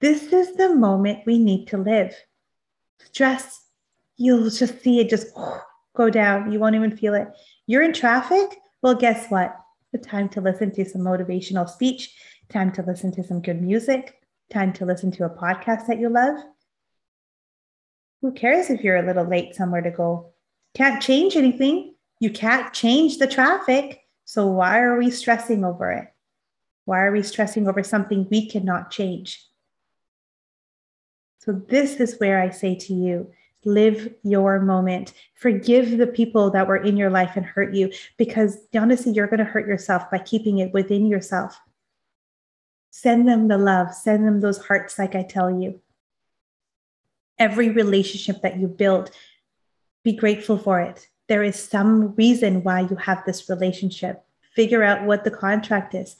this 0.00 0.32
is 0.32 0.56
the 0.56 0.74
moment 0.74 1.26
we 1.26 1.38
need 1.38 1.66
to 1.68 1.76
live. 1.76 2.14
Stress, 3.04 3.66
you'll 4.16 4.48
just 4.50 4.82
see 4.82 5.00
it 5.00 5.10
just 5.10 5.28
go 5.96 6.10
down. 6.10 6.50
You 6.50 6.58
won't 6.58 6.74
even 6.74 6.96
feel 6.96 7.14
it. 7.14 7.28
You're 7.66 7.82
in 7.82 7.92
traffic. 7.92 8.58
Well, 8.82 8.94
guess 8.94 9.28
what? 9.28 9.54
The 9.92 9.98
time 9.98 10.28
to 10.30 10.40
listen 10.40 10.72
to 10.74 10.84
some 10.84 11.02
motivational 11.02 11.68
speech, 11.68 12.14
time 12.48 12.72
to 12.72 12.82
listen 12.82 13.12
to 13.12 13.24
some 13.24 13.42
good 13.42 13.60
music, 13.60 14.14
time 14.50 14.72
to 14.74 14.86
listen 14.86 15.10
to 15.12 15.24
a 15.24 15.30
podcast 15.30 15.86
that 15.86 15.98
you 16.00 16.08
love. 16.08 16.38
Who 18.22 18.32
cares 18.32 18.70
if 18.70 18.82
you're 18.82 18.96
a 18.96 19.06
little 19.06 19.24
late 19.24 19.54
somewhere 19.54 19.82
to 19.82 19.90
go? 19.90 20.32
Can't 20.74 21.02
change 21.02 21.36
anything. 21.36 21.94
You 22.20 22.30
can't 22.30 22.72
change 22.72 23.18
the 23.18 23.26
traffic. 23.26 24.00
So 24.24 24.46
why 24.46 24.80
are 24.80 24.96
we 24.96 25.10
stressing 25.10 25.64
over 25.64 25.90
it? 25.90 26.09
Why 26.90 27.02
are 27.02 27.12
we 27.12 27.22
stressing 27.22 27.68
over 27.68 27.84
something 27.84 28.26
we 28.32 28.48
cannot 28.48 28.90
change? 28.90 29.46
So, 31.38 31.52
this 31.52 32.00
is 32.00 32.18
where 32.18 32.42
I 32.42 32.50
say 32.50 32.74
to 32.74 32.92
you 32.92 33.30
live 33.64 34.12
your 34.24 34.58
moment. 34.58 35.12
Forgive 35.36 35.98
the 35.98 36.08
people 36.08 36.50
that 36.50 36.66
were 36.66 36.82
in 36.82 36.96
your 36.96 37.08
life 37.08 37.36
and 37.36 37.46
hurt 37.46 37.74
you 37.74 37.92
because 38.16 38.58
honestly, 38.74 39.12
you're 39.12 39.28
going 39.28 39.38
to 39.38 39.44
hurt 39.44 39.68
yourself 39.68 40.10
by 40.10 40.18
keeping 40.18 40.58
it 40.58 40.72
within 40.72 41.06
yourself. 41.06 41.60
Send 42.90 43.28
them 43.28 43.46
the 43.46 43.56
love, 43.56 43.94
send 43.94 44.26
them 44.26 44.40
those 44.40 44.58
hearts, 44.58 44.98
like 44.98 45.14
I 45.14 45.22
tell 45.22 45.48
you. 45.48 45.80
Every 47.38 47.68
relationship 47.68 48.42
that 48.42 48.58
you 48.58 48.66
build, 48.66 49.12
be 50.02 50.16
grateful 50.16 50.58
for 50.58 50.80
it. 50.80 51.06
There 51.28 51.44
is 51.44 51.54
some 51.54 52.16
reason 52.16 52.64
why 52.64 52.80
you 52.80 52.96
have 52.96 53.24
this 53.24 53.48
relationship. 53.48 54.24
Figure 54.56 54.82
out 54.82 55.06
what 55.06 55.22
the 55.22 55.30
contract 55.30 55.94
is. 55.94 56.16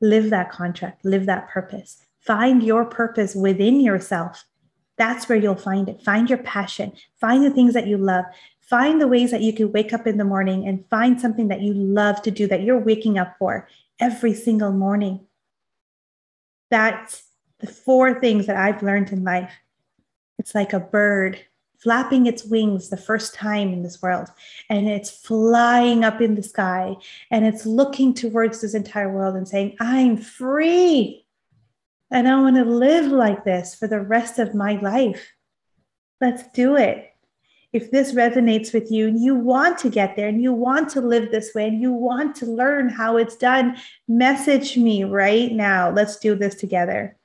Live 0.00 0.30
that 0.30 0.50
contract, 0.50 1.04
live 1.04 1.26
that 1.26 1.48
purpose. 1.48 2.04
Find 2.20 2.62
your 2.62 2.84
purpose 2.84 3.34
within 3.34 3.80
yourself 3.80 4.44
that's 4.96 5.28
where 5.28 5.38
you'll 5.38 5.56
find 5.56 5.88
it. 5.88 6.02
Find 6.02 6.28
your 6.28 6.38
passion, 6.38 6.92
find 7.20 7.44
the 7.44 7.50
things 7.50 7.74
that 7.74 7.86
you 7.86 7.96
love, 7.98 8.24
find 8.60 9.00
the 9.00 9.08
ways 9.08 9.30
that 9.30 9.42
you 9.42 9.52
can 9.52 9.72
wake 9.72 9.92
up 9.92 10.06
in 10.06 10.18
the 10.18 10.24
morning 10.24 10.66
and 10.66 10.84
find 10.88 11.20
something 11.20 11.48
that 11.48 11.62
you 11.62 11.74
love 11.74 12.22
to 12.22 12.30
do 12.30 12.46
that 12.46 12.62
you're 12.62 12.78
waking 12.78 13.18
up 13.18 13.36
for 13.38 13.68
every 14.00 14.34
single 14.34 14.72
morning. 14.72 15.26
That's 16.70 17.24
the 17.58 17.66
four 17.66 18.20
things 18.20 18.46
that 18.46 18.56
I've 18.56 18.82
learned 18.82 19.10
in 19.10 19.24
life. 19.24 19.52
It's 20.38 20.54
like 20.54 20.72
a 20.72 20.80
bird 20.80 21.40
flapping 21.84 22.24
its 22.24 22.44
wings 22.46 22.88
the 22.88 22.96
first 22.96 23.34
time 23.34 23.72
in 23.72 23.82
this 23.82 24.00
world, 24.02 24.28
and 24.70 24.88
it's 24.88 25.10
flying 25.10 26.02
up 26.02 26.22
in 26.22 26.34
the 26.34 26.42
sky, 26.42 26.96
and 27.30 27.44
it's 27.44 27.66
looking 27.66 28.14
towards 28.14 28.60
this 28.60 28.74
entire 28.74 29.12
world 29.12 29.36
and 29.36 29.46
saying, 29.46 29.76
I'm 29.78 30.16
free. 30.16 31.26
And 32.10 32.26
I 32.26 32.40
want 32.40 32.56
to 32.56 32.64
live 32.64 33.12
like 33.12 33.44
this 33.44 33.74
for 33.74 33.86
the 33.86 34.00
rest 34.00 34.38
of 34.38 34.54
my 34.54 34.80
life. 34.80 35.32
Let's 36.20 36.44
do 36.54 36.76
it. 36.76 37.10
If 37.74 37.90
this 37.90 38.12
resonates 38.12 38.72
with 38.72 38.90
you 38.90 39.08
and 39.08 39.20
you 39.22 39.34
want 39.34 39.78
to 39.78 39.90
get 39.90 40.16
there 40.16 40.28
and 40.28 40.40
you 40.40 40.52
want 40.52 40.88
to 40.90 41.00
live 41.00 41.30
this 41.30 41.54
way 41.54 41.68
and 41.68 41.82
you 41.82 41.92
want 41.92 42.36
to 42.36 42.46
learn 42.46 42.88
how 42.88 43.16
it's 43.16 43.36
done, 43.36 43.76
message 44.08 44.76
me 44.76 45.04
right 45.04 45.52
now. 45.52 45.90
Let's 45.90 46.16
do 46.18 46.34
this 46.34 46.54
together. 46.54 47.18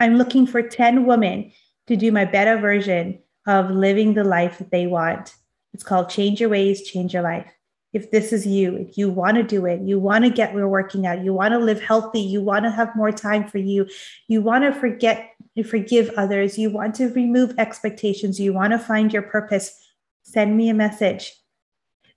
I'm 0.00 0.16
looking 0.16 0.46
for 0.46 0.62
10 0.62 1.06
women 1.06 1.50
to 1.88 1.96
do 1.96 2.12
my 2.12 2.24
better 2.24 2.56
version 2.56 3.18
of 3.48 3.72
living 3.72 4.14
the 4.14 4.22
life 4.22 4.58
that 4.58 4.70
they 4.70 4.86
want. 4.86 5.34
It's 5.74 5.82
called 5.82 6.08
Change 6.08 6.40
Your 6.40 6.50
Ways, 6.50 6.82
Change 6.82 7.12
Your 7.12 7.24
Life 7.24 7.52
if 7.92 8.10
this 8.10 8.32
is 8.32 8.46
you, 8.46 8.76
if 8.76 8.98
you 8.98 9.08
want 9.08 9.36
to 9.36 9.42
do 9.42 9.64
it, 9.64 9.80
you 9.80 9.98
want 9.98 10.24
to 10.24 10.30
get 10.30 10.54
we're 10.54 10.68
working 10.68 11.06
out, 11.06 11.24
you 11.24 11.32
want 11.32 11.52
to 11.52 11.58
live 11.58 11.80
healthy, 11.80 12.20
you 12.20 12.40
want 12.42 12.64
to 12.64 12.70
have 12.70 12.94
more 12.94 13.10
time 13.10 13.48
for 13.48 13.58
you, 13.58 13.86
you 14.26 14.42
want 14.42 14.64
to 14.64 14.78
forget 14.78 15.30
to 15.56 15.62
forgive 15.62 16.10
others, 16.16 16.58
you 16.58 16.70
want 16.70 16.94
to 16.96 17.08
remove 17.08 17.54
expectations, 17.58 18.38
you 18.38 18.52
want 18.52 18.72
to 18.72 18.78
find 18.78 19.12
your 19.12 19.22
purpose, 19.22 19.74
send 20.22 20.56
me 20.56 20.68
a 20.68 20.74
message. 20.74 21.32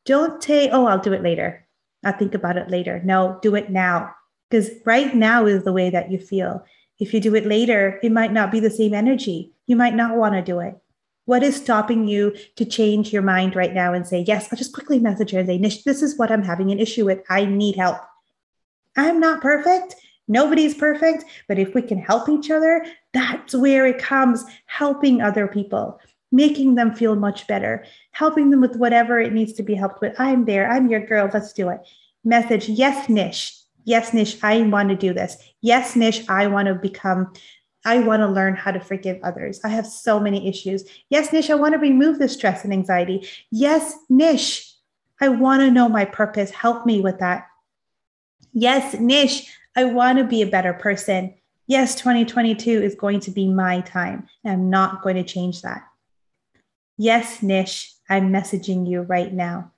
Don't 0.05 0.43
say, 0.43 0.69
oh, 0.69 0.87
I'll 0.87 0.99
do 0.99 1.13
it 1.13 1.23
later. 1.23 1.65
I'll 2.03 2.17
think 2.17 2.33
about 2.33 2.57
it 2.57 2.69
later. 2.69 3.01
No, 3.05 3.39
do 3.41 3.55
it 3.55 3.69
now. 3.69 4.13
Because 4.49 4.69
right 4.85 5.15
now 5.15 5.45
is 5.45 5.63
the 5.63 5.71
way 5.71 5.89
that 5.89 6.11
you 6.11 6.17
feel. 6.17 6.65
If 6.99 7.13
you 7.13 7.21
do 7.21 7.35
it 7.35 7.45
later, 7.45 7.99
it 8.03 8.11
might 8.11 8.33
not 8.33 8.51
be 8.51 8.59
the 8.59 8.69
same 8.69 8.93
energy. 8.93 9.53
You 9.67 9.75
might 9.75 9.95
not 9.95 10.17
want 10.17 10.33
to 10.33 10.41
do 10.41 10.59
it. 10.59 10.75
What 11.25 11.43
is 11.43 11.55
stopping 11.55 12.07
you 12.07 12.35
to 12.55 12.65
change 12.65 13.13
your 13.13 13.21
mind 13.21 13.55
right 13.55 13.73
now 13.73 13.93
and 13.93 14.07
say, 14.07 14.23
yes, 14.27 14.47
I'll 14.51 14.57
just 14.57 14.73
quickly 14.73 14.99
message 14.99 15.31
her 15.31 15.39
and 15.39 15.47
say, 15.47 15.57
Nish, 15.57 15.83
this 15.83 16.01
is 16.01 16.17
what 16.17 16.31
I'm 16.31 16.43
having 16.43 16.71
an 16.71 16.79
issue 16.79 17.05
with. 17.05 17.21
I 17.29 17.45
need 17.45 17.75
help. 17.75 17.97
I'm 18.97 19.19
not 19.19 19.41
perfect. 19.41 19.95
Nobody's 20.27 20.73
perfect. 20.73 21.25
But 21.47 21.59
if 21.59 21.73
we 21.73 21.81
can 21.81 21.99
help 21.99 22.27
each 22.27 22.49
other, 22.49 22.85
that's 23.13 23.53
where 23.53 23.85
it 23.85 23.99
comes 23.99 24.43
helping 24.65 25.21
other 25.21 25.47
people, 25.47 25.99
making 26.31 26.75
them 26.75 26.95
feel 26.95 27.15
much 27.15 27.47
better, 27.47 27.85
helping 28.11 28.49
them 28.49 28.61
with 28.61 28.75
whatever 28.77 29.19
it 29.19 29.33
needs 29.33 29.53
to 29.53 29.63
be 29.63 29.75
helped 29.75 30.01
with. 30.01 30.19
I'm 30.19 30.45
there. 30.45 30.69
I'm 30.69 30.89
your 30.89 31.05
girl. 31.05 31.29
Let's 31.31 31.53
do 31.53 31.69
it. 31.69 31.81
Message, 32.23 32.69
yes, 32.69 33.09
Nish. 33.09 33.57
Yes, 33.83 34.13
Nish, 34.13 34.37
I 34.43 34.61
want 34.61 34.89
to 34.89 34.95
do 34.95 35.13
this. 35.13 35.37
Yes, 35.61 35.95
Nish, 35.95 36.27
I 36.29 36.47
want 36.47 36.67
to 36.67 36.75
become 36.75 37.33
I 37.85 37.99
want 37.99 38.21
to 38.21 38.27
learn 38.27 38.55
how 38.55 38.71
to 38.71 38.79
forgive 38.79 39.19
others. 39.23 39.59
I 39.63 39.69
have 39.69 39.87
so 39.87 40.19
many 40.19 40.47
issues. 40.47 40.85
Yes, 41.09 41.33
Nish, 41.33 41.49
I 41.49 41.55
want 41.55 41.73
to 41.73 41.79
remove 41.79 42.19
the 42.19 42.29
stress 42.29 42.63
and 42.63 42.73
anxiety. 42.73 43.27
Yes, 43.49 43.95
Nish, 44.09 44.73
I 45.19 45.29
want 45.29 45.61
to 45.61 45.71
know 45.71 45.89
my 45.89 46.05
purpose. 46.05 46.51
Help 46.51 46.85
me 46.85 47.01
with 47.01 47.19
that. 47.19 47.47
Yes, 48.53 48.99
Nish, 48.99 49.51
I 49.75 49.85
want 49.85 50.17
to 50.17 50.23
be 50.23 50.41
a 50.41 50.47
better 50.47 50.73
person. 50.73 51.33
Yes, 51.67 51.95
2022 51.95 52.69
is 52.83 52.95
going 52.95 53.19
to 53.21 53.31
be 53.31 53.47
my 53.47 53.81
time. 53.81 54.27
and 54.43 54.53
I'm 54.53 54.69
not 54.69 55.01
going 55.01 55.15
to 55.15 55.23
change 55.23 55.61
that. 55.61 55.83
Yes, 56.97 57.41
Nish, 57.41 57.93
I'm 58.09 58.31
messaging 58.31 58.87
you 58.87 59.01
right 59.01 59.33
now. 59.33 59.71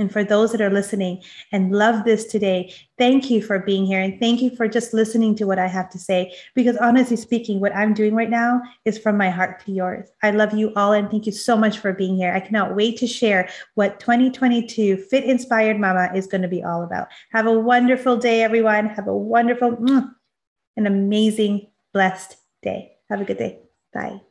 And 0.00 0.10
for 0.10 0.24
those 0.24 0.50
that 0.52 0.62
are 0.62 0.70
listening 0.70 1.22
and 1.52 1.72
love 1.72 2.04
this 2.04 2.24
today, 2.24 2.72
thank 2.96 3.30
you 3.30 3.42
for 3.42 3.58
being 3.58 3.84
here 3.84 4.00
and 4.00 4.18
thank 4.18 4.40
you 4.40 4.48
for 4.56 4.66
just 4.66 4.94
listening 4.94 5.36
to 5.36 5.44
what 5.44 5.58
I 5.58 5.66
have 5.66 5.90
to 5.90 5.98
say. 5.98 6.34
Because 6.54 6.78
honestly 6.78 7.18
speaking, 7.18 7.60
what 7.60 7.76
I'm 7.76 7.92
doing 7.92 8.14
right 8.14 8.30
now 8.30 8.62
is 8.86 8.98
from 8.98 9.18
my 9.18 9.28
heart 9.28 9.62
to 9.66 9.72
yours. 9.72 10.08
I 10.22 10.30
love 10.30 10.54
you 10.54 10.72
all 10.74 10.94
and 10.94 11.10
thank 11.10 11.26
you 11.26 11.32
so 11.32 11.54
much 11.54 11.78
for 11.78 11.92
being 11.92 12.16
here. 12.16 12.32
I 12.32 12.40
cannot 12.40 12.74
wait 12.74 12.96
to 12.98 13.06
share 13.06 13.50
what 13.74 14.00
2022 14.00 14.96
Fit 14.96 15.24
Inspired 15.24 15.78
Mama 15.78 16.10
is 16.14 16.26
going 16.26 16.42
to 16.42 16.48
be 16.48 16.64
all 16.64 16.82
about. 16.82 17.08
Have 17.32 17.46
a 17.46 17.52
wonderful 17.52 18.16
day, 18.16 18.42
everyone. 18.42 18.86
Have 18.88 19.06
a 19.06 19.16
wonderful, 19.16 19.76
an 20.76 20.86
amazing, 20.86 21.66
blessed 21.92 22.38
day. 22.62 22.92
Have 23.10 23.20
a 23.20 23.24
good 23.24 23.38
day. 23.38 23.58
Bye. 23.92 24.22